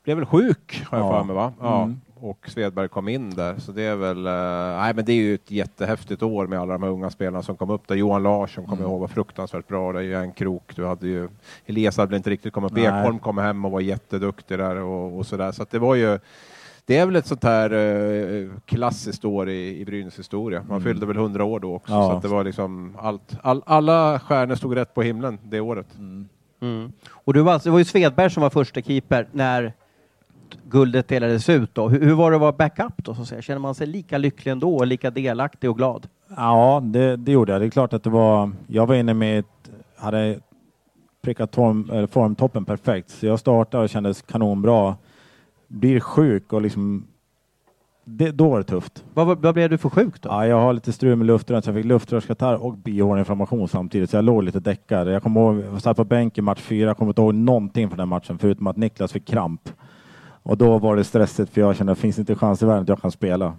blev 0.05 0.17
väl 0.17 0.27
sjuk 0.27 0.85
har 0.91 0.99
jag 0.99 1.07
ja. 1.07 1.19
för 1.19 1.25
mig 1.25 1.37
va? 1.37 1.53
Ja. 1.61 1.83
Mm 1.83 2.01
och 2.21 2.51
Svedberg 2.51 2.89
kom 2.89 3.09
in 3.09 3.31
där. 3.31 3.59
Så 3.59 3.73
det 3.73 3.83
är 3.83 3.97
väl, 3.97 4.27
uh, 4.27 4.81
nej 4.81 4.95
men 4.95 5.05
det 5.05 5.13
är 5.13 5.17
ju 5.17 5.35
ett 5.35 5.51
jättehäftigt 5.51 6.23
år 6.23 6.47
med 6.47 6.59
alla 6.59 6.73
de 6.73 6.83
här 6.83 6.91
unga 6.91 7.11
spelarna 7.11 7.43
som 7.43 7.57
kom 7.57 7.71
upp 7.71 7.89
där. 7.89 7.95
Johan 7.95 8.23
Larsson 8.23 8.65
kommer 8.65 8.77
mm. 8.77 8.91
ihåg 8.91 9.01
var 9.01 9.09
fruktansvärt 9.09 9.69
bra. 9.69 9.93
Det 9.93 9.99
är 9.99 10.03
ju 10.03 10.15
en 10.15 10.33
krok. 10.33 10.73
Du 10.77 10.87
hade 10.87 11.09
ju, 11.09 11.29
Elias 11.67 11.97
hade 11.97 12.17
inte 12.17 12.31
riktigt 12.31 12.53
kommit 12.53 12.73
upp. 12.73 12.79
Ekholm 12.79 13.19
kom 13.19 13.39
hem 13.39 13.65
och 13.65 13.71
var 13.71 13.81
jätteduktig 13.81 14.59
där 14.59 14.77
och, 14.77 15.19
och 15.19 15.27
sådär. 15.27 15.53
Så 15.53 15.67
det 15.71 15.79
var 15.79 15.95
ju, 15.95 16.19
det 16.87 16.97
är 16.97 17.07
väl 17.07 17.17
ett 17.17 17.27
sånt 17.27 17.45
här 17.45 17.73
uh, 17.73 18.51
klassiskt 18.65 19.25
år 19.25 19.49
i, 19.49 19.81
i 19.81 19.85
Brynäs 19.85 20.19
historia. 20.19 20.61
Man 20.61 20.71
mm. 20.71 20.83
fyllde 20.83 21.07
väl 21.07 21.17
hundra 21.17 21.45
år 21.45 21.61
då 21.61 21.75
också. 21.75 21.93
Ja. 21.93 22.09
Så 22.09 22.17
att 22.17 22.23
det 22.23 22.29
var 22.29 22.45
liksom 22.45 22.97
allt, 22.99 23.37
all, 23.43 23.63
alla 23.67 24.19
stjärnor 24.19 24.55
stod 24.55 24.77
rätt 24.77 24.95
på 24.95 25.03
himlen 25.03 25.39
det 25.43 25.61
året. 25.61 25.87
Mm. 25.99 26.29
Mm. 26.61 26.93
Och 27.11 27.35
du 27.35 27.43
var, 27.43 27.61
det 27.65 27.71
var 27.71 27.79
ju 27.79 27.85
Svedberg 27.85 28.31
som 28.31 28.43
var 28.43 28.51
första 28.51 28.83
keeper 28.83 29.29
när 29.33 29.73
guldet 30.71 31.09
delades 31.09 31.49
ut 31.49 31.75
då. 31.75 31.89
Hur, 31.89 32.01
hur 32.01 32.15
var 32.15 32.31
det 32.31 32.37
att 32.37 32.41
vara 32.41 32.53
backup 32.53 32.95
då? 32.97 33.15
Så 33.15 33.23
att 33.23 33.29
säga? 33.29 33.43
Känner 33.43 33.61
man 33.61 33.75
sig 33.75 33.87
lika 33.87 34.19
lycklig 34.19 34.53
ändå 34.53 34.77
och 34.77 34.87
lika 34.87 35.11
delaktig 35.11 35.71
och 35.71 35.77
glad? 35.77 36.09
Ja, 36.37 36.81
det, 36.85 37.17
det 37.17 37.33
gjorde 37.33 37.53
jag. 37.53 37.61
Det 37.61 37.67
är 37.67 37.71
klart 37.71 37.93
att 37.93 38.03
det 38.03 38.11
var... 38.11 38.51
Jag 38.67 38.87
var 38.87 38.95
inne 38.95 39.15
med 39.15 39.39
ett, 39.39 39.71
hade 39.97 40.39
prickat 41.23 41.55
form, 41.55 42.09
formtoppen 42.09 42.65
perfekt, 42.65 43.11
så 43.11 43.27
jag 43.27 43.41
startade 43.41 43.83
och 43.83 43.91
kändes 43.91 44.23
kanonbra. 44.23 44.97
Blir 45.69 46.01
sjuk 46.01 46.53
och 46.53 46.63
liksom 46.63 47.07
det, 48.09 48.31
då 48.31 48.49
var 48.49 48.59
det 48.59 48.65
tufft. 48.65 49.05
Vad, 49.15 49.39
vad 49.39 49.55
blev 49.55 49.71
du 49.71 49.79
för 49.79 49.89
sjuk 49.89 50.21
då? 50.21 50.29
Ja, 50.29 50.47
jag 50.47 50.61
har 50.61 50.73
lite 50.73 50.93
strul 50.93 51.17
med 51.17 51.27
luftrören 51.27 51.63
så 51.63 51.69
jag 51.69 51.77
fick 51.77 51.85
luftrörskatarr 51.85 52.55
och 52.55 52.77
bihåleinflammation 52.77 53.69
samtidigt 53.69 54.11
så 54.11 54.17
jag 54.17 54.25
låg 54.25 54.43
lite 54.43 54.61
däckad. 54.61 55.09
Jag 55.09 55.23
kommer 55.23 55.41
ihåg, 55.41 55.65
jag 55.73 55.83
satt 55.83 55.97
på 55.97 56.05
bänken 56.05 56.45
match 56.45 56.61
fyra, 56.61 56.87
jag 56.87 56.97
kommer 56.97 57.11
inte 57.11 57.23
ihåg 57.23 57.35
någonting 57.35 57.89
från 57.89 57.99
den 57.99 58.09
matchen 58.09 58.39
förutom 58.39 58.67
att 58.67 58.77
Niklas 58.77 59.13
fick 59.13 59.27
kramp. 59.27 59.69
Och 60.43 60.57
då 60.57 60.79
var 60.79 60.97
det 60.97 61.05
stressigt 61.05 61.53
för 61.53 61.61
jag 61.61 61.77
kände 61.77 61.93
att 61.93 61.99
det 61.99 62.03
finns 62.03 62.19
inte 62.19 62.35
chans 62.35 62.63
i 62.63 62.67
världen 62.67 62.83
att 62.83 62.89
jag 62.89 63.03
kan 63.03 63.11
spela. 63.11 63.55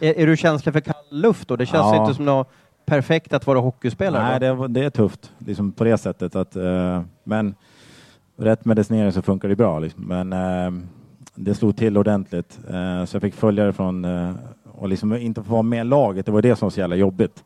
Är, 0.00 0.18
är 0.18 0.26
du 0.26 0.36
känslig 0.36 0.72
för 0.72 0.80
kall 0.80 0.94
luft 1.10 1.48
då? 1.48 1.56
Det 1.56 1.66
känns 1.66 1.94
ja. 1.94 2.02
inte 2.02 2.14
som 2.14 2.24
något 2.24 2.50
perfekt 2.86 3.32
att 3.32 3.46
vara 3.46 3.58
hockeyspelare? 3.58 4.22
Nej, 4.22 4.40
det, 4.40 4.68
det, 4.68 4.84
är 4.84 4.90
tufft 4.90 5.32
liksom 5.38 5.72
på 5.72 5.84
det 5.84 5.98
sättet. 5.98 6.36
Att, 6.36 6.56
uh, 6.56 7.00
men 7.24 7.54
rätt 8.36 8.64
medicinering 8.64 9.12
så 9.12 9.22
funkar 9.22 9.48
det 9.48 9.56
bra. 9.56 9.78
Liksom. 9.78 10.04
Men 10.04 10.32
uh, 10.32 10.82
det 11.36 11.54
slog 11.54 11.76
till 11.76 11.98
ordentligt. 11.98 12.58
Uh, 12.70 13.04
så 13.04 13.16
jag 13.16 13.22
fick 13.22 13.34
följa 13.34 13.64
det 13.64 13.72
från 13.72 14.06
och 14.64 14.88
liksom 14.88 15.14
inte 15.14 15.42
få 15.42 15.52
vara 15.52 15.62
med 15.62 15.80
i 15.80 15.84
laget. 15.84 16.26
Det 16.26 16.32
var 16.32 16.42
det 16.42 16.56
som 16.56 16.66
var 16.66 16.70
så 16.70 16.80
jävla 16.80 16.96
jobbigt. 16.96 17.44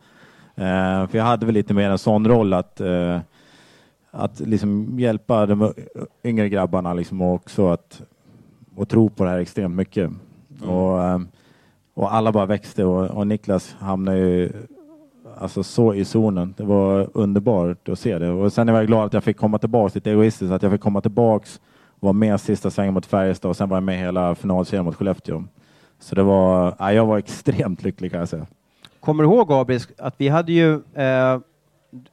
för 0.54 1.16
jag 1.16 1.24
hade 1.24 1.46
väl 1.46 1.54
lite 1.54 1.74
mer 1.74 1.90
en 1.90 1.98
sån 1.98 2.28
roll 2.28 2.52
att 2.52 2.80
att 4.10 4.40
liksom 4.40 4.98
hjälpa 4.98 5.46
de 5.46 5.72
yngre 6.24 6.48
grabbarna 6.48 6.94
liksom 6.94 7.22
och 7.22 7.34
också 7.34 7.68
att 7.68 8.02
och 8.76 8.88
tro 8.88 9.08
på 9.08 9.24
det 9.24 9.30
här 9.30 9.38
extremt 9.38 9.74
mycket. 9.74 10.10
Mm. 10.62 10.70
Och, 10.70 11.20
och 11.94 12.14
alla 12.14 12.32
bara 12.32 12.46
växte 12.46 12.84
och, 12.84 13.10
och 13.10 13.26
Niklas 13.26 13.76
hamnade 13.78 14.18
ju 14.18 14.52
alltså 15.38 15.62
så 15.62 15.94
i 15.94 16.04
zonen. 16.04 16.54
Det 16.56 16.64
var 16.64 17.08
underbart 17.14 17.88
att 17.88 17.98
se 17.98 18.18
det. 18.18 18.30
Och 18.30 18.52
sen 18.52 18.68
är 18.68 18.72
jag 18.72 18.86
glad 18.86 19.06
att 19.06 19.12
jag 19.12 19.24
fick 19.24 19.36
komma 19.36 19.58
tillbaks, 19.58 19.94
lite 19.94 20.10
egoistiskt, 20.10 20.52
att 20.52 20.62
jag 20.62 20.72
fick 20.72 20.80
komma 20.80 21.00
tillbaks, 21.00 21.60
vara 22.00 22.12
med 22.12 22.40
sista 22.40 22.70
svängen 22.70 22.94
mot 22.94 23.06
Färjestad 23.06 23.48
och 23.48 23.56
sen 23.56 23.68
var 23.68 23.76
jag 23.76 23.84
med 23.84 23.98
hela 23.98 24.34
finalserien 24.34 24.84
mot 24.84 24.94
Skellefteå. 24.94 25.44
Så 25.98 26.14
det 26.14 26.22
var, 26.22 26.74
ja, 26.78 26.92
jag 26.92 27.06
var 27.06 27.18
extremt 27.18 27.82
lycklig 27.82 28.10
kan 28.10 28.20
jag 28.20 28.28
säga. 28.28 28.46
Kommer 29.00 29.22
du 29.22 29.28
ihåg 29.28 29.48
Gabriel, 29.48 29.80
att 29.98 30.14
vi 30.18 30.28
hade 30.28 30.52
ju, 30.52 30.74
eh, 30.74 31.38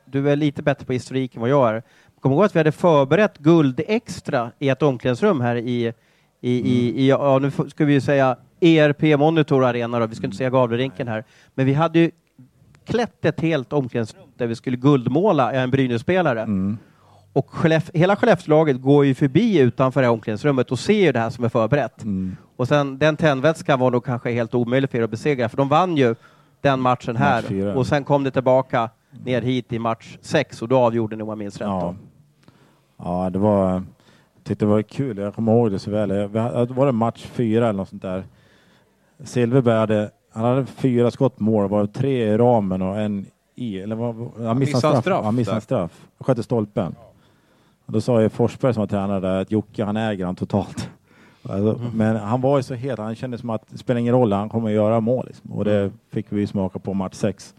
du 0.05 0.29
är 0.29 0.35
lite 0.35 0.63
bättre 0.63 0.85
på 0.85 0.93
historik 0.93 1.35
än 1.35 1.41
vad 1.41 1.49
jag 1.49 1.69
är. 1.69 1.83
Kommer 2.19 2.35
du 2.35 2.39
ihåg 2.39 2.45
att 2.45 2.55
vi 2.55 2.59
hade 2.59 2.71
förberett 2.71 3.37
guld 3.37 3.81
extra 3.87 4.51
i 4.59 4.69
ett 4.69 4.81
omklädningsrum 4.81 5.41
här 5.41 5.55
i 5.55 5.93
i, 6.41 6.59
mm. 6.59 6.71
i, 6.71 7.03
i, 7.03 7.09
ja, 7.09 7.39
nu 7.39 7.51
ska 7.69 7.85
vi 7.85 7.93
ju 7.93 8.01
säga 8.01 8.37
ERP 8.59 9.19
Monitor 9.19 9.65
Arena 9.65 9.99
då, 9.99 10.07
vi 10.07 10.15
ska 10.15 10.25
inte 10.25 10.37
säga 10.37 10.49
Gavlerinken 10.49 11.07
här. 11.07 11.23
Men 11.53 11.65
vi 11.65 11.73
hade 11.73 11.99
ju 11.99 12.11
klätt 12.85 13.25
ett 13.25 13.41
helt 13.41 13.73
omklädningsrum 13.73 14.27
där 14.37 14.47
vi 14.47 14.55
skulle 14.55 14.77
guldmåla 14.77 15.51
en 15.51 15.71
Brynäs-spelare. 15.71 16.41
Mm. 16.41 16.77
Och 17.37 17.49
Skellef 17.49 17.89
hela 17.93 18.15
Skellefteålaget 18.15 18.81
går 18.81 19.05
ju 19.05 19.15
förbi 19.15 19.59
utanför 19.59 20.01
det 20.01 20.07
här 20.07 20.13
omklädningsrummet 20.13 20.71
och 20.71 20.79
ser 20.79 21.05
ju 21.05 21.11
det 21.11 21.19
här 21.19 21.29
som 21.29 21.43
är 21.43 21.49
förberett. 21.49 22.03
Mm. 22.03 22.37
Och 22.55 22.67
sen 22.67 22.97
den 22.97 23.17
tändvätskan 23.17 23.79
var 23.79 23.91
nog 23.91 24.05
kanske 24.05 24.31
helt 24.31 24.53
omöjlig 24.53 24.89
för 24.89 24.97
er 24.97 25.03
att 25.03 25.09
besegra, 25.09 25.49
för 25.49 25.57
de 25.57 25.69
vann 25.69 25.97
ju 25.97 26.15
den 26.61 26.79
matchen 26.79 27.15
här. 27.15 27.41
Match 27.41 27.75
och 27.75 27.87
sen 27.87 28.03
kom 28.03 28.23
det 28.23 28.31
tillbaka 28.31 28.89
ner 29.25 29.41
hit 29.41 29.73
i 29.73 29.79
match 29.79 30.17
sex 30.21 30.61
och 30.61 30.67
då 30.67 30.77
avgjorde 30.77 31.15
ni 31.15 31.23
om 31.23 31.29
jag 31.29 31.37
minns 31.37 31.57
rätt. 31.57 31.67
Ja. 31.67 31.95
ja, 32.97 33.29
det 33.29 33.39
var 33.39 33.83
tyckte 34.43 34.65
det 34.65 34.69
var 34.69 34.81
kul. 34.81 35.17
Jag 35.17 35.35
kommer 35.35 35.51
ihåg 35.51 35.71
det 35.71 35.79
så 35.79 35.91
väl. 35.91 36.09
Det 36.09 36.27
var 36.27 36.85
det 36.85 36.91
match 36.91 37.25
fyra 37.25 37.69
eller 37.69 37.77
något 37.77 37.89
sånt 37.89 38.01
där. 38.01 38.23
Silverberg 39.23 39.79
hade, 39.79 40.11
han 40.33 40.43
hade 40.43 40.65
fyra 40.65 41.11
skott 41.11 41.39
mål, 41.39 41.69
var 41.69 41.85
tre 41.85 42.33
i 42.33 42.37
ramen 42.37 42.81
och 42.81 42.99
en 42.99 43.25
i. 43.55 43.79
Eller 43.79 43.95
var, 43.95 44.45
han 44.47 44.59
missade 44.59 44.79
straff. 44.79 45.01
straff. 45.01 45.25
Han 45.25 45.35
missade 45.35 45.61
straff. 45.61 46.07
Han 46.17 46.25
sköt 46.25 46.39
i 46.39 46.43
stolpen. 46.43 46.95
Och 47.87 47.93
då 47.93 48.01
sa 48.01 48.21
ju 48.21 48.29
Forsberg 48.29 48.73
som 48.73 48.81
var 48.81 48.87
tränare 48.87 49.19
där 49.19 49.41
att 49.41 49.51
Jocke 49.51 49.83
han 49.83 49.97
äger 49.97 50.25
han 50.25 50.35
totalt. 50.35 50.89
Alltså, 51.43 51.75
mm. 51.79 51.91
Men 51.93 52.15
han 52.15 52.41
var 52.41 52.57
ju 52.57 52.63
så 52.63 52.73
het, 52.73 52.99
han 52.99 53.15
kände 53.15 53.37
som 53.37 53.49
att 53.49 53.63
det 53.69 53.77
spelar 53.77 53.99
ingen 53.99 54.13
roll, 54.13 54.33
han 54.33 54.49
kommer 54.49 54.69
att 54.69 54.75
göra 54.75 54.99
mål. 54.99 55.25
Liksom. 55.27 55.51
Och 55.51 55.65
det 55.65 55.91
fick 56.11 56.25
vi 56.29 56.47
smaka 56.47 56.79
på 56.79 56.93
match 56.93 57.13
sex. 57.13 57.55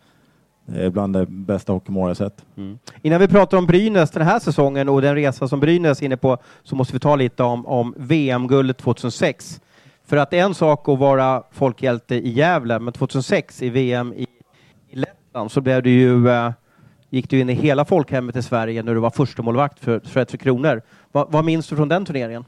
Det 0.66 0.84
är 0.84 0.90
bland 0.90 1.12
det 1.12 1.26
bästa 1.26 1.72
hockeymål 1.72 2.08
jag 2.10 2.16
sett. 2.16 2.44
Mm. 2.56 2.78
Innan 3.02 3.20
vi 3.20 3.28
pratar 3.28 3.58
om 3.58 3.66
Brynäs 3.66 4.10
den 4.10 4.22
här 4.22 4.38
säsongen 4.38 4.88
och 4.88 5.02
den 5.02 5.14
resa 5.14 5.48
som 5.48 5.60
Brynäs 5.60 6.00
är 6.00 6.06
inne 6.06 6.16
på 6.16 6.38
så 6.62 6.76
måste 6.76 6.92
vi 6.92 7.00
ta 7.00 7.16
lite 7.16 7.42
om, 7.42 7.66
om 7.66 7.94
VM-guldet 7.96 8.78
2006. 8.78 9.60
För 10.06 10.16
att 10.16 10.30
det 10.30 10.38
är 10.38 10.44
en 10.44 10.54
sak 10.54 10.88
att 10.88 10.98
vara 10.98 11.42
folkhjälte 11.50 12.14
i 12.14 12.28
Gävle, 12.28 12.78
men 12.78 12.92
2006 12.92 13.62
i 13.62 13.70
VM 13.70 14.12
i, 14.12 14.26
i 14.88 14.96
Lettland 14.96 15.50
så 15.50 15.60
blev 15.60 15.82
du 15.82 15.90
ju, 15.90 16.28
eh, 16.28 16.52
gick 17.10 17.30
du 17.30 17.40
in 17.40 17.50
i 17.50 17.54
hela 17.54 17.84
folkhemmet 17.84 18.36
i 18.36 18.42
Sverige 18.42 18.82
när 18.82 18.94
du 18.94 19.00
var 19.00 19.10
första 19.10 19.42
målvakt 19.42 19.78
för, 19.78 20.00
för 20.00 20.20
ett 20.20 20.30
för 20.30 20.38
kronor. 20.38 20.82
Va, 21.12 21.26
vad 21.30 21.44
minns 21.44 21.68
du 21.68 21.76
från 21.76 21.88
den 21.88 22.04
turneringen? 22.04 22.44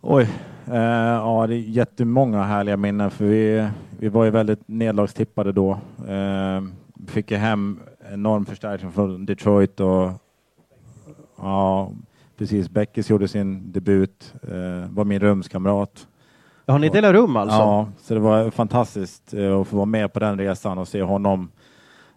Oj, 0.00 0.28
eh, 0.66 0.76
ja 0.76 1.46
det 1.46 1.54
är 1.54 1.58
jättemånga 1.58 2.42
härliga 2.42 2.76
minnen 2.76 3.10
för 3.10 3.24
vi, 3.24 3.68
vi 3.98 4.08
var 4.08 4.24
ju 4.24 4.30
väldigt 4.30 4.68
nedlagstippade 4.68 5.52
då. 5.52 5.70
Eh, 6.08 6.62
fick 7.06 7.30
ju 7.30 7.36
hem 7.36 7.80
enorm 8.12 8.46
förstärkning 8.46 8.92
från 8.92 9.26
Detroit 9.26 9.80
och 9.80 10.10
ja, 11.38 11.90
precis. 12.38 12.70
Beckis 12.70 13.10
gjorde 13.10 13.28
sin 13.28 13.72
debut, 13.72 14.34
eh, 14.42 14.90
var 14.90 15.04
min 15.04 15.20
rumskamrat. 15.20 16.06
Har 16.66 16.78
ni 16.78 16.88
delat 16.88 17.12
rum 17.12 17.36
alltså? 17.36 17.58
Ja, 17.58 17.88
så 17.98 18.14
det 18.14 18.20
var 18.20 18.50
fantastiskt 18.50 19.34
eh, 19.34 19.60
att 19.60 19.68
få 19.68 19.76
vara 19.76 19.86
med 19.86 20.12
på 20.12 20.20
den 20.20 20.38
resan 20.38 20.78
och 20.78 20.88
se 20.88 21.02
honom. 21.02 21.50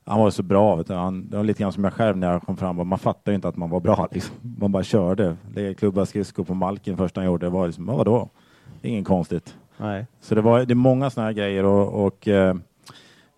Han 0.05 0.19
var 0.19 0.29
så 0.29 0.43
bra. 0.43 0.75
Vet 0.75 0.87
du. 0.87 0.93
Han, 0.93 1.29
det 1.29 1.37
var 1.37 1.43
lite 1.43 1.63
grann 1.63 1.71
som 1.71 1.83
jag 1.83 1.93
själv 1.93 2.17
när 2.17 2.31
jag 2.31 2.41
kom 2.41 2.57
fram. 2.57 2.87
Man 2.87 2.99
fattade 2.99 3.35
inte 3.35 3.47
att 3.47 3.57
man 3.57 3.69
var 3.69 3.79
bra. 3.79 4.07
Liksom. 4.11 4.35
Man 4.59 4.71
bara 4.71 4.83
körde. 4.83 5.35
Lägga 5.55 5.73
klubba 5.73 6.05
skridskor 6.05 6.43
på 6.43 6.53
malken 6.53 6.97
första 6.97 7.21
han 7.21 7.25
gjorde. 7.25 7.45
Det 7.45 7.49
var 7.49 7.67
liksom, 7.67 7.85
vadå? 7.85 8.29
Inget 8.81 9.07
konstigt. 9.07 9.55
Nej. 9.77 10.05
Så 10.21 10.35
det, 10.35 10.41
var, 10.41 10.65
det 10.65 10.73
är 10.73 10.75
många 10.75 11.09
sådana 11.09 11.27
här 11.27 11.33
grejer 11.33 11.63
och, 11.63 12.05
och 12.05 12.27
eh, 12.27 12.55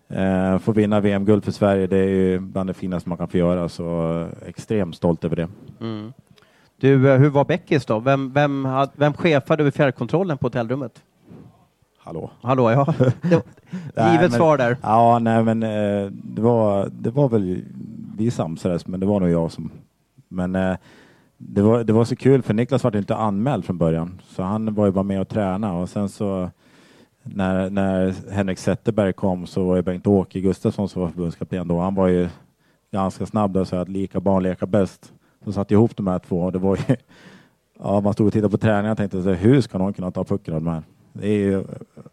eh, 0.08 0.58
få 0.58 0.72
vinna 0.72 1.00
VM-guld 1.00 1.44
för 1.44 1.52
Sverige, 1.52 1.86
det 1.86 1.96
är 1.96 2.08
ju 2.08 2.38
bland 2.38 2.70
det 2.70 2.74
finaste 2.74 3.08
man 3.08 3.18
kan 3.18 3.28
få 3.28 3.38
göra. 3.38 3.68
Så 3.68 4.26
extremt 4.46 4.96
stolt 4.96 5.24
över 5.24 5.36
det. 5.36 5.48
Mm. 5.80 6.12
Du, 6.80 7.10
eh, 7.10 7.18
hur 7.18 7.30
var 7.30 7.44
Beckis 7.44 7.86
då? 7.86 7.98
Vem, 7.98 8.32
vem, 8.32 8.68
vem 8.94 9.12
chefade 9.12 9.62
över 9.62 9.70
fjärrkontrollen 9.70 10.38
på 10.38 10.46
hotellrummet? 10.46 11.02
Hallå? 12.08 12.30
Hallå, 12.40 12.70
ja. 12.70 12.94
Nej, 13.94 14.12
givet 14.12 14.20
men- 14.20 14.30
svar 14.30 14.58
där. 14.58 14.76
Ja, 14.82 15.18
nej 15.18 15.42
men 15.44 15.62
eh, 15.62 16.10
det, 16.12 16.42
var, 16.42 16.88
det 17.00 17.10
var 17.10 17.28
väl 17.28 17.62
vi 18.16 18.30
samsades, 18.30 18.86
men 18.86 19.00
det 19.00 19.06
var 19.06 19.20
nog 19.20 19.30
jag 19.30 19.52
som... 19.52 19.70
Men 20.28 20.54
eh, 20.54 20.76
det, 21.38 21.62
var, 21.62 21.84
det 21.84 21.92
var 21.92 22.04
så 22.04 22.16
kul 22.16 22.42
för 22.42 22.54
Niklas 22.54 22.84
var 22.84 22.96
inte 22.96 23.16
anmäld 23.16 23.64
från 23.64 23.78
början, 23.78 24.20
så 24.28 24.42
han 24.42 24.74
var 24.74 24.86
ju 24.86 24.92
bara 24.92 25.02
med 25.02 25.20
och 25.20 25.28
träna 25.28 25.74
och 25.74 25.88
sen 25.88 26.08
så 26.08 26.50
när, 27.22 27.70
när 27.70 28.14
Henrik 28.32 28.58
Zetterberg 28.58 29.12
kom 29.12 29.46
så 29.46 29.64
var 29.64 29.76
ju 29.76 29.82
Bengt-Åke 29.82 30.40
Gustafsson 30.40 30.88
som 30.88 31.02
var 31.02 31.08
förbundskapten 31.08 31.68
då. 31.68 31.80
Han 31.80 31.94
var 31.94 32.08
ju 32.08 32.28
ganska 32.92 33.26
snabb 33.26 33.52
där 33.52 33.60
och 33.60 33.68
sa 33.68 33.80
att 33.80 33.88
lika 33.88 34.20
barn 34.20 34.42
leka 34.42 34.66
bäst. 34.66 35.12
Så 35.44 35.52
satte 35.52 35.74
ihop 35.74 35.96
de 35.96 36.06
här 36.06 36.18
två 36.18 36.42
och 36.42 36.52
det 36.52 36.58
var 36.58 36.76
ju... 36.76 36.96
Ja, 37.80 38.00
man 38.00 38.12
stod 38.12 38.26
och 38.26 38.32
tittade 38.32 38.50
på 38.50 38.58
träningen 38.58 38.90
och 38.92 38.98
tänkte 38.98 39.22
så 39.22 39.30
hur 39.30 39.60
ska 39.60 39.78
någon 39.78 39.92
kunna 39.92 40.10
ta 40.10 40.24
pucken 40.24 40.54
av 40.54 40.60
de 40.62 40.70
här? 40.70 40.82
Det 41.12 41.28
är 41.28 41.38
ju 41.38 41.64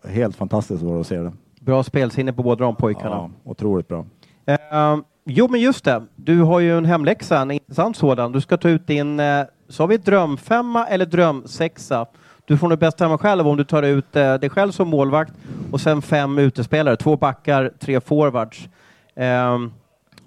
helt 0.03 0.35
fantastiskt 0.35 0.83
att 0.83 1.07
se 1.07 1.17
det. 1.17 1.33
Bra 1.59 1.83
spelsinne 1.83 2.33
på 2.33 2.43
båda 2.43 2.65
de 2.65 2.75
pojkarna. 2.75 3.15
Ja, 3.15 3.29
otroligt 3.43 3.87
bra. 3.87 4.05
Eh, 4.45 4.97
jo, 5.25 5.47
men 5.47 5.61
just 5.61 5.85
det. 5.85 6.03
Du 6.15 6.41
har 6.41 6.59
ju 6.59 6.77
en 6.77 6.85
hemläxa, 6.85 7.39
en 7.39 7.51
intressant 7.51 7.97
sådan. 7.97 8.31
Du 8.31 8.41
ska 8.41 8.57
ta 8.57 8.69
ut 8.69 8.87
din, 8.87 9.19
eh, 9.19 9.43
så 9.69 9.83
har 9.83 9.87
vi 9.87 9.97
drömfemma 9.97 10.87
eller 10.87 11.05
drömsexa? 11.05 12.05
Du 12.45 12.57
får 12.57 12.67
nog 12.67 12.79
bestämma 12.79 13.17
själv 13.17 13.47
om 13.47 13.57
du 13.57 13.63
tar 13.63 13.83
ut 13.83 14.15
eh, 14.15 14.33
dig 14.33 14.49
själv 14.49 14.71
som 14.71 14.87
målvakt 14.87 15.33
och 15.71 15.81
sen 15.81 16.01
fem 16.01 16.37
utespelare, 16.37 16.95
två 16.95 17.17
backar, 17.17 17.71
tre 17.79 17.99
forwards. 17.99 18.69
Eh, 19.15 19.59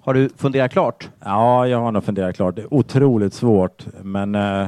har 0.01 0.13
du 0.13 0.29
funderat 0.37 0.71
klart? 0.71 1.09
Ja, 1.19 1.67
jag 1.67 1.79
har 1.79 1.91
nog 1.91 2.03
funderat 2.03 2.35
klart. 2.35 2.55
Det 2.55 2.61
är 2.61 2.73
otroligt 2.73 3.33
svårt, 3.33 3.85
men 4.03 4.35
eh, 4.35 4.61
eh, 4.61 4.67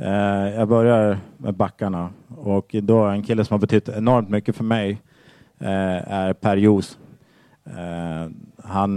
Eh, 0.00 0.54
jag 0.54 0.68
börjar 0.68 1.18
med 1.36 1.54
backarna 1.54 2.10
och 2.36 2.74
då 2.82 3.04
en 3.04 3.22
kille 3.22 3.44
som 3.44 3.54
har 3.54 3.58
betytt 3.58 3.88
enormt 3.88 4.28
mycket 4.28 4.56
för 4.56 4.64
mig 4.64 4.90
eh, 5.58 6.12
är 6.12 6.32
Per 6.32 6.56
Jos. 6.56 6.98
Eh, 7.64 8.30
han, 8.64 8.96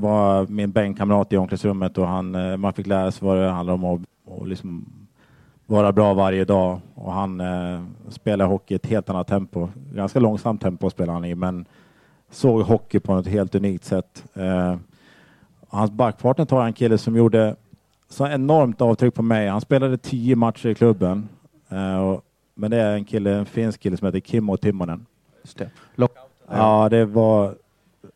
var 0.00 0.46
min 0.46 0.70
bänkkamrat 0.70 1.32
i 1.32 1.36
omklädningsrummet 1.36 1.98
och 1.98 2.06
han, 2.06 2.60
man 2.60 2.72
fick 2.72 2.86
lära 2.86 3.10
sig 3.10 3.28
vad 3.28 3.36
det 3.38 3.50
handlar 3.50 3.74
om 3.74 3.84
att 3.84 4.00
och 4.24 4.46
liksom 4.46 4.84
vara 5.66 5.92
bra 5.92 6.14
varje 6.14 6.44
dag 6.44 6.80
och 6.94 7.12
han 7.12 7.40
eh, 7.40 8.48
hockey 8.48 8.74
i 8.74 8.76
ett 8.76 8.86
helt 8.86 9.10
annat 9.10 9.26
tempo. 9.26 9.68
Ganska 9.94 10.20
långsamt 10.20 10.62
tempo 10.62 10.90
spelade 10.90 11.12
han 11.12 11.24
i, 11.24 11.34
men 11.34 11.66
såg 12.30 12.60
hockey 12.60 13.00
på 13.00 13.18
ett 13.18 13.26
helt 13.26 13.54
unikt 13.54 13.84
sätt. 13.84 14.24
Eh, 14.34 14.76
hans 15.68 15.90
backpartner 15.90 16.44
tar 16.44 16.66
en 16.66 16.72
kille 16.72 16.98
som 16.98 17.16
gjorde 17.16 17.56
så 18.08 18.26
enormt 18.26 18.80
avtryck 18.80 19.14
på 19.14 19.22
mig. 19.22 19.48
Han 19.48 19.60
spelade 19.60 19.98
tio 19.98 20.36
matcher 20.36 20.68
i 20.68 20.74
klubben. 20.74 21.28
Eh, 21.68 22.18
men 22.54 22.70
det 22.70 22.76
är 22.76 22.94
en 22.94 23.04
kille, 23.04 23.34
en 23.34 23.46
finsk 23.46 23.80
kille 23.80 23.96
som 23.96 24.06
heter 24.06 24.20
Kimmo 24.20 24.56
Timonen. 24.56 25.06
Just 25.42 25.58
det. 25.58 25.70
Ja, 26.48 26.88
det 26.88 27.04
var... 27.04 27.54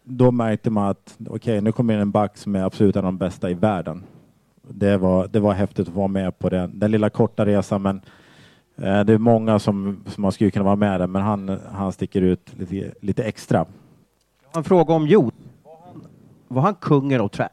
Då 0.04 0.30
märkte 0.30 0.70
man 0.70 0.88
att 0.88 1.18
okej, 1.28 1.60
nu 1.60 1.72
kommer 1.72 1.94
in 1.94 2.00
en 2.00 2.10
back 2.10 2.36
som 2.36 2.54
är 2.54 2.64
absolut 2.64 2.96
en 2.96 3.04
av 3.04 3.12
de 3.12 3.18
bästa 3.18 3.50
i 3.50 3.54
världen. 3.54 4.04
Det 4.62 4.96
var, 4.96 5.28
det 5.28 5.40
var 5.40 5.52
häftigt 5.52 5.88
att 5.88 5.94
vara 5.94 6.08
med 6.08 6.38
på 6.38 6.48
den, 6.48 6.78
den 6.78 6.90
lilla 6.90 7.10
korta 7.10 7.46
resan, 7.46 7.82
men 7.82 8.00
eh, 8.76 9.04
det 9.04 9.12
är 9.12 9.18
många 9.18 9.58
som, 9.58 10.04
som 10.06 10.22
man 10.22 10.32
skulle 10.32 10.50
kunna 10.50 10.64
vara 10.64 10.76
med 10.76 11.00
där, 11.00 11.06
men 11.06 11.22
han, 11.22 11.60
han 11.72 11.92
sticker 11.92 12.22
ut 12.22 12.58
lite, 12.58 12.92
lite 13.00 13.24
extra. 13.24 13.58
Jag 13.58 13.64
har 14.52 14.58
en 14.60 14.64
fråga 14.64 14.94
om 14.94 15.06
Jot. 15.06 15.34
Var 15.62 15.76
han, 15.86 16.02
var 16.48 16.62
han 16.62 16.74
kungen 16.74 17.20
och 17.20 17.32
trash? 17.32 17.48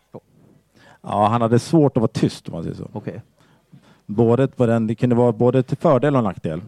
Ja, 1.05 1.27
han 1.27 1.41
hade 1.41 1.59
svårt 1.59 1.97
att 1.97 2.01
vara 2.01 2.11
tyst 2.13 2.47
om 2.49 2.53
man 2.53 2.63
säger 2.63 2.75
så. 2.75 2.87
Okej. 2.93 3.21
Både 4.05 4.47
på 4.47 4.65
den, 4.65 4.87
det 4.87 4.95
kunde 4.95 5.15
vara 5.15 5.31
både 5.31 5.63
till 5.63 5.77
fördel 5.77 6.15
och 6.15 6.23
nackdel. 6.23 6.61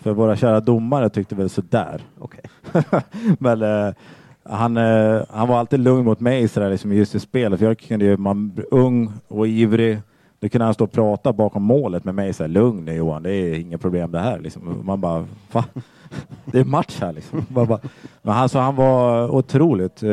För 0.00 0.12
våra 0.12 0.36
kära 0.36 0.60
domare 0.60 1.08
tyckte 1.08 1.34
väl 1.34 1.48
sådär. 1.50 2.02
okej. 2.18 2.40
Men 3.38 3.62
eh, 3.62 3.94
han, 4.42 4.76
eh, 4.76 5.22
han 5.30 5.48
var 5.48 5.58
alltid 5.58 5.80
lugn 5.80 6.04
mot 6.04 6.20
mig 6.20 6.48
sådär, 6.48 6.70
liksom, 6.70 6.92
just 6.92 7.14
i 7.14 7.20
spelet. 7.20 7.58
För 7.58 7.66
jag 7.66 7.78
kunde 7.78 8.04
ju, 8.04 8.16
man 8.16 8.52
ung 8.70 9.12
och 9.28 9.48
ivrig. 9.48 9.98
Då 10.40 10.48
kunde 10.48 10.64
han 10.64 10.74
stå 10.74 10.84
och 10.84 10.92
prata 10.92 11.32
bakom 11.32 11.62
målet 11.62 12.04
med 12.04 12.14
mig. 12.14 12.32
Såhär, 12.32 12.48
Lugn 12.48 12.84
nu 12.84 12.94
Johan, 12.94 13.22
det 13.22 13.32
är 13.32 13.54
inga 13.54 13.78
problem 13.78 14.10
det 14.12 14.18
här. 14.18 14.38
Liksom. 14.38 14.80
Man 14.84 15.00
bara, 15.00 15.26
"Va? 15.52 15.64
det 16.44 16.58
är 16.58 16.64
match 16.64 16.98
här 17.00 17.12
liksom. 17.12 17.46
Bara, 17.48 17.78
men 18.22 18.34
han, 18.34 18.48
så 18.48 18.58
han 18.58 18.76
var 18.76 19.28
otroligt. 19.34 20.02
Eh, 20.02 20.10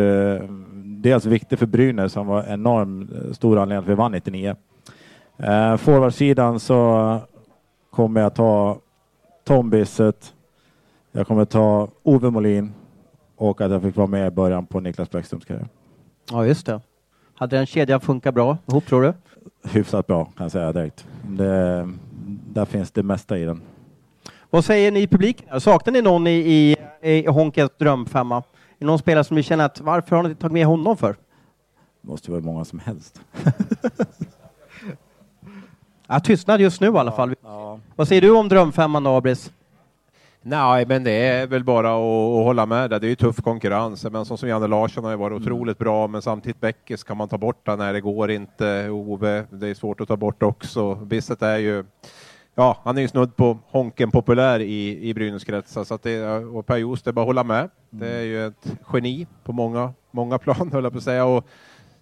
dels 1.06 1.26
viktig 1.26 1.60
för 1.60 1.66
Brynäs, 1.66 2.16
han 2.16 2.28
var 2.28 2.44
enormt 2.44 3.12
eh, 3.12 3.32
stor 3.32 3.58
anledning 3.58 3.84
att 3.84 3.90
vi 3.90 3.96
vann 3.96 4.12
99. 4.12 4.56
Eh, 5.38 5.78
Forwardsidan 5.78 6.60
så 6.60 7.20
kommer 7.90 8.22
jag 8.22 8.36
ta 8.36 8.78
Tom 9.44 9.70
Bissett. 9.70 10.34
Jag 11.12 11.28
kommer 11.28 11.46
ta 11.46 11.88
Ove 12.04 12.30
Molin 12.30 12.74
och 13.36 13.62
att 13.62 13.72
jag 13.72 13.82
fick 13.82 13.96
vara 13.96 14.08
med 14.08 14.28
i 14.28 14.32
början 14.32 14.66
på 14.66 14.80
Niklas 14.80 15.10
Bäckströms 15.10 15.46
karriär. 15.46 15.68
Ja, 16.32 16.46
just 16.46 16.66
det. 16.66 16.82
Hade 17.36 17.56
den 17.58 17.66
kedjan 17.66 18.02
funkat 18.02 18.34
bra 18.34 18.58
ihop, 18.68 18.86
tror 18.86 19.02
du? 19.02 19.14
Hyfsat 19.70 20.08
bra 20.08 20.26
kan 20.26 20.44
jag 20.44 20.52
säga 20.52 20.72
direkt. 20.72 21.08
Det, 21.30 21.90
där 22.54 22.66
finns 22.66 22.92
det 22.92 23.04
mesta 23.04 23.38
i 23.38 23.46
den. 23.46 23.62
Vad 24.50 24.66
säger 24.66 24.92
ni 24.92 25.02
i 25.02 25.08
publiken? 25.08 25.62
Saknar 25.62 25.94
ni 25.94 26.02
någon 26.02 26.28
i, 26.28 26.32
i, 26.32 26.76
i 27.10 27.28
Honkens 27.28 27.72
drömfemma? 27.78 28.44
Är 28.76 28.80
det 28.80 28.86
någon 28.86 29.00
spelare 29.00 29.24
som 29.24 29.36
ni 29.36 29.44
känner 29.44 29.66
att 29.66 29.82
varför 29.82 30.16
har 30.16 30.24
ni 30.24 30.30
inte 30.30 30.42
tagit 30.42 30.54
med 30.54 30.66
honom 30.66 30.98
för? 30.98 31.16
Det 32.02 32.08
måste 32.08 32.32
vara 32.32 32.42
många 32.42 32.66
som 32.66 32.80
helst. 32.80 33.22
Ja, 36.08 36.20
tystnad 36.20 36.62
just 36.62 36.82
nu 36.82 36.88
i 36.88 36.98
alla 36.98 37.12
fall. 37.12 37.36
Ja. 37.44 37.80
Vad 37.96 38.08
säger 38.08 38.22
du 38.22 38.32
om 38.32 38.50
drömfemman 38.50 39.04
då, 39.04 39.10
Abris? 39.10 39.52
Nej, 40.42 40.86
men 40.86 41.04
det 41.04 41.12
är 41.12 41.48
väl 41.48 41.64
bara 41.64 41.90
att, 41.90 42.40
att 42.40 42.46
hålla 42.46 42.66
med 42.66 42.90
där. 42.90 43.00
Det 43.00 43.08
är 43.08 43.10
ju 43.10 43.16
tuff 43.16 43.42
konkurrens. 43.42 44.06
Men 44.12 44.26
som, 44.26 44.38
som 44.38 44.50
Janne 44.50 44.68
Larsson 44.68 45.04
har 45.04 45.12
ju 45.12 45.18
varit 45.18 45.42
otroligt 45.42 45.78
bra, 45.78 46.08
men 46.08 46.22
samtidigt 46.22 46.62
Bäckis 46.62 47.04
kan 47.04 47.18
man 47.18 47.28
ta 47.28 47.38
bort 47.38 47.68
han 47.68 47.80
när 47.80 47.94
det 47.94 48.02
går 48.02 48.32
inte. 48.32 48.90
Ove, 48.90 49.46
det 49.50 49.68
är 49.68 49.74
svårt 49.74 50.02
att 50.02 50.08
ta 50.08 50.18
bort 50.18 50.44
också. 50.44 50.96
Bisset 50.96 51.42
är 51.42 51.58
ju, 51.58 51.86
ja, 52.56 52.78
han 52.84 52.98
är 52.98 53.02
ju 53.02 53.08
snudd 53.08 53.36
på 53.36 53.58
Honken 53.68 54.12
populär 54.12 54.60
i, 54.60 55.10
i 55.10 55.14
Brynäskretsar, 55.14 55.84
så 55.84 55.94
att 55.94 56.04
det, 56.04 56.28
och 56.46 56.66
Per 56.66 56.78
Joos, 56.78 57.04
det 57.04 57.10
är 57.10 57.14
bara 57.14 57.22
att 57.22 57.28
hålla 57.28 57.44
med. 57.44 57.70
Det 57.90 58.08
är 58.08 58.22
ju 58.24 58.48
ett 58.48 58.78
geni 58.94 59.28
på 59.44 59.54
många, 59.54 59.94
många 60.12 60.38
plan, 60.38 60.70
höll 60.74 60.84
jag 60.84 60.94
på 60.94 60.98
att 60.98 61.04
säga. 61.04 61.26
Och, 61.26 61.46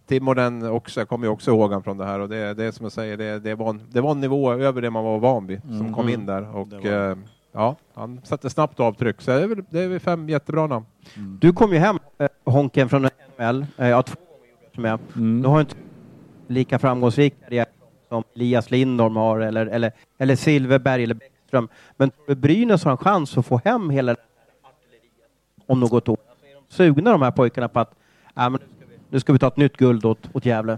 Timonen 0.08 0.70
också, 0.70 0.99
jag 0.99 1.10
kommer 1.10 1.26
ju 1.28 1.32
också 1.32 1.51
ihåg 1.51 1.72
han 1.72 1.84
från 1.84 1.97
det 1.97 2.06
här 2.06 2.20
och 2.20 2.30
det, 2.30 2.54
det 2.54 2.64
är 2.66 2.72
som 2.72 2.84
jag 2.84 2.91
säger, 2.91 3.18
det, 3.18 3.39
det, 3.39 3.56
var 3.56 3.70
en, 3.70 3.82
det 3.91 4.01
var 4.01 4.12
en 4.12 4.20
nivå 4.22 4.54
över 4.54 4.82
det 4.82 4.89
man 4.89 5.04
var 5.04 5.20
van 5.20 5.47
vid 5.47 5.62
som 5.62 5.72
Mm. 5.82 5.93
kom 5.93 6.10
in 6.10 6.26
där. 6.26 6.56
Och, 6.56 6.86
eh, 6.86 7.18
ja, 7.51 7.76
han 7.93 8.22
satte 8.24 8.49
snabbt 8.49 8.80
avtryck. 8.80 9.22
Så 9.22 9.32
det 9.32 9.43
är 9.43 9.47
väl, 9.47 9.64
det 9.70 9.80
är 9.80 9.88
väl 9.88 9.99
fem 9.99 10.30
jättebra 10.30 10.68
namn. 10.68 10.86
Du 11.39 11.54
kom 11.54 11.74
ju 11.74 11.78
hem, 11.78 11.99
eh, 12.18 12.28
Honken, 12.45 12.89
från 12.89 13.01
NHL. 13.38 13.66
Eh, 13.78 13.88
ja, 13.89 14.01
två 14.04 14.16
gånger 14.16 14.49
gjorde 14.76 14.89
jag. 14.89 14.99
Mm. 15.16 15.41
Du 15.41 15.47
har 15.47 15.60
inte 15.62 15.76
lika 16.47 16.80
framgångsrik 16.80 17.34
karriär 17.43 17.66
som 18.14 18.24
Elias 18.36 18.72
Lindholm 18.72 19.16
har 19.16 19.39
eller, 19.39 19.66
eller, 19.66 19.91
eller 20.18 20.36
Silverberg 20.36 21.03
eller 21.03 21.16
Bäckström. 21.16 21.68
Men 21.97 22.09
tror 22.09 22.26
du 22.28 22.36
Brynäs 22.36 22.84
har 22.84 22.91
en 22.91 22.97
chans 22.97 23.38
att 23.38 23.45
få 23.45 23.61
hem 23.66 23.89
hela 23.89 24.11
här 24.11 24.18
artilleriet 24.64 25.66
om 25.66 25.80
något 25.80 26.09
år? 26.09 26.18
Alltså, 26.30 26.45
är 26.45 26.55
de 26.55 26.93
sugna 26.93 27.11
de 27.11 27.22
här 27.22 27.32
pojkarna 27.32 27.68
på 27.68 27.80
att 27.80 27.91
äh, 28.38 28.49
men 28.49 28.51
nu, 28.51 28.57
ska 28.57 28.86
vi, 28.86 28.97
nu 29.09 29.20
ska 29.20 29.34
vi 29.34 29.39
ta 29.39 29.47
ett 29.47 29.57
nytt 29.57 29.78
guld 29.78 30.05
åt, 30.05 30.30
åt 30.34 30.45
Gävle? 30.45 30.74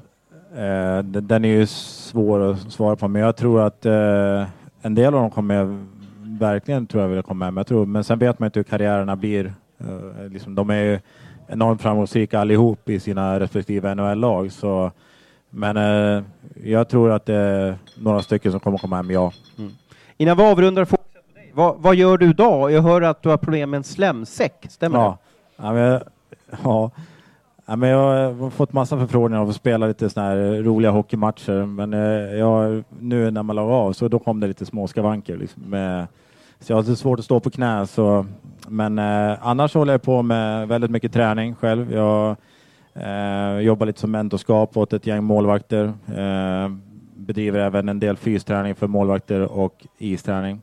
Eh, 0.56 1.00
den 1.04 1.46
är 1.46 1.50
ju 1.50 1.66
svår 1.68 2.52
att 2.52 2.72
svara 2.72 2.96
på, 2.96 3.08
men 3.08 3.22
jag 3.22 3.36
tror 3.36 3.62
att 3.62 3.86
eh, 3.86 4.46
en 4.82 4.96
del 4.96 5.06
av 5.06 5.22
dem 5.22 5.32
kommer 5.32 5.86
verkligen 6.40 6.88
tror 6.88 7.02
jag 7.04 7.10
vilja 7.10 7.24
komma 7.24 7.46
hem. 7.46 7.54
Men, 7.54 7.60
jag 7.60 7.68
tror, 7.68 7.86
men 7.86 8.04
sen 8.04 8.20
vet 8.20 8.40
man 8.40 8.48
inte 8.48 8.60
hur 8.60 8.64
karriärerna 8.64 9.16
blir. 9.16 9.54
Eh, 9.78 10.30
liksom, 10.30 10.56
de 10.56 10.70
är 10.70 10.84
ju 10.84 11.00
enormt 11.48 11.82
framgångsrika 11.82 12.40
allihop 12.40 12.90
i 12.90 13.00
sina 13.00 13.40
respektive 13.40 13.96
NHL-lag. 13.96 14.52
Så, 14.52 14.92
men 15.56 15.78
uh, 15.78 16.24
jag 16.64 16.89
tror 16.89 17.12
att 17.12 17.26
det 17.26 17.36
är 17.36 17.78
några 17.97 18.22
stycken 18.22 18.51
som 18.51 18.60
kommer 18.60 18.78
komma 18.78 18.95
hem, 18.95 19.12
ja. 19.12 19.32
Mm. 19.58 19.72
Innan 20.18 20.38
vi 20.38 20.43
avrundar, 20.43 20.88
vad, 21.53 21.76
vad 21.78 21.95
gör 21.95 22.18
du 22.18 22.30
idag? 22.30 22.72
Jag 22.72 22.82
hör 22.82 23.01
att 23.01 23.24
du 23.24 23.30
har 23.30 23.38
problem 23.38 23.70
med 23.70 23.78
en 23.78 23.84
slemsäck, 23.84 24.66
stämmer 24.70 24.99
ja. 24.99 25.18
det? 25.58 25.64
Ja, 25.64 25.74
men, 25.74 26.01
ja. 26.64 26.91
Ja, 27.66 27.76
men 27.76 27.89
jag 27.89 28.34
har 28.34 28.49
fått 28.49 28.74
massa 28.74 28.97
förfrågningar 28.97 29.43
om 29.43 29.49
att 29.49 29.56
spela 29.56 29.88
lite 29.88 30.10
såna 30.10 30.26
här 30.26 30.64
roliga 30.64 30.91
hockeymatcher. 30.91 31.66
Men 31.66 31.93
eh, 31.93 32.38
jag, 32.39 32.84
nu 32.99 33.32
när 33.32 33.43
man 33.43 33.56
la 33.56 33.62
av 33.62 33.93
så 33.93 34.08
då 34.08 34.20
kom 34.20 34.39
det 34.39 34.47
lite 34.47 34.66
små 34.66 34.88
skavanker. 34.88 35.38
Liksom, 35.38 35.64
med, 35.64 36.08
så 36.60 36.72
jag 36.72 36.78
har 36.78 36.84
lite 36.84 36.95
svårt 36.95 37.20
att 37.20 37.26
stå 37.26 37.39
på 37.39 37.49
knä. 37.49 37.88
Så, 37.88 38.26
men 38.68 38.99
eh, 38.99 39.38
annars 39.41 39.74
håller 39.74 39.93
jag 39.93 40.01
på 40.01 40.22
med 40.22 40.68
väldigt 40.68 40.91
mycket 40.91 41.14
träning 41.14 41.56
själv. 41.56 41.93
Jag 41.93 42.36
eh, 42.96 43.60
jobbar 43.60 43.86
lite 43.86 44.00
som 44.00 44.12
mentorskap 44.12 44.78
åt 44.78 44.93
ett 44.93 45.08
gäng 45.08 45.24
målvakter. 45.24 45.93
Eh, 46.08 46.70
bedriver 47.16 47.60
även 47.60 47.89
en 47.89 48.00
del 48.00 48.18
fysträning 48.18 48.76
för 48.76 48.88
målvakter 48.88 49.41
och 49.41 49.88
isträning. 49.98 50.62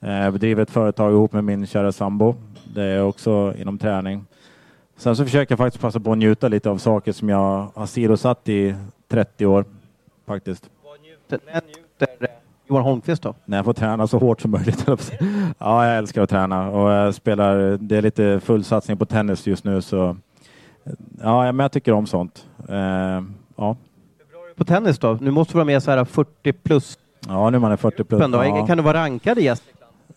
Eh, 0.00 0.30
bedriver 0.30 0.62
ett 0.62 0.70
företag 0.70 1.12
ihop 1.12 1.32
med 1.32 1.44
min 1.44 1.66
kära 1.66 1.92
sambo. 1.92 2.34
Det 2.74 2.82
är 2.82 3.02
också 3.02 3.54
inom 3.58 3.78
träning. 3.78 4.24
Sen 4.96 5.16
så 5.16 5.24
försöker 5.24 5.52
jag 5.52 5.58
faktiskt 5.58 5.82
passa 5.82 6.00
på 6.00 6.12
att 6.12 6.18
njuta 6.18 6.48
lite 6.48 6.70
av 6.70 6.78
saker 6.78 7.12
som 7.12 7.28
jag 7.28 7.66
har 7.74 7.86
sidosatt 7.86 8.48
i 8.48 8.74
30 9.08 9.46
år. 9.46 9.64
Faktiskt. 10.26 10.70
När 11.28 11.38
njuter 11.38 12.08
eh, 12.20 12.28
Johan 12.68 12.82
Holmqvist 12.82 13.22
då? 13.22 13.34
När 13.44 13.58
jag 13.58 13.64
får 13.64 13.72
träna 13.72 14.06
så 14.06 14.18
hårt 14.18 14.40
som 14.40 14.50
möjligt. 14.50 14.84
ja, 15.58 15.86
jag 15.86 15.98
älskar 15.98 16.22
att 16.22 16.30
träna 16.30 16.70
och 16.70 16.90
jag 16.90 17.14
spelar, 17.14 17.78
det 17.80 17.96
är 17.96 18.02
lite 18.02 18.40
full 18.40 18.64
satsning 18.64 18.96
på 18.96 19.06
tennis 19.06 19.46
just 19.46 19.64
nu 19.64 19.82
så 19.82 20.16
ja, 21.22 21.52
men 21.52 21.58
jag 21.58 21.72
tycker 21.72 21.92
om 21.92 22.06
sånt. 22.06 22.46
Uh, 22.70 22.76
ja. 23.56 23.76
På 24.56 24.64
tennis 24.64 24.98
då? 24.98 25.18
Nu 25.20 25.30
måste 25.30 25.52
du 25.52 25.56
vara 25.56 25.64
med 25.64 25.82
så 25.82 25.90
här 25.90 26.04
40 26.04 26.52
plus. 26.52 26.98
Ja, 27.28 27.50
nu 27.50 27.58
man 27.58 27.72
är 27.72 27.76
40 27.76 28.04
plus. 28.04 28.22
Ja. 28.32 28.66
Kan 28.66 28.76
du 28.76 28.82
vara 28.82 28.98
rankad 28.98 29.38
i 29.38 29.42
gäst? 29.42 29.62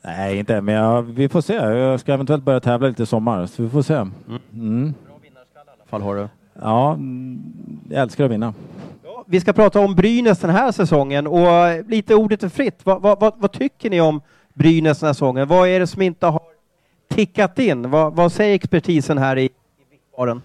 Nej, 0.01 0.37
inte 0.37 0.61
men 0.61 0.75
jag, 0.75 1.01
vi 1.01 1.29
får 1.29 1.41
se. 1.41 1.53
Jag 1.53 1.99
ska 1.99 2.13
eventuellt 2.13 2.43
börja 2.43 2.59
tävla 2.59 2.87
lite 2.87 3.03
i 3.03 3.05
sommar, 3.05 3.45
så 3.45 3.63
vi 3.63 3.69
får 3.69 3.81
se. 3.81 3.93
Mm. 3.93 4.11
Mm. 4.53 4.93
Bra 5.05 5.15
vinnarskalle 5.21 5.71
i 5.71 5.73
alla 5.79 5.85
fall 5.89 6.01
har 6.01 6.15
du. 6.15 6.27
Ja, 6.61 6.97
jag 7.89 8.01
älskar 8.01 8.25
att 8.25 8.31
vinna. 8.31 8.53
Ja, 9.03 9.23
vi 9.27 9.39
ska 9.39 9.53
prata 9.53 9.79
om 9.79 9.95
Brynäs 9.95 10.39
den 10.39 10.49
här 10.49 10.71
säsongen 10.71 11.27
och 11.27 11.85
lite 11.87 12.15
ordet 12.15 12.43
är 12.43 12.49
fritt. 12.49 12.79
Vad, 12.83 13.01
vad, 13.01 13.19
vad, 13.19 13.33
vad, 13.37 13.51
tycker 13.51 13.89
ni 13.89 14.01
om 14.01 14.21
Brynäs 14.53 14.99
den 14.99 15.07
här 15.07 15.13
säsongen? 15.13 15.47
Vad 15.47 15.67
är 15.67 15.79
det 15.79 15.87
som 15.87 16.01
inte 16.01 16.25
har 16.25 16.41
tickat 17.09 17.59
in? 17.59 17.89
Vad, 17.89 18.31
säger 18.31 18.55
expertisen 18.55 19.17
här 19.17 19.37
i, 19.37 19.43
i 19.43 19.49
Vickbaren? 19.91 20.41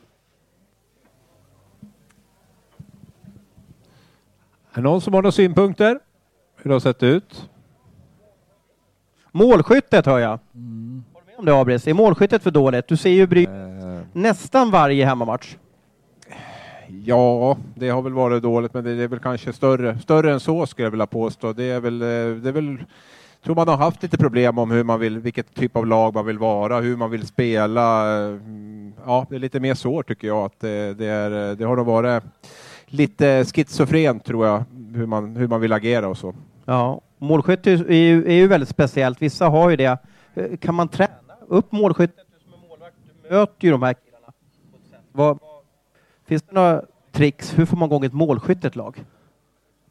Är 4.78 4.82
någon 4.82 5.00
som 5.00 5.14
har 5.14 5.22
några 5.22 5.32
synpunkter? 5.32 5.98
Hur 6.56 6.68
det 6.68 6.74
har 6.74 6.80
sett 6.80 7.02
ut? 7.02 7.48
Målskyttet 9.32 10.06
hör 10.06 10.18
jag. 10.18 10.38
Mm. 10.54 11.04
Håller 11.12 11.26
med 11.26 11.38
om 11.38 11.44
det 11.44 11.60
Abris? 11.60 11.86
Är 11.86 11.94
målskyttet 11.94 12.42
för 12.42 12.50
dåligt? 12.50 12.88
Du 12.88 12.96
ser 12.96 13.10
ju 13.10 13.26
bry 13.26 13.46
uh. 13.46 14.00
nästan 14.12 14.70
varje 14.70 15.06
hemmamatch. 15.06 15.56
Ja, 17.04 17.56
det 17.74 17.88
har 17.88 18.02
väl 18.02 18.12
varit 18.12 18.42
dåligt, 18.42 18.74
men 18.74 18.84
det 18.84 18.90
är 18.90 19.08
väl 19.08 19.18
kanske 19.18 19.52
större, 19.52 19.98
större 19.98 20.32
än 20.32 20.40
så 20.40 20.66
skulle 20.66 20.86
jag 20.86 20.90
vilja 20.90 21.06
påstå. 21.06 21.52
Det 21.52 21.64
är 21.64 21.80
väl, 21.80 22.02
eh, 22.02 22.42
det 22.42 22.48
är 22.48 22.52
väl 22.52 22.78
tror 23.44 23.54
man 23.54 23.68
har 23.68 23.76
haft 23.76 24.02
lite 24.02 24.18
problem 24.18 24.58
om 24.58 24.70
hur 24.70 24.84
man 24.84 25.00
vill, 25.00 25.18
vilket 25.18 25.54
typ 25.54 25.76
av 25.76 25.86
lag 25.86 26.14
man 26.14 26.26
vill 26.26 26.38
vara, 26.38 26.80
hur 26.80 26.96
man 26.96 27.10
vill 27.10 27.26
spela. 27.26 28.06
Mm, 28.06 28.92
ja, 29.06 29.26
det 29.30 29.36
är 29.36 29.40
lite 29.40 29.60
mer 29.60 29.74
så 29.74 30.02
tycker 30.02 30.28
jag 30.28 30.44
att 30.44 30.60
det, 30.60 30.94
det 30.94 31.06
är. 31.06 31.54
Det 31.54 31.64
har 31.64 31.76
nog 31.76 31.86
varit 31.86 32.22
lite 32.88 33.44
schizofrent 33.44 34.24
tror 34.24 34.46
jag, 34.46 34.64
hur 34.94 35.06
man, 35.06 35.36
hur 35.36 35.48
man 35.48 35.60
vill 35.60 35.72
agera 35.72 36.08
och 36.08 36.18
så. 36.18 36.34
Ja, 36.64 37.00
målskytte 37.18 37.70
är 37.70 37.92
ju, 37.92 38.26
är 38.26 38.34
ju 38.34 38.46
väldigt 38.46 38.68
speciellt. 38.68 39.22
Vissa 39.22 39.48
har 39.48 39.70
ju 39.70 39.76
det. 39.76 39.98
Eh, 40.34 40.56
kan 40.56 40.74
man 40.74 40.88
träna 40.88 41.12
upp 41.46 41.72
målskyttet? 41.72 42.26
Du 42.32 42.44
som 42.44 42.52
är 42.52 42.68
målvakt, 42.68 42.94
du 43.22 43.30
möter 43.30 43.64
ju 43.66 43.70
de 43.70 43.82
här 43.82 43.94
killarna. 43.94 44.32
Vad, 45.12 45.38
finns 46.26 46.42
det 46.42 46.52
några 46.52 46.82
tricks? 47.12 47.58
Hur 47.58 47.64
får 47.64 47.76
man 47.76 47.88
igång 47.88 48.04
ett 48.04 48.12
målskyttet 48.12 48.76
lag? 48.76 49.04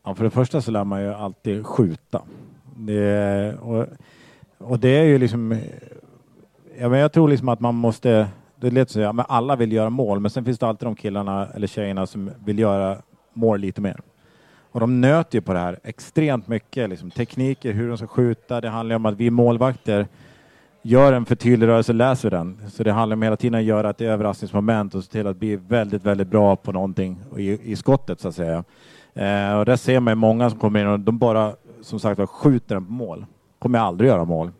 Ja, 0.03 0.15
för 0.15 0.23
det 0.23 0.29
första 0.29 0.61
så 0.61 0.71
lär 0.71 0.83
man 0.83 1.01
ju 1.01 1.13
alltid 1.13 1.65
skjuta. 1.65 2.21
Det, 2.75 3.55
och, 3.61 3.85
och 4.57 4.79
det 4.79 4.89
är 4.89 5.03
ju 5.03 5.17
liksom... 5.17 5.59
Ja, 6.79 6.89
men 6.89 6.99
jag 6.99 7.11
tror 7.11 7.27
liksom 7.27 7.49
att 7.49 7.59
man 7.59 7.75
måste... 7.75 8.27
Det 8.59 8.69
lät 8.69 8.89
så, 8.89 8.99
ja, 8.99 9.13
men 9.13 9.25
alla 9.29 9.55
vill 9.55 9.71
göra 9.71 9.89
mål, 9.89 10.19
men 10.19 10.31
sen 10.31 10.45
finns 10.45 10.59
det 10.59 10.67
alltid 10.67 10.87
de 10.87 10.95
killarna 10.95 11.47
eller 11.55 11.67
tjejerna 11.67 12.07
som 12.07 12.31
vill 12.45 12.59
göra 12.59 12.97
mål 13.33 13.59
lite 13.59 13.81
mer. 13.81 14.01
Och 14.71 14.79
de 14.79 15.01
nöter 15.01 15.37
ju 15.37 15.41
på 15.41 15.53
det 15.53 15.59
här 15.59 15.79
extremt 15.83 16.47
mycket. 16.47 16.89
Liksom, 16.89 17.11
tekniker, 17.11 17.73
hur 17.73 17.87
de 17.87 17.97
ska 17.97 18.07
skjuta. 18.07 18.61
Det 18.61 18.69
handlar 18.69 18.95
om 18.95 19.05
att 19.05 19.15
vi 19.15 19.29
målvakter 19.29 20.07
gör 20.81 21.13
en 21.13 21.25
för 21.25 21.35
tydlig 21.35 21.67
rörelse, 21.67 21.93
läser 21.93 22.29
den. 22.29 22.57
Så 22.67 22.83
det 22.83 22.91
handlar 22.91 23.15
om 23.15 23.21
hela 23.21 23.35
tiden 23.35 23.59
att 23.59 23.65
göra 23.65 23.89
ett 23.89 24.01
överraskningsmoment 24.01 24.95
och 24.95 25.03
se 25.03 25.11
till 25.11 25.27
att 25.27 25.37
bli 25.37 25.55
väldigt, 25.55 26.03
väldigt 26.03 26.27
bra 26.27 26.55
på 26.55 26.71
någonting 26.71 27.19
i, 27.37 27.71
i 27.71 27.75
skottet 27.75 28.19
så 28.19 28.27
att 28.27 28.35
säga. 28.35 28.63
Eh, 29.13 29.59
och 29.59 29.65
där 29.65 29.75
ser 29.75 29.99
man 29.99 30.11
ju 30.11 30.15
många 30.15 30.49
som 30.49 30.59
kommer 30.59 30.79
in 30.79 30.87
och 30.87 30.99
de 30.99 31.17
bara 31.17 31.53
som 31.81 31.99
sagt 31.99 32.29
skjuter 32.29 32.75
den 32.75 32.85
på 32.85 32.91
mål. 32.91 33.25
Kommer 33.59 33.79
aldrig 33.79 34.09
göra 34.09 34.25
mål. 34.25 34.51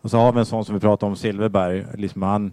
Och 0.00 0.10
så 0.10 0.18
har 0.18 0.32
vi 0.32 0.38
en 0.38 0.46
sån 0.46 0.64
som 0.64 0.74
vi 0.74 0.80
pratade 0.80 1.10
om, 1.10 1.16
Silverberg. 1.16 1.84
Liksom 1.94 2.22
han, 2.22 2.52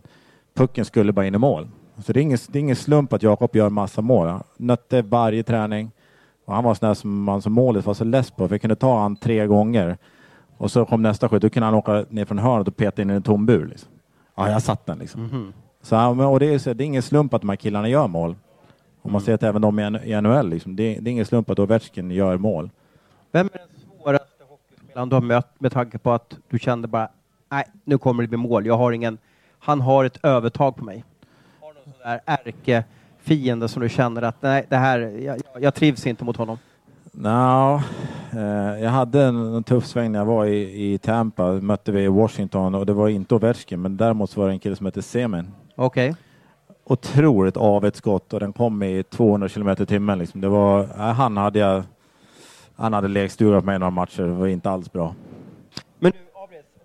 pucken 0.53 0.85
skulle 0.85 1.11
bara 1.11 1.25
in 1.25 1.35
i 1.35 1.37
mål. 1.37 1.67
Så 1.97 2.13
det 2.13 2.19
är 2.19 2.21
ingen, 2.21 2.37
det 2.47 2.59
är 2.59 2.61
ingen 2.61 2.75
slump 2.75 3.13
att 3.13 3.23
Jakob 3.23 3.55
gör 3.55 3.69
massa 3.69 4.01
mål. 4.01 4.39
Nötte 4.57 5.01
varje 5.01 5.43
träning. 5.43 5.91
Och 6.45 6.55
han 6.55 6.63
var 6.63 6.73
sån 6.73 6.87
där 6.87 6.93
som 6.93 7.23
man 7.23 7.41
som 7.41 7.53
målet 7.53 7.85
var 7.85 7.93
så 7.93 8.03
less 8.03 8.31
på, 8.31 8.47
för 8.47 8.55
jag 8.55 8.61
kunde 8.61 8.75
ta 8.75 8.99
han 8.99 9.15
tre 9.15 9.47
gånger. 9.47 9.97
Och 10.57 10.71
så 10.71 10.85
kom 10.85 11.01
nästa 11.01 11.29
skjut, 11.29 11.41
då 11.41 11.49
kunde 11.49 11.65
han 11.65 11.75
åka 11.75 12.05
ner 12.09 12.25
från 12.25 12.39
hörnet 12.39 12.67
och 12.67 12.77
peta 12.77 13.01
in 13.01 13.09
i 13.09 13.13
en 13.13 13.21
tom 13.21 13.45
bur. 13.45 13.65
Liksom. 13.65 13.89
Ja, 14.35 14.49
jag 14.49 14.61
satt 14.61 14.85
den 14.85 14.97
liksom. 14.99 15.25
Mm 15.25 15.31
-hmm. 15.31 15.53
så, 15.81 16.27
och 16.29 16.39
det, 16.39 16.45
är, 16.45 16.73
det 16.73 16.83
är 16.83 16.85
ingen 16.85 17.01
slump 17.01 17.33
att 17.33 17.41
de 17.41 17.49
här 17.49 17.55
killarna 17.55 17.89
gör 17.89 18.07
mål. 18.07 18.35
Och 19.01 19.11
man 19.11 19.21
mm. 19.21 19.25
ser 19.25 19.33
att 19.33 19.43
även 19.43 19.61
de 19.61 19.79
i 19.79 20.21
NHL, 20.21 20.49
liksom, 20.49 20.75
det, 20.75 20.83
är, 20.83 21.01
det 21.01 21.09
är 21.09 21.11
ingen 21.11 21.25
slump 21.25 21.49
att 21.49 21.59
Ovechkin 21.59 22.11
gör 22.11 22.37
mål. 22.37 22.69
Vem 23.31 23.49
är 23.53 23.57
den 23.57 24.01
svåraste 24.01 24.43
hockeyspelaren 24.49 25.09
du 25.09 25.15
har 25.15 25.21
mött 25.21 25.59
med 25.59 25.71
tanke 25.71 25.97
på 25.97 26.11
att 26.11 26.37
du 26.49 26.59
kände 26.59 26.87
bara, 26.87 27.07
nej, 27.51 27.63
nu 27.83 27.97
kommer 27.97 28.23
det 28.23 28.27
bli 28.27 28.37
mål. 28.37 28.65
Jag 28.65 28.77
har 28.77 28.91
ingen, 28.91 29.17
han 29.63 29.81
har 29.81 30.05
ett 30.05 30.19
övertag 30.23 30.75
på 30.75 30.85
mig. 30.85 31.03
Har 31.61 31.73
någon 31.73 31.83
sån 31.83 31.93
där 32.03 32.21
ärke 32.25 32.83
fiende 33.21 33.67
som 33.67 33.81
du 33.81 33.89
känner 33.89 34.21
att 34.21 34.41
nej, 34.41 34.65
det 34.69 34.75
här, 34.75 34.99
jag, 34.99 35.41
jag 35.59 35.75
trivs 35.75 36.07
inte 36.07 36.23
mot 36.23 36.37
honom? 36.37 36.57
No, 37.11 37.81
eh, 38.33 38.83
jag 38.83 38.89
hade 38.89 39.23
en, 39.23 39.55
en, 39.55 39.63
tuff 39.63 39.85
sväng 39.85 40.11
när 40.11 40.19
jag 40.19 40.25
var 40.25 40.45
i, 40.45 40.93
i 40.93 40.97
Tampa. 40.97 41.51
Mötte 41.51 41.91
vi 41.91 42.03
i 42.03 42.07
Washington 42.07 42.75
och 42.75 42.85
det 42.85 42.93
var 42.93 43.09
inte 43.09 43.35
Ovechkin, 43.35 43.81
men 43.81 43.97
däremot 43.97 44.37
var 44.37 44.47
det 44.47 44.53
en 44.53 44.59
kille 44.59 44.75
som 44.75 44.85
hette 44.85 45.01
Semin. 45.01 45.51
Okej. 45.75 46.09
Okay. 46.09 46.21
Otroligt 46.85 47.57
avet 47.57 47.95
skott 47.95 48.33
och 48.33 48.39
den 48.39 48.53
kom 48.53 48.83
i 48.83 49.03
200 49.03 49.49
kilometer 49.49 49.83
i 49.83 49.87
timmen. 49.87 50.19
Liksom. 50.19 50.41
Det 50.41 50.49
var, 50.49 50.81
eh, 50.81 50.87
han 50.97 51.37
hade 51.37 51.59
jag, 51.59 51.83
han 52.75 52.93
hade 52.93 53.07
lekstuga 53.07 53.59
på 53.59 53.65
mig 53.65 53.79
några 53.79 53.91
matcher. 53.91 54.23
Det 54.23 54.33
var 54.33 54.47
inte 54.47 54.69
alls 54.69 54.91
bra. 54.91 55.15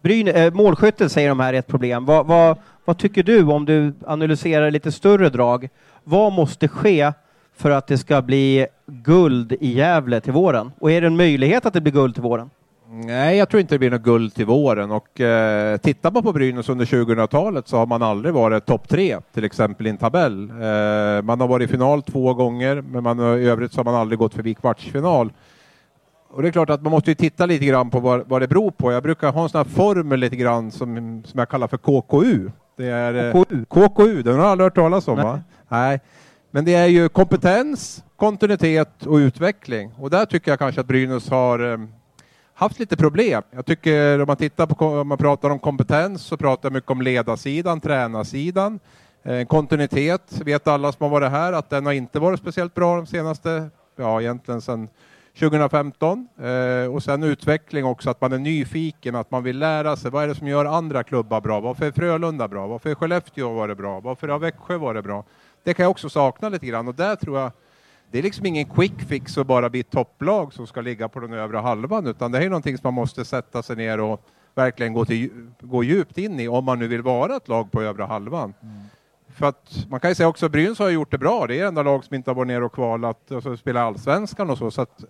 Bryn, 0.02 0.28
eh, 0.28 0.44
äh, 0.44 0.52
målskyttet 0.52 1.12
säger 1.12 1.28
de 1.28 1.40
här 1.40 1.54
är 1.54 1.58
ett 1.58 1.66
problem. 1.66 2.04
Vad, 2.04 2.26
vad, 2.26 2.56
vad 2.84 2.98
tycker 2.98 3.22
du 3.22 3.42
om 3.42 3.64
du 3.64 3.94
analyserar 4.06 4.70
lite 4.70 4.92
större 4.92 5.28
drag? 5.28 5.68
Vad 6.04 6.32
måste 6.32 6.68
ske 6.68 7.12
för 7.56 7.70
att 7.70 7.86
det 7.86 7.98
ska 7.98 8.22
bli 8.22 8.66
guld 8.86 9.52
i 9.52 9.72
Gävle 9.72 10.20
till 10.20 10.32
våren? 10.32 10.72
Och 10.78 10.92
är 10.92 11.00
det 11.00 11.06
en 11.06 11.16
möjlighet 11.16 11.66
att 11.66 11.72
det 11.74 11.80
blir 11.80 11.92
guld 11.92 12.14
till 12.14 12.22
våren? 12.22 12.50
Nej, 12.90 13.36
jag 13.36 13.48
tror 13.48 13.60
inte 13.60 13.74
det 13.74 13.78
blir 13.78 13.90
något 13.90 14.02
guld 14.02 14.34
till 14.34 14.46
våren 14.46 14.90
och 14.90 15.20
eh, 15.20 15.76
tittar 15.76 16.10
man 16.10 16.22
på 16.22 16.32
Brynäs 16.32 16.68
under 16.68 16.84
2000-talet 16.84 17.68
så 17.68 17.76
har 17.76 17.86
man 17.86 18.02
aldrig 18.02 18.34
varit 18.34 18.66
topp 18.66 18.88
tre, 18.88 19.18
till 19.34 19.44
exempel 19.44 19.86
i 19.86 19.90
en 19.90 19.96
tabell. 19.96 20.50
Eh, 20.50 21.22
man 21.22 21.40
har 21.40 21.48
varit 21.48 21.68
i 21.68 21.72
final 21.72 22.02
två 22.02 22.34
gånger, 22.34 22.80
men 22.80 23.02
man, 23.02 23.20
i 23.20 23.44
övrigt 23.44 23.72
så 23.72 23.78
har 23.78 23.84
man 23.84 23.94
aldrig 23.94 24.18
gått 24.18 24.34
förbi 24.34 24.54
kvartsfinal. 24.54 25.32
Och 26.30 26.42
det 26.42 26.48
är 26.48 26.52
klart 26.52 26.70
att 26.70 26.82
man 26.82 26.90
måste 26.90 27.10
ju 27.10 27.14
titta 27.14 27.46
lite 27.46 27.64
grann 27.64 27.90
på 27.90 28.00
vad, 28.00 28.28
vad 28.28 28.42
det 28.42 28.48
beror 28.48 28.70
på. 28.70 28.92
Jag 28.92 29.02
brukar 29.02 29.32
ha 29.32 29.42
en 29.42 29.48
sån 29.48 29.58
här 29.58 29.64
formel 29.64 30.20
lite 30.20 30.36
grann 30.36 30.70
som, 30.70 31.22
som 31.26 31.38
jag 31.38 31.48
kallar 31.48 31.68
för 31.68 31.76
KKU. 31.76 32.50
Det 32.76 32.86
är 32.86 33.32
KKU, 33.32 33.58
eh, 33.58 33.64
KKU 33.64 34.22
den 34.22 34.34
har 34.34 34.42
jag 34.42 34.50
aldrig 34.50 34.64
hört 34.64 34.74
talas 34.74 35.08
om 35.08 35.16
Nej. 35.16 35.24
va? 35.24 35.40
Nej. 35.68 36.00
Men 36.50 36.64
det 36.64 36.74
är 36.74 36.86
ju 36.86 37.08
kompetens, 37.08 38.04
kontinuitet 38.16 39.06
och 39.06 39.16
utveckling. 39.16 39.92
Och 39.98 40.10
där 40.10 40.26
tycker 40.26 40.50
jag 40.50 40.58
kanske 40.58 40.80
att 40.80 40.86
Brynäs 40.86 41.30
har 41.30 41.62
um, 41.62 41.88
haft 42.54 42.78
lite 42.78 42.96
problem. 42.96 43.42
Jag 43.50 43.66
tycker 43.66 44.20
om 44.20 44.26
man 44.26 44.36
tittar 44.36 44.66
på, 44.66 44.86
om 44.86 45.08
man 45.08 45.18
pratar 45.18 45.50
om 45.50 45.58
kompetens 45.58 46.22
så 46.22 46.36
pratar 46.36 46.68
jag 46.68 46.72
mycket 46.72 46.90
om 46.90 47.02
ledarsidan, 47.02 47.80
tränarsidan. 47.80 48.80
Eh, 49.22 49.46
kontinuitet 49.46 50.40
vet 50.44 50.68
alla 50.68 50.92
som 50.92 51.04
har 51.04 51.10
varit 51.10 51.30
här 51.30 51.52
att 51.52 51.70
den 51.70 51.86
har 51.86 51.92
inte 51.92 52.18
varit 52.18 52.40
speciellt 52.40 52.74
bra 52.74 52.96
de 52.96 53.06
senaste, 53.06 53.70
ja 53.96 54.20
egentligen 54.20 54.60
sedan 54.60 54.88
2015 55.38 56.28
eh, 56.38 56.94
och 56.94 57.02
sen 57.02 57.22
utveckling 57.22 57.84
också, 57.84 58.10
att 58.10 58.20
man 58.20 58.32
är 58.32 58.38
nyfiken, 58.38 59.14
att 59.14 59.30
man 59.30 59.42
vill 59.42 59.58
lära 59.58 59.96
sig. 59.96 60.10
Vad 60.10 60.24
är 60.24 60.28
det 60.28 60.34
som 60.34 60.46
gör 60.46 60.64
andra 60.64 61.02
klubbar 61.02 61.40
bra? 61.40 61.60
Varför 61.60 61.86
är 61.86 61.92
Frölunda 61.92 62.48
bra? 62.48 62.66
Varför 62.66 62.90
är 62.90 62.94
Skellefteå 62.94 63.54
varit 63.54 63.78
bra? 63.78 64.00
Varför 64.00 64.28
har 64.28 64.38
Växjö 64.38 64.76
varit 64.76 65.04
bra? 65.04 65.24
Det 65.64 65.74
kan 65.74 65.82
jag 65.82 65.90
också 65.90 66.10
sakna 66.10 66.48
lite 66.48 66.66
grann 66.66 66.88
och 66.88 66.94
där 66.94 67.16
tror 67.16 67.38
jag 67.38 67.52
det 68.10 68.18
är 68.18 68.22
liksom 68.22 68.46
ingen 68.46 68.64
quick 68.64 69.00
fix 69.08 69.38
att 69.38 69.46
bara 69.46 69.70
bli 69.70 69.80
ett 69.80 69.90
topplag 69.90 70.52
som 70.52 70.66
ska 70.66 70.80
ligga 70.80 71.08
på 71.08 71.20
den 71.20 71.32
övre 71.32 71.56
halvan 71.56 72.06
utan 72.06 72.32
det 72.32 72.38
är 72.38 72.48
någonting 72.48 72.78
som 72.78 72.86
man 72.86 72.94
måste 72.94 73.24
sätta 73.24 73.62
sig 73.62 73.76
ner 73.76 74.00
och 74.00 74.20
verkligen 74.54 74.92
gå, 74.92 75.04
till, 75.04 75.30
gå 75.60 75.82
djupt 75.82 76.18
in 76.18 76.40
i 76.40 76.48
om 76.48 76.64
man 76.64 76.78
nu 76.78 76.88
vill 76.88 77.02
vara 77.02 77.36
ett 77.36 77.48
lag 77.48 77.72
på 77.72 77.82
övre 77.82 78.04
halvan. 78.04 78.54
Mm. 78.62 78.76
För 79.38 79.46
att 79.46 79.86
man 79.88 80.00
kan 80.00 80.10
ju 80.10 80.14
säga 80.14 80.28
också 80.28 80.46
att 80.46 80.52
Brynäs 80.52 80.78
har 80.78 80.88
gjort 80.88 81.10
det 81.10 81.18
bra. 81.18 81.46
Det 81.46 81.60
är 81.60 81.66
enda 81.66 81.82
lag 81.82 82.04
som 82.04 82.14
inte 82.14 82.30
har 82.30 82.34
varit 82.34 82.48
ner 82.48 82.62
och 82.62 82.72
kvalat, 82.72 83.30
och 83.30 83.36
alltså 83.36 83.56
spela 83.56 83.82
allsvenskan 83.82 84.50
och 84.50 84.58
så. 84.58 84.70
så 84.70 84.82
att, 84.82 85.04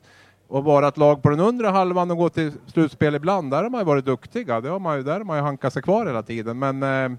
och 0.49 0.65
vara 0.65 0.89
ett 0.89 0.97
lag 0.97 1.23
på 1.23 1.31
den 1.31 1.41
undre 1.41 1.67
halvan 1.67 2.11
och 2.11 2.17
gå 2.17 2.29
till 2.29 2.53
slutspel 2.67 3.15
ibland, 3.15 3.51
där 3.51 3.63
har 3.63 3.71
man 3.71 3.81
ju 3.81 3.85
varit 3.85 4.05
duktiga. 4.05 4.61
Det 4.61 4.69
har 4.69 4.79
man 4.79 4.97
ju, 4.97 5.03
där 5.03 5.13
har 5.13 5.25
man 5.25 5.37
ju 5.37 5.43
hankat 5.43 5.73
sig 5.73 5.83
kvar 5.83 6.07
hela 6.07 6.23
tiden. 6.23 6.59
Men 6.59 6.83
eh, 6.83 7.19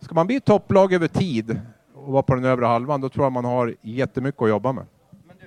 ska 0.00 0.14
man 0.14 0.26
bli 0.26 0.36
ett 0.36 0.44
topplag 0.44 0.92
över 0.92 1.08
tid 1.08 1.60
och 1.94 2.12
vara 2.12 2.22
på 2.22 2.34
den 2.34 2.44
övre 2.44 2.66
halvan, 2.66 3.00
då 3.00 3.08
tror 3.08 3.24
jag 3.24 3.32
man 3.32 3.44
har 3.44 3.74
jättemycket 3.82 4.42
att 4.42 4.48
jobba 4.48 4.72
med. 4.72 4.84
Men 5.26 5.36
du, 5.40 5.46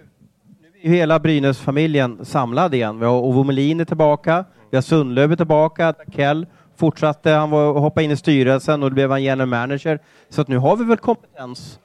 nu 0.62 0.90
är 0.90 0.90
hela 0.90 1.20
Brynäs-familjen 1.20 2.26
samlad 2.26 2.74
igen. 2.74 3.00
Vi 3.00 3.06
har 3.06 3.22
Ove 3.22 3.44
Melin 3.44 3.86
tillbaka, 3.86 4.46
vi 4.70 4.78
har 4.78 4.82
Sundlöv 4.82 5.36
tillbaka, 5.36 5.94
Kell 6.12 6.46
fortsatte, 6.76 7.32
han 7.32 7.50
var, 7.50 7.80
hoppade 7.80 8.04
in 8.04 8.12
i 8.12 8.18
styrelsen 8.18 8.84
och 8.84 8.90
då 8.90 8.94
blev 8.94 9.12
han 9.12 9.24
general 9.24 9.50
manager. 9.50 10.00
Så 10.36 10.42
att 10.42 10.48
nu 10.48 10.58
har 10.58 10.78
vi 10.78 10.84
väl 10.84 10.98
kompetens? 10.98 11.80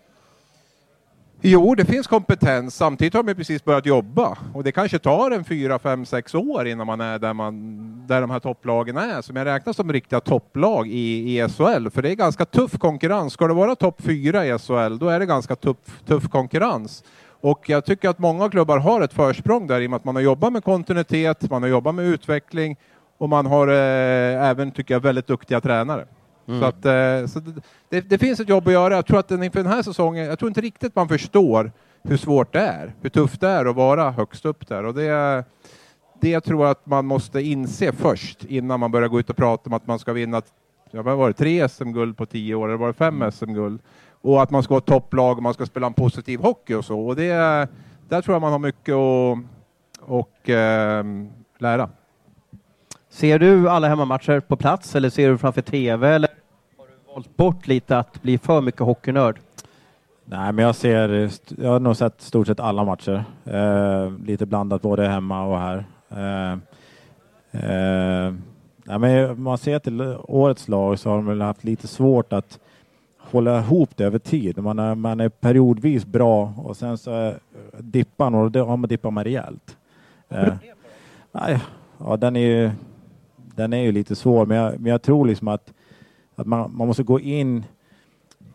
Jo, 1.41 1.75
det 1.75 1.85
finns 1.85 2.07
kompetens. 2.07 2.75
Samtidigt 2.75 3.15
har 3.15 3.23
man 3.23 3.35
precis 3.35 3.65
börjat 3.65 3.87
jobba 3.87 4.39
och 4.55 4.65
det 4.65 4.73
kanske 4.73 4.99
tar 4.99 5.31
en 5.31 5.45
fyra, 5.45 5.79
fem, 5.79 6.07
sex 6.07 6.35
år 6.35 6.67
innan 6.67 6.87
man 6.87 7.01
är 7.01 7.19
där, 7.19 7.33
man, 7.33 8.07
där 8.07 8.21
de 8.21 8.31
här 8.31 8.41
topplagen 8.41 8.97
är. 8.97 9.23
Som 9.23 9.37
jag 9.37 9.45
räknar 9.45 9.73
som 9.73 9.93
riktiga 9.93 10.21
topplag 10.21 10.89
i, 10.89 11.39
i 11.39 11.49
SHL, 11.49 11.91
för 11.91 12.03
det 12.03 12.11
är 12.11 12.15
ganska 12.15 12.45
tuff 12.45 12.79
konkurrens. 12.79 13.33
Ska 13.33 13.49
det 13.49 13.55
vara 13.55 13.77
topp 13.77 14.03
fyra 14.03 14.47
i 14.47 14.59
SHL, 14.59 14.99
då 14.99 15.09
är 15.09 15.19
det 15.19 15.27
ganska 15.27 15.57
tuff, 15.57 16.03
tuff 16.07 16.29
konkurrens. 16.29 17.05
Och 17.41 17.69
jag 17.69 17.85
tycker 17.85 18.09
att 18.09 18.19
många 18.19 18.49
klubbar 18.49 18.79
har 18.79 19.01
ett 19.01 19.13
försprång 19.13 19.67
där 19.67 19.81
i 19.81 19.87
och 19.87 19.91
med 19.91 19.97
att 19.97 20.05
man 20.05 20.15
har 20.15 20.23
jobbat 20.23 20.53
med 20.53 20.65
kontinuitet, 20.65 21.51
man 21.51 21.63
har 21.63 21.71
jobbat 21.71 21.95
med 21.95 22.05
utveckling 22.05 22.77
och 23.19 23.29
man 23.29 23.47
har 23.47 23.69
eh, 23.69 24.49
även, 24.49 24.71
tycker 24.71 24.95
jag, 24.95 25.01
väldigt 25.01 25.27
duktiga 25.27 25.61
tränare. 25.61 26.07
Mm. 26.51 26.61
Så, 26.61 26.67
att, 26.67 26.85
eh, 26.85 27.27
så 27.27 27.61
det, 27.89 28.01
det, 28.01 28.19
finns 28.19 28.41
ett 28.41 28.49
jobb 28.49 28.67
att 28.67 28.73
göra. 28.73 28.95
Jag 28.95 29.07
tror 29.07 29.19
att 29.19 29.29
den, 29.29 29.43
inför 29.43 29.63
den 29.63 29.73
här 29.73 29.83
säsongen, 29.83 30.27
jag 30.27 30.39
tror 30.39 30.49
inte 30.49 30.61
riktigt 30.61 30.97
man 30.97 31.09
förstår 31.09 31.73
hur 32.03 32.17
svårt 32.17 32.53
det 32.53 32.61
är, 32.61 32.95
hur 33.03 33.11
tufft 33.11 33.41
det 33.41 33.49
är 33.49 33.67
att 33.67 33.77
vara 33.77 34.11
högst 34.11 34.45
upp 34.45 34.69
där. 34.69 34.85
Och 34.85 34.95
det, 34.95 35.45
det 36.21 36.41
tror 36.41 36.63
jag 36.63 36.71
att 36.71 36.87
man 36.87 37.07
måste 37.07 37.41
inse 37.41 37.93
först 37.93 38.45
innan 38.45 38.81
man 38.81 38.91
börjar 38.91 39.09
gå 39.09 39.21
ut 39.21 39.31
och 39.31 39.37
prata 39.37 39.63
om 39.67 39.73
att 39.73 39.87
man 39.87 39.99
ska 39.99 40.13
vinna 40.13 40.43
ja, 40.91 41.03
vad 41.03 41.17
var 41.17 41.29
det, 41.29 41.35
tre 41.35 41.69
SM-guld 41.69 42.17
på 42.17 42.27
tio 42.27 42.55
år, 42.55 42.69
eller 42.69 42.79
var 42.79 42.87
det 42.87 42.93
fem 42.93 43.15
mm. 43.17 43.33
SM-guld? 43.33 43.81
Och 44.23 44.43
att 44.43 44.51
man 44.51 44.63
ska 44.63 44.75
vara 44.75 44.81
topplag 44.81 45.37
och 45.37 45.43
man 45.43 45.55
ska 45.55 45.67
spela 45.67 45.87
en 45.87 45.93
positiv 45.93 46.41
hockey 46.41 46.75
och 46.75 46.85
så. 46.85 47.01
Och 47.01 47.17
det, 47.17 47.33
där 48.09 48.23
tror 48.23 48.35
jag 48.35 48.43
man 48.43 48.53
har 48.53 48.59
mycket 48.59 48.95
att 48.95 49.39
och, 50.01 50.51
eh, 50.51 51.05
lära. 51.59 51.91
Ser 53.09 53.39
du 53.39 53.69
alla 53.69 53.89
hemmamatcher 53.89 54.41
på 54.41 54.57
plats 54.57 54.95
eller 54.95 55.11
ser 55.11 55.31
du 55.31 55.39
framför 55.39 55.63
TV 55.63 56.09
eller 56.09 56.29
har 56.29 56.40
valt 57.15 57.37
bort 57.37 57.67
lite 57.67 57.99
att 57.99 58.23
bli 58.23 58.39
för 58.39 58.61
mycket 58.61 58.81
hockeynörd? 58.81 59.41
Nej, 60.25 60.53
men 60.53 60.65
jag 60.65 60.75
ser, 60.75 61.31
jag 61.59 61.71
har 61.71 61.81
nog 61.81 61.97
sett 61.97 62.21
stort 62.21 62.47
sett 62.47 62.61
alla 62.61 62.85
matcher. 62.85 63.25
Eh, 63.45 64.13
lite 64.27 64.47
blandat 64.47 64.83
både 64.83 65.09
hemma 65.09 65.47
och 65.47 65.59
här. 65.59 65.85
Eh, 66.11 66.53
eh, 67.63 68.35
nej, 68.85 68.99
men 68.99 69.43
man 69.43 69.59
ser 69.59 69.79
till 69.79 70.17
årets 70.23 70.69
lag 70.69 70.99
så 70.99 71.11
har 71.11 71.17
de 71.17 71.27
väl 71.27 71.41
haft 71.41 71.65
lite 71.65 71.87
svårt 71.87 72.33
att 72.33 72.59
hålla 73.19 73.59
ihop 73.59 73.91
det 73.97 74.05
över 74.05 74.19
tid. 74.19 74.59
Man 74.59 74.79
är, 74.79 74.95
man 74.95 75.21
är 75.21 75.29
periodvis 75.29 76.07
bra 76.07 76.55
och 76.57 76.77
sen 76.77 76.99
så 76.99 77.35
dippar 77.79 78.31
man 78.31 78.43
och 78.43 78.51
då 78.51 78.65
har 78.65 78.77
man 78.77 78.89
dippat 78.89 79.13
man 79.13 79.25
rejält. 79.25 79.77
Eh, 80.29 80.55
nej, 81.33 81.61
ja, 81.99 82.17
den 82.17 82.37
är 82.37 82.41
ju 82.41 82.71
den 83.55 83.73
är 83.73 83.83
ju 83.83 83.93
lite 83.93 84.17
svår, 84.17 84.47
men 84.47 84.57
jag, 84.57 84.81
men 84.81 84.91
jag 84.91 85.03
tror 85.03 85.27
liksom 85.27 85.49
att, 85.49 85.73
att 86.41 86.47
man, 86.47 86.77
man 86.77 86.87
måste 86.87 87.03
gå 87.03 87.21
in 87.21 87.65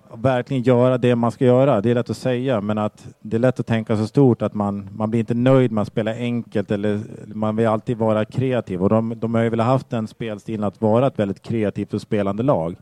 och 0.09 0.25
verkligen 0.25 0.63
göra 0.63 0.97
det 0.97 1.15
man 1.15 1.31
ska 1.31 1.45
göra. 1.45 1.81
Det 1.81 1.91
är 1.91 1.95
lätt 1.95 2.09
att 2.09 2.17
säga, 2.17 2.61
men 2.61 2.77
att 2.77 3.07
det 3.21 3.37
är 3.37 3.39
lätt 3.39 3.59
att 3.59 3.67
tänka 3.67 3.97
så 3.97 4.07
stort 4.07 4.41
att 4.41 4.53
man, 4.53 4.89
man 4.95 5.09
blir 5.09 5.19
inte 5.19 5.33
nöjd 5.33 5.71
med 5.71 5.81
att 5.81 5.87
spela 5.87 6.13
enkelt 6.13 6.71
eller 6.71 7.01
man 7.25 7.55
vill 7.55 7.67
alltid 7.67 7.97
vara 7.97 8.25
kreativ 8.25 8.83
och 8.83 8.89
de, 8.89 9.13
de 9.19 9.35
har 9.35 9.41
ju 9.41 9.49
väl 9.49 9.59
haft 9.59 9.89
den 9.89 10.07
spelstilen 10.07 10.63
att 10.63 10.81
vara 10.81 11.07
ett 11.07 11.19
väldigt 11.19 11.41
kreativt 11.41 11.93
och 11.93 12.01
spelande 12.01 12.43
lag. 12.43 12.75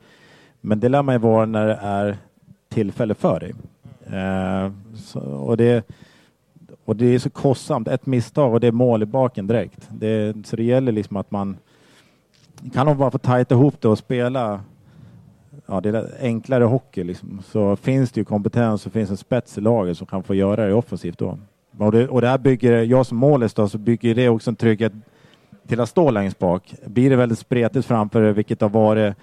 Men 0.61 0.79
det 0.79 0.89
lär 0.89 1.01
man 1.01 1.15
ju 1.15 1.19
vara 1.19 1.45
när 1.45 1.67
det 1.67 1.79
är 1.81 2.17
tillfälle 2.69 3.13
för 3.13 3.39
dig. 3.39 3.53
Eh, 4.07 4.71
så, 4.95 5.19
och, 5.19 5.57
det, 5.57 5.91
och 6.85 6.95
det 6.95 7.05
är 7.05 7.19
så 7.19 7.29
kostsamt. 7.29 7.87
Ett 7.87 8.05
misstag 8.05 8.53
och 8.53 8.59
det 8.59 8.67
är 8.67 8.71
mål 8.71 9.03
i 9.03 9.05
baken 9.05 9.47
direkt. 9.47 9.89
Det, 9.91 10.45
så 10.45 10.55
det 10.55 10.63
gäller 10.63 10.91
liksom 10.91 11.17
att 11.17 11.31
man 11.31 11.57
kan 12.73 12.85
de 12.85 12.97
bara 12.97 13.11
få 13.11 13.17
tajta 13.17 13.55
ihop 13.55 13.81
det 13.81 13.87
och 13.87 13.97
spela 13.97 14.61
ja, 15.65 15.81
det 15.81 15.89
är 15.89 16.09
enklare 16.21 16.63
hockey 16.63 17.03
liksom. 17.03 17.41
så 17.45 17.75
finns 17.75 18.11
det 18.11 18.21
ju 18.21 18.25
kompetens 18.25 18.85
och 18.85 18.91
finns 18.91 19.09
en 19.09 19.17
spets 19.17 19.57
i 19.57 19.61
laget 19.61 19.97
som 19.97 20.07
kan 20.07 20.23
få 20.23 20.35
göra 20.35 20.65
det 20.65 20.73
offensivt 20.73 21.17
då. 21.17 21.37
Och 21.77 21.91
det, 21.91 22.07
och 22.07 22.21
det 22.21 22.27
här 22.27 22.37
bygger, 22.37 22.83
jag 22.83 23.05
som 23.05 23.17
målis 23.17 23.53
då, 23.53 23.69
så 23.69 23.77
bygger 23.77 24.15
det 24.15 24.29
också 24.29 24.49
en 24.49 24.55
trygghet 24.55 24.93
till 25.67 25.79
att 25.79 25.89
stå 25.89 26.11
längst 26.11 26.39
bak. 26.39 26.73
Blir 26.85 27.09
det 27.09 27.15
väldigt 27.15 27.39
spretigt 27.39 27.85
framför 27.85 28.21
vilket 28.31 28.61
har 28.61 28.69
varit 28.69 29.15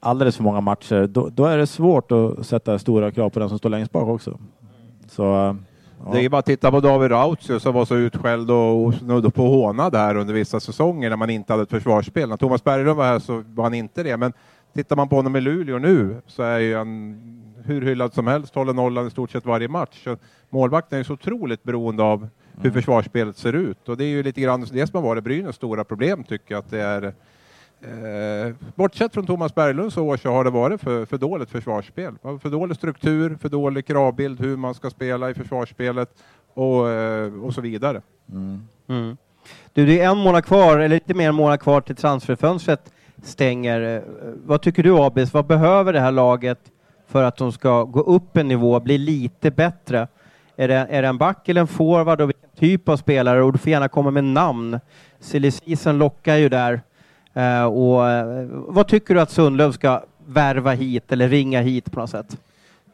alldeles 0.00 0.36
för 0.36 0.42
många 0.42 0.60
matcher, 0.60 1.06
då, 1.06 1.28
då, 1.28 1.44
är 1.44 1.58
det 1.58 1.66
svårt 1.66 2.12
att 2.12 2.46
sätta 2.46 2.78
stora 2.78 3.10
krav 3.10 3.30
på 3.30 3.40
den 3.40 3.48
som 3.48 3.58
står 3.58 3.70
längst 3.70 3.92
bak 3.92 4.08
också. 4.08 4.38
Så 5.08 5.56
Ja. 6.04 6.12
Det 6.12 6.24
är 6.24 6.28
bara 6.28 6.38
att 6.38 6.46
titta 6.46 6.70
på 6.70 6.80
David 6.80 7.10
Rautio 7.10 7.60
som 7.60 7.74
var 7.74 7.84
så 7.84 7.96
utskälld 7.96 8.50
och 8.50 8.94
snudd 8.94 9.34
på 9.34 9.42
hånad 9.42 9.94
här 9.94 10.16
under 10.16 10.34
vissa 10.34 10.60
säsonger 10.60 11.10
när 11.10 11.16
man 11.16 11.30
inte 11.30 11.52
hade 11.52 11.62
ett 11.62 11.70
försvarsspel. 11.70 12.28
När 12.28 12.36
Thomas 12.36 12.64
Berglund 12.64 12.96
var 12.96 13.04
här 13.04 13.18
så 13.18 13.44
var 13.54 13.64
han 13.64 13.74
inte 13.74 14.02
det, 14.02 14.16
men 14.16 14.32
tittar 14.76 14.96
man 14.96 15.08
på 15.08 15.16
honom 15.16 15.36
i 15.36 15.40
Luleå 15.40 15.78
nu 15.78 16.16
så 16.26 16.42
är 16.42 16.76
han 16.76 17.42
hur 17.64 17.82
hyllad 17.82 18.14
som 18.14 18.26
helst, 18.26 18.54
håller 18.54 18.72
nollan 18.72 19.06
i 19.06 19.10
stort 19.10 19.30
sett 19.30 19.46
varje 19.46 19.68
match. 19.68 20.04
Så 20.04 20.16
målvakten 20.50 20.98
är 20.98 21.02
så 21.02 21.12
otroligt 21.12 21.62
beroende 21.62 22.02
av 22.02 22.28
hur 22.52 22.60
mm. 22.60 22.72
försvarsspelet 22.72 23.36
ser 23.36 23.52
ut 23.52 23.88
och 23.88 23.96
det 23.96 24.04
är 24.04 24.08
ju 24.08 24.22
lite 24.22 24.40
grann 24.40 24.66
det 24.72 24.86
som 24.86 24.96
har 24.96 25.08
varit 25.08 25.24
Brynäs 25.24 25.56
stora 25.56 25.84
problem 25.84 26.24
tycker 26.24 26.54
jag, 26.54 26.58
att 26.58 26.70
det 26.70 26.80
är 26.80 27.14
Eh, 27.80 28.54
bortsett 28.74 29.14
från 29.14 29.26
Thomas 29.26 29.54
Berglunds 29.54 29.96
år 29.96 30.16
så 30.16 30.30
har 30.30 30.44
det 30.44 30.50
varit 30.50 30.80
för, 30.80 31.06
för 31.06 31.18
dåligt 31.18 31.50
försvarsspel. 31.50 32.14
För 32.22 32.48
dålig 32.48 32.76
struktur, 32.76 33.38
för 33.40 33.48
dålig 33.48 33.86
kravbild 33.86 34.40
hur 34.40 34.56
man 34.56 34.74
ska 34.74 34.90
spela 34.90 35.30
i 35.30 35.34
försvarsspelet 35.34 36.10
och, 36.54 36.90
eh, 36.90 37.44
och 37.44 37.54
så 37.54 37.60
vidare. 37.60 38.02
Mm. 38.32 38.68
Mm. 38.88 39.16
Du, 39.72 39.86
det 39.86 40.00
är 40.00 40.10
en 40.10 40.18
månad 40.18 40.44
kvar, 40.44 40.78
eller 40.78 40.88
lite 40.88 41.14
mer 41.14 41.24
än 41.24 41.28
en 41.28 41.34
månad 41.34 41.60
kvar 41.60 41.80
till 41.80 41.96
transferfönstret 41.96 42.92
stänger. 43.26 43.80
Eh, 43.80 43.94
eh, 43.94 44.02
vad 44.44 44.62
tycker 44.62 44.82
du 44.82 44.98
Abis? 44.98 45.34
Vad 45.34 45.46
behöver 45.46 45.92
det 45.92 46.00
här 46.00 46.12
laget 46.12 46.58
för 47.06 47.22
att 47.22 47.36
de 47.36 47.52
ska 47.52 47.84
gå 47.84 48.00
upp 48.00 48.36
en 48.36 48.48
nivå, 48.48 48.80
bli 48.80 48.98
lite 48.98 49.50
bättre? 49.50 50.08
Är 50.56 50.68
det, 50.68 50.74
är 50.74 51.02
det 51.02 51.08
en 51.08 51.18
back 51.18 51.48
eller 51.48 51.60
en 51.60 51.66
forward 51.66 52.20
och 52.20 52.28
vilken 52.28 52.50
typ 52.58 52.88
av 52.88 52.96
spelare? 52.96 53.42
Och 53.42 53.52
du 53.52 53.58
får 53.58 53.70
gärna 53.70 53.88
komma 53.88 54.10
med 54.10 54.24
namn. 54.24 54.80
Silly 55.20 55.52
lockar 55.84 56.36
ju 56.36 56.48
där. 56.48 56.80
Uh, 57.36 57.64
och, 57.64 58.00
uh, 58.00 58.48
vad 58.50 58.88
tycker 58.88 59.14
du 59.14 59.20
att 59.20 59.30
Sundlöv 59.30 59.72
ska 59.72 60.02
värva 60.26 60.72
hit 60.72 61.12
eller 61.12 61.28
ringa 61.28 61.60
hit 61.60 61.92
på 61.92 62.00
något 62.00 62.10
sätt? 62.10 62.36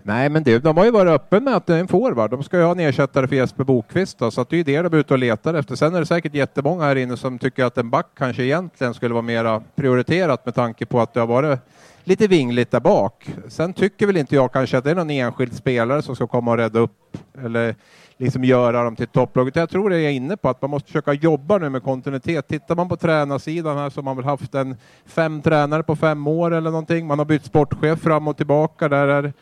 Nej, 0.04 0.28
men 0.28 0.42
det, 0.42 0.58
de 0.58 0.76
har 0.76 0.84
ju 0.84 0.90
varit 0.90 1.10
öppen 1.10 1.44
med 1.44 1.56
att 1.56 1.66
det 1.66 1.74
är 1.74 1.80
en 1.80 1.88
forward. 1.88 2.30
De 2.30 2.42
ska 2.42 2.58
ju 2.58 2.62
ha 2.62 2.72
en 2.72 2.80
ersättare 2.80 3.28
för 3.28 3.36
Jesper 3.36 3.64
Bokvist 3.64 4.18
då, 4.18 4.30
så 4.30 4.40
att 4.40 4.50
det 4.50 4.56
är 4.56 4.58
ju 4.58 4.64
det 4.64 4.82
de 4.82 4.94
är 4.94 5.00
ute 5.00 5.14
och 5.14 5.18
letar 5.18 5.54
efter. 5.54 5.74
Sen 5.74 5.94
är 5.94 6.00
det 6.00 6.06
säkert 6.06 6.34
jättemånga 6.34 6.84
här 6.84 6.96
inne 6.96 7.16
som 7.16 7.38
tycker 7.38 7.64
att 7.64 7.78
en 7.78 7.90
back 7.90 8.06
kanske 8.18 8.44
egentligen 8.44 8.94
skulle 8.94 9.14
vara 9.14 9.22
mera 9.22 9.62
prioriterat 9.74 10.46
med 10.46 10.54
tanke 10.54 10.86
på 10.86 11.00
att 11.00 11.14
det 11.14 11.20
har 11.20 11.26
varit 11.26 11.60
lite 12.04 12.26
vingligt 12.26 12.70
där 12.70 12.80
bak. 12.80 13.30
Sen 13.48 13.72
tycker 13.72 14.06
väl 14.06 14.16
inte 14.16 14.34
jag 14.34 14.52
kanske 14.52 14.78
att 14.78 14.84
det 14.84 14.90
är 14.90 14.94
någon 14.94 15.10
enskild 15.10 15.54
spelare 15.54 16.02
som 16.02 16.16
ska 16.16 16.26
komma 16.26 16.50
och 16.50 16.56
rädda 16.56 16.78
upp 16.78 17.16
eller 17.44 17.74
liksom 18.16 18.44
göra 18.44 18.84
dem 18.84 18.96
till 18.96 19.06
topplaget. 19.06 19.56
Jag 19.56 19.70
tror 19.70 19.90
det 19.90 20.00
är 20.00 20.10
inne 20.10 20.36
på 20.36 20.48
att 20.48 20.62
man 20.62 20.70
måste 20.70 20.86
försöka 20.86 21.12
jobba 21.12 21.58
nu 21.58 21.68
med 21.68 21.82
kontinuitet. 21.82 22.48
Tittar 22.48 22.74
man 22.74 22.88
på 22.88 22.96
tränarsidan 22.96 23.78
här 23.78 23.90
så 23.90 23.98
har 23.98 24.04
man 24.04 24.16
väl 24.16 24.24
haft 24.24 24.54
en 24.54 24.76
fem 25.06 25.42
tränare 25.42 25.82
på 25.82 25.96
fem 25.96 26.26
år 26.26 26.54
eller 26.54 26.70
någonting. 26.70 27.06
Man 27.06 27.18
har 27.18 27.26
bytt 27.26 27.44
sportchef 27.44 28.00
fram 28.00 28.28
och 28.28 28.36
tillbaka. 28.36 28.88
Där 28.88 29.08
är 29.08 29.32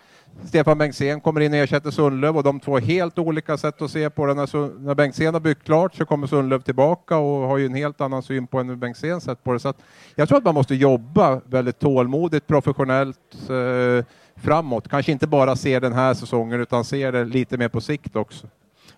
Stefan 0.45 0.79
Bengtzén 0.79 1.21
kommer 1.21 1.41
in 1.41 1.53
och 1.53 1.59
ersätter 1.59 1.91
Sundlöv 1.91 2.37
och 2.37 2.43
de 2.43 2.61
två 2.61 2.73
har 2.73 2.81
helt 2.81 3.19
olika 3.19 3.57
sätt 3.57 3.83
att 3.83 3.91
se 3.91 4.11
på 4.11 4.27
det. 4.27 4.35
När, 4.35 4.79
när 4.79 4.95
Bengtzén 4.95 5.35
har 5.35 5.41
byggt 5.41 5.65
klart 5.65 5.95
så 5.95 6.05
kommer 6.05 6.27
Sundlöv 6.27 6.61
tillbaka 6.61 7.17
och 7.17 7.49
har 7.49 7.59
ju 7.59 7.67
en 7.67 7.75
helt 7.75 8.01
annan 8.01 8.23
syn 8.23 8.47
på 8.47 8.59
än 8.59 8.69
hur 8.69 8.77
Bengtzén 8.77 9.21
sett 9.21 9.45
på 9.45 9.53
det. 9.53 9.61
Så 9.61 9.69
att 9.69 9.79
jag 10.15 10.29
tror 10.29 10.39
att 10.39 10.45
man 10.45 10.55
måste 10.55 10.75
jobba 10.75 11.41
väldigt 11.45 11.79
tålmodigt, 11.79 12.47
professionellt 12.47 13.37
eh, 13.51 14.05
framåt. 14.37 14.89
Kanske 14.89 15.13
inte 15.13 15.27
bara 15.27 15.57
se 15.57 15.81
den 15.81 15.93
här 15.93 16.15
säsongen 16.15 16.61
utan 16.61 16.85
se 16.85 17.11
det 17.11 17.25
lite 17.25 17.57
mer 17.57 17.69
på 17.69 17.81
sikt 17.81 18.17
också. 18.17 18.47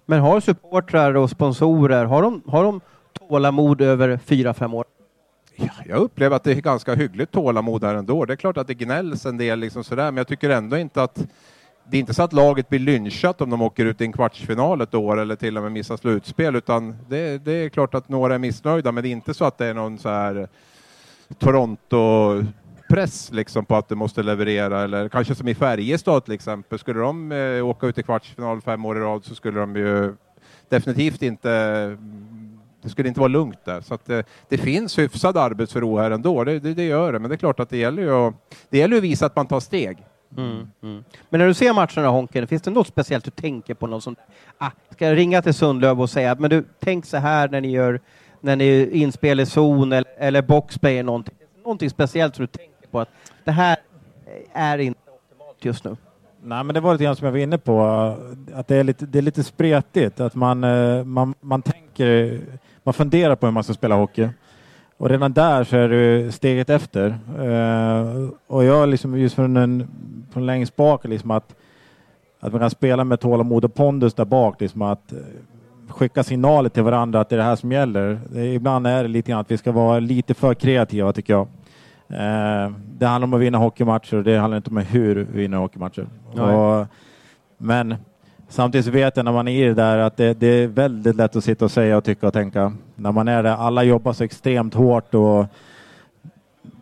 Men 0.07 0.20
har 0.20 0.41
supportrar 0.41 1.14
och 1.14 1.30
sponsorer, 1.30 2.05
har 2.05 2.22
de, 2.22 2.43
har 2.47 2.64
de 2.64 2.80
tålamod 3.28 3.80
över 3.80 4.20
fyra, 4.24 4.55
fem 4.55 4.74
år? 4.74 4.85
Ja, 5.57 5.70
jag 5.86 5.98
upplever 5.98 6.36
att 6.36 6.44
det 6.44 6.53
är 6.53 6.61
ganska 6.61 6.94
hyggligt 6.94 7.32
tålamod 7.32 7.84
här 7.84 7.94
ändå. 7.94 8.24
Det 8.24 8.32
är 8.32 8.36
klart 8.36 8.57
att 8.57 8.66
det 8.66 8.74
gnälls 8.74 9.26
en 9.26 9.36
del 9.36 9.59
liksom 9.59 9.84
sådär, 9.84 10.05
men 10.05 10.16
jag 10.16 10.26
tycker 10.28 10.50
ändå 10.50 10.76
inte 10.76 11.03
att 11.03 11.26
det 11.90 11.96
är 11.96 12.00
inte 12.00 12.14
så 12.14 12.22
att 12.22 12.32
laget 12.32 12.68
blir 12.68 12.78
lynchat 12.78 13.40
om 13.40 13.50
de 13.50 13.62
åker 13.62 13.84
ut 13.84 14.00
i 14.00 14.05
en 14.05 14.12
kvartsfinal 14.12 14.80
ett 14.80 14.94
år 14.94 15.20
eller 15.20 15.36
till 15.36 15.57
och 15.57 15.62
med 15.62 15.72
missar 15.72 15.96
slutspel, 15.96 16.57
utan 16.57 16.96
det, 17.09 17.44
det 17.44 17.53
är 17.53 17.68
klart 17.68 17.94
att 17.94 18.09
några 18.09 18.34
är 18.34 18.38
missnöjda, 18.38 18.92
men 18.92 19.03
det 19.03 19.09
är 19.09 19.11
inte 19.11 19.34
så 19.34 19.44
att 19.44 19.59
det 19.59 19.66
är 19.66 19.74
någon 19.74 19.98
så 19.98 20.09
här 20.09 20.48
Toronto 21.38 22.42
press 22.88 23.32
liksom 23.32 23.64
på 23.64 23.76
att 23.76 23.88
du 23.88 23.94
måste 23.94 24.22
leverera 24.22 24.82
eller 24.82 25.09
kanske 25.09 25.34
som 25.34 25.48
i 25.48 25.55
Färjestad 25.55 26.24
till 26.24 26.34
exempel. 26.34 26.78
Skulle 26.78 27.00
de 27.00 27.32
eh, 27.32 27.66
åka 27.66 27.86
ut 27.86 27.98
i 27.98 28.03
kvartsfinal 28.03 28.61
fem 28.61 28.84
år 28.84 28.96
i 28.96 29.00
rad 29.00 29.24
så 29.24 29.34
skulle 29.34 29.61
de 29.61 29.76
ju 29.76 30.14
definitivt 30.68 31.22
inte 31.22 31.50
det 32.83 32.89
skulle 32.89 33.09
inte 33.09 33.20
vara 33.20 33.28
lugnt 33.28 33.64
där. 33.64 33.80
Så 33.80 33.95
att 33.95 34.05
det, 34.07 34.24
det 34.49 34.59
finns 34.59 34.99
hyfsad 34.99 35.37
arbetsro 35.37 35.99
här 35.99 36.11
ändå, 36.11 36.45
det, 36.45 36.59
det, 36.59 36.74
det, 36.74 36.85
gör 36.85 37.12
det. 37.12 37.18
Men 37.18 37.28
det 37.30 37.35
är 37.35 37.39
klart 37.39 37.61
att 37.61 37.70
det 37.70 37.76
gäller 37.76 38.03
ju 38.03 38.12
att, 38.12 38.35
det 38.70 38.78
gäller 38.78 38.97
att 38.97 39.03
visa 39.03 39.26
att 39.26 39.37
man 39.37 39.47
tar 39.47 39.61
steg. 39.61 39.99
Mm, 40.37 40.70
mm. 40.83 41.05
Men 41.30 41.41
när 41.41 41.47
du 41.47 41.55
ser 41.55 41.72
matcherna 41.72 42.09
Honken, 42.09 42.47
finns 42.47 42.62
det 42.62 42.70
något 42.70 42.87
speciellt 42.87 43.24
du 43.24 43.30
tänker 43.30 43.74
på? 43.74 43.87
Något 43.87 44.03
sånt? 44.03 44.18
Ah, 44.59 44.70
ska 44.91 45.09
jag 45.09 45.16
ringa 45.16 45.43
till 45.43 45.55
Sundlöv 45.55 46.01
och 46.01 46.11
säga 46.11 46.37
men 46.39 46.51
du, 46.51 46.64
tänk 46.80 47.07
så 47.07 47.16
här 47.16 47.49
när 47.49 47.61
ni 47.61 47.70
gör 47.70 48.01
när 48.41 48.57
ni 48.57 48.91
inspel 48.93 49.41
i 49.41 49.47
zon 49.47 49.93
eller, 49.93 50.12
eller 50.18 50.43
boxplay 50.43 50.93
eller 50.93 51.03
någonting. 51.03 51.35
Någonting 51.62 51.91
speciellt 51.91 52.37
som 52.37 52.43
du 52.43 52.47
tänker 52.47 52.89
på 52.91 53.01
att 53.01 53.09
det 53.45 53.51
här 53.51 53.76
är 54.53 54.78
inte 54.78 55.01
optimalt 55.11 55.64
just 55.64 55.85
nu? 55.85 55.97
Nej, 56.45 56.64
men 56.64 56.74
det 56.74 56.80
var 56.80 56.93
lite 56.93 57.05
grann 57.05 57.16
som 57.16 57.24
jag 57.24 57.33
var 57.33 57.39
inne 57.39 57.59
på, 57.59 57.83
att 58.55 58.68
det 58.68 58.76
är 58.76 58.85
lite, 58.85 59.07
det 59.07 59.18
är 59.18 59.22
lite 59.22 59.45
spretigt, 59.45 60.20
att 60.20 60.35
man, 60.35 60.64
eh, 60.64 61.05
man, 61.05 61.35
man 61.41 61.62
tänker, 61.62 62.41
man 62.83 62.95
funderar 62.95 63.37
på 63.37 63.47
hur 63.47 63.53
man 63.53 63.64
ska 63.64 63.72
spela 63.72 63.95
hockey. 63.95 64.28
Och 64.97 65.09
redan 65.09 65.33
där 65.33 65.64
så 65.64 65.76
är 65.76 65.89
du 65.89 66.33
steget 66.33 66.70
efter. 66.70 67.18
Uh, 67.39 68.28
och 68.47 68.64
jag 68.64 68.89
liksom 68.89 69.18
just 69.18 69.35
från, 69.35 69.57
en, 69.57 69.89
från 70.33 70.47
längst 70.47 70.76
bak, 70.76 71.05
liksom 71.05 71.30
att, 71.30 71.55
att 72.41 72.53
man 72.53 72.61
kan 72.61 72.70
spela 72.70 73.05
med 73.05 73.20
tålamod 73.20 73.64
och 73.64 73.74
pondus 73.74 74.14
där 74.14 74.24
bak, 74.24 74.61
liksom 74.61 74.83
att 74.83 75.12
uh, 75.12 75.18
skicka 75.89 76.22
signaler 76.22 76.68
till 76.68 76.83
varandra 76.83 77.20
att 77.20 77.28
det 77.28 77.35
är 77.35 77.39
det 77.39 77.45
här 77.45 77.57
som 77.57 77.72
gäller. 77.72 78.20
Det, 78.30 78.55
ibland 78.55 78.87
är 78.87 79.03
det 79.03 79.09
lite 79.09 79.30
grann 79.30 79.41
att 79.41 79.51
vi 79.51 79.59
ska 79.59 79.72
vara 79.72 79.99
lite 79.99 80.35
för 80.35 80.55
kreativa 80.55 81.12
tycker 81.12 81.33
jag. 81.33 81.47
Uh, 82.11 82.76
det 82.99 83.07
handlar 83.07 83.26
om 83.26 83.35
att 83.35 83.41
vinna 83.41 83.59
hockeymatcher 83.59 84.16
och 84.16 84.24
det 84.24 84.39
handlar 84.39 84.57
inte 84.57 84.70
om 84.70 84.76
hur 84.76 85.14
vi 85.14 85.41
vinner 85.41 85.59
hockeymatcher. 85.59 86.07
Och, 86.33 86.87
men 87.59 87.95
Samtidigt 88.53 88.86
vet 88.86 89.16
jag 89.16 89.24
när 89.24 89.32
man 89.32 89.48
är 89.48 89.64
i 89.64 89.68
det 89.68 89.74
där 89.74 89.98
att 89.98 90.16
det, 90.16 90.34
det, 90.34 90.46
är 90.46 90.66
väldigt 90.66 91.16
lätt 91.16 91.36
att 91.36 91.44
sitta 91.44 91.64
och 91.64 91.70
säga 91.70 91.96
och 91.96 92.05
tycka 92.05 92.26
och 92.26 92.32
tänka. 92.32 92.72
När 92.94 93.12
man 93.12 93.28
är 93.28 93.42
där, 93.42 93.57
alla 93.57 93.82
jobbar 93.82 94.12
så 94.12 94.24
extremt 94.24 94.74
hårt 94.74 95.14
och 95.14 95.46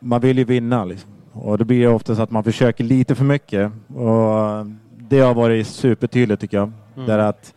man 0.01 0.21
vill 0.21 0.39
ju 0.39 0.45
vinna. 0.45 0.85
Liksom. 0.85 1.11
Och 1.33 1.59
då 1.59 1.65
blir 1.65 1.81
det 1.81 1.89
ofta 1.89 2.15
så 2.15 2.23
att 2.23 2.31
man 2.31 2.45
försöker 2.45 2.85
lite 2.85 3.15
för 3.15 3.25
mycket. 3.25 3.73
Och 3.95 4.67
det 4.97 5.21
har 5.21 5.35
varit 5.35 5.67
supertydligt 5.67 6.41
tycker 6.41 6.57
jag. 6.57 6.73
Mm. 6.97 7.07
Där 7.07 7.19
att, 7.19 7.55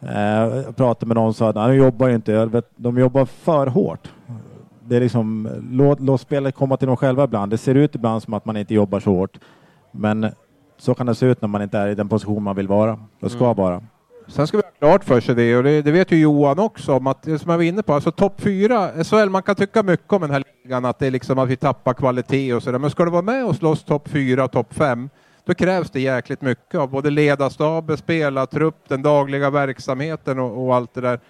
eh, 0.00 0.56
jag 0.64 0.76
pratade 0.76 1.06
med 1.06 1.14
någon 1.14 1.34
som 1.34 1.38
sa 1.38 1.48
att 1.48 1.68
de 1.68 1.76
jobbar 1.76 2.08
inte, 2.08 2.62
de 2.76 2.98
jobbar 2.98 3.24
för 3.24 3.66
hårt. 3.66 4.12
Det 4.84 4.96
är 4.96 5.00
liksom, 5.00 5.48
låt, 5.70 6.00
låt 6.00 6.20
spelet 6.20 6.54
komma 6.54 6.76
till 6.76 6.88
dem 6.88 6.96
själva 6.96 7.24
ibland. 7.24 7.52
Det 7.52 7.58
ser 7.58 7.74
ut 7.74 7.94
ibland 7.94 8.22
som 8.22 8.34
att 8.34 8.44
man 8.44 8.56
inte 8.56 8.74
jobbar 8.74 9.00
så 9.00 9.10
hårt. 9.10 9.38
Men 9.92 10.30
så 10.78 10.94
kan 10.94 11.06
det 11.06 11.14
se 11.14 11.26
ut 11.26 11.42
när 11.42 11.48
man 11.48 11.62
inte 11.62 11.78
är 11.78 11.88
i 11.88 11.94
den 11.94 12.08
position 12.08 12.42
man 12.42 12.56
vill 12.56 12.68
vara 12.68 12.98
och 13.20 13.30
ska 13.30 13.44
mm. 13.44 13.56
vara. 13.56 13.82
Sen 14.28 14.46
ska 14.46 14.56
vi 14.56 14.62
ha 14.62 14.70
klart 14.70 15.04
för 15.04 15.20
sig 15.20 15.34
det, 15.34 15.56
och 15.56 15.62
det, 15.62 15.82
det 15.82 15.92
vet 15.92 16.12
ju 16.12 16.16
Johan 16.16 16.58
också, 16.58 16.92
om 16.92 17.06
att, 17.06 17.24
som 17.24 17.50
jag 17.50 17.56
var 17.56 17.62
inne 17.62 17.82
på, 17.82 17.94
alltså 17.94 18.10
topp 18.10 18.40
fyra, 18.40 19.04
SHL, 19.04 19.28
man 19.28 19.42
kan 19.42 19.54
tycka 19.54 19.82
mycket 19.82 20.12
om 20.12 20.20
den 20.20 20.30
här 20.30 20.42
ligan, 20.64 20.84
att 20.84 20.98
det 20.98 21.06
är 21.06 21.10
liksom 21.10 21.38
att 21.38 21.48
vi 21.48 21.56
tappar 21.56 21.94
kvalitet 21.94 22.54
och 22.54 22.62
sådär, 22.62 22.78
men 22.78 22.90
ska 22.90 23.04
du 23.04 23.10
vara 23.10 23.22
med 23.22 23.44
och 23.44 23.56
slåss 23.56 23.84
topp 23.84 24.08
fyra 24.08 24.44
och 24.44 24.52
topp 24.52 24.74
fem, 24.74 25.08
då 25.44 25.54
krävs 25.54 25.90
det 25.90 26.00
jäkligt 26.00 26.42
mycket 26.42 26.80
av 26.80 26.90
både 26.90 27.10
ledarstab, 27.10 27.98
spelartrupp, 27.98 28.88
den 28.88 29.02
dagliga 29.02 29.50
verksamheten 29.50 30.38
och, 30.38 30.66
och 30.66 30.74
allt 30.74 30.94
det 30.94 31.00
där. 31.00 31.20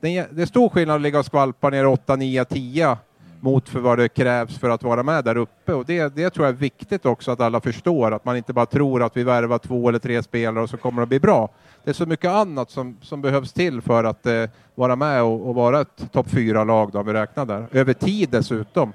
Det 0.00 0.18
är, 0.18 0.26
det 0.30 0.42
är 0.42 0.46
stor 0.46 0.68
skillnad 0.68 0.96
att 0.96 1.02
ligga 1.02 1.18
och 1.18 1.26
skvalpa 1.26 1.70
ner 1.70 1.86
8, 1.86 2.16
9, 2.16 2.44
10 2.44 2.96
mot 3.42 3.68
för 3.68 3.80
vad 3.80 3.98
det 3.98 4.08
krävs 4.08 4.58
för 4.58 4.70
att 4.70 4.82
vara 4.82 5.02
med 5.02 5.24
där 5.24 5.36
uppe. 5.36 5.74
Och 5.74 5.84
det, 5.84 6.16
det 6.16 6.30
tror 6.30 6.46
jag 6.46 6.54
är 6.54 6.58
viktigt 6.58 7.06
också 7.06 7.30
att 7.30 7.40
alla 7.40 7.60
förstår, 7.60 8.12
att 8.12 8.24
man 8.24 8.36
inte 8.36 8.52
bara 8.52 8.66
tror 8.66 9.02
att 9.02 9.16
vi 9.16 9.24
värvar 9.24 9.58
två 9.58 9.88
eller 9.88 9.98
tre 9.98 10.22
spelare 10.22 10.64
och 10.64 10.70
så 10.70 10.76
kommer 10.76 11.00
det 11.00 11.02
att 11.02 11.08
bli 11.08 11.20
bra. 11.20 11.48
Det 11.84 11.90
är 11.90 11.94
så 11.94 12.06
mycket 12.06 12.30
annat 12.30 12.70
som, 12.70 12.96
som 13.02 13.22
behövs 13.22 13.52
till 13.52 13.80
för 13.80 14.04
att 14.04 14.26
eh, 14.26 14.44
vara 14.74 14.96
med 14.96 15.22
och, 15.22 15.48
och 15.48 15.54
vara 15.54 15.80
ett 15.80 16.12
topp 16.12 16.30
fyra-lag 16.30 16.94
om 16.94 17.06
vi 17.06 17.12
räknar 17.12 17.46
där. 17.46 17.66
Över 17.72 17.92
tid 17.92 18.28
dessutom. 18.30 18.92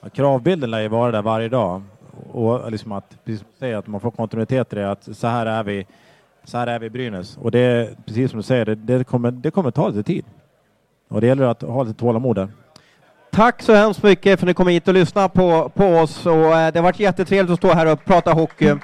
Ja, 0.00 0.08
kravbilden 0.08 0.70
lär 0.70 0.80
ju 0.80 0.88
vara 0.88 1.12
där 1.12 1.22
varje 1.22 1.48
dag. 1.48 1.82
Och 2.32 2.70
liksom 2.70 2.92
att, 2.92 3.24
precis 3.24 3.40
som 3.40 3.48
du 3.52 3.58
säger, 3.58 3.76
att 3.76 3.86
man 3.86 4.00
får 4.00 4.10
kontinuitet 4.10 4.72
i 4.72 4.76
det, 4.76 4.90
att 4.90 5.16
så 5.16 5.26
här 5.26 5.46
är 5.46 5.64
vi, 5.64 5.86
så 6.44 6.58
här 6.58 6.66
är 6.66 6.78
vi 6.78 6.86
i 6.86 6.90
Brynäs. 6.90 7.36
Och 7.36 7.50
det 7.50 7.58
är 7.58 7.96
precis 8.06 8.30
som 8.30 8.38
du 8.38 8.42
säger, 8.42 8.64
det, 8.64 8.74
det, 8.74 9.04
kommer, 9.04 9.30
det 9.30 9.50
kommer 9.50 9.70
ta 9.70 9.88
lite 9.88 10.02
tid. 10.02 10.24
Och 11.08 11.20
det 11.20 11.26
gäller 11.26 11.44
att 11.44 11.62
ha 11.62 11.82
lite 11.82 11.98
tålamod 11.98 12.36
där. 12.36 12.48
Tack 13.36 13.62
så 13.62 13.74
hemskt 13.74 14.02
mycket 14.02 14.40
för 14.40 14.46
att 14.46 14.48
ni 14.48 14.54
kom 14.54 14.68
hit 14.68 14.88
och 14.88 14.94
lyssnade 14.94 15.28
på, 15.28 15.68
på 15.68 15.86
oss. 15.86 16.26
Och, 16.26 16.34
eh, 16.34 16.72
det 16.72 16.78
har 16.78 16.82
varit 16.82 17.00
jättetrevligt 17.00 17.52
att 17.52 17.58
stå 17.58 17.72
här 17.72 17.86
och 17.86 18.04
prata 18.04 18.32
hockey. 18.32 18.74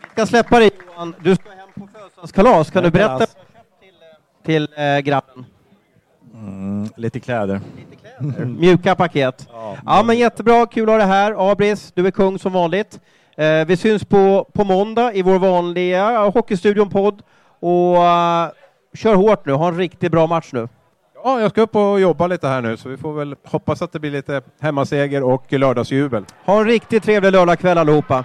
Vi 0.00 0.08
ska 0.12 0.26
släppa 0.26 0.58
dig 0.58 0.70
Johan. 0.86 1.14
Du 1.20 1.34
ska 1.34 1.50
hem 1.50 1.68
på 1.74 1.88
födelsedagskalas. 1.92 2.70
Kan 2.70 2.82
du 2.82 2.90
berätta 2.90 3.12
vad 3.12 3.20
du 3.20 3.26
köpt 3.26 3.80
till, 4.44 4.66
till 4.66 4.68
eh, 4.76 4.98
grabben? 4.98 5.44
Mm, 6.34 6.88
lite 6.96 7.20
kläder. 7.20 7.60
Lite 7.76 7.96
kläder. 7.96 8.44
Mjuka 8.44 8.94
paket. 8.94 9.48
Ja, 9.52 9.76
ja, 9.86 10.02
men 10.02 10.18
jättebra. 10.18 10.66
Kul 10.66 10.88
att 10.88 10.92
ha 10.92 10.98
dig 10.98 11.06
här. 11.06 11.50
Abris, 11.50 11.92
du 11.94 12.06
är 12.06 12.10
kung 12.10 12.38
som 12.38 12.52
vanligt. 12.52 13.00
Eh, 13.36 13.64
vi 13.66 13.76
syns 13.76 14.04
på, 14.04 14.50
på 14.52 14.64
måndag 14.64 15.14
i 15.14 15.22
vår 15.22 15.38
vanliga 15.38 16.18
Hockeystudion-podd. 16.18 17.22
Och 17.60 17.94
uh, 17.94 18.48
kör 18.94 19.14
hårt 19.14 19.46
nu. 19.46 19.52
Ha 19.52 19.68
en 19.68 19.76
riktigt 19.76 20.12
bra 20.12 20.26
match 20.26 20.48
nu. 20.52 20.68
Ja, 21.24 21.40
jag 21.40 21.50
ska 21.50 21.62
upp 21.62 21.76
och 21.76 22.00
jobba 22.00 22.26
lite 22.26 22.48
här 22.48 22.62
nu 22.62 22.76
så 22.76 22.88
vi 22.88 22.96
får 22.96 23.12
väl 23.12 23.36
hoppas 23.44 23.82
att 23.82 23.92
det 23.92 24.00
blir 24.00 24.10
lite 24.10 24.42
hemmaseger 24.60 25.22
och 25.22 25.52
lördagsjubel. 25.52 26.24
Ha 26.44 26.58
en 26.58 26.66
riktigt 26.66 27.02
trevlig 27.02 27.32
lördagkväll 27.32 27.78
allihopa. 27.78 28.24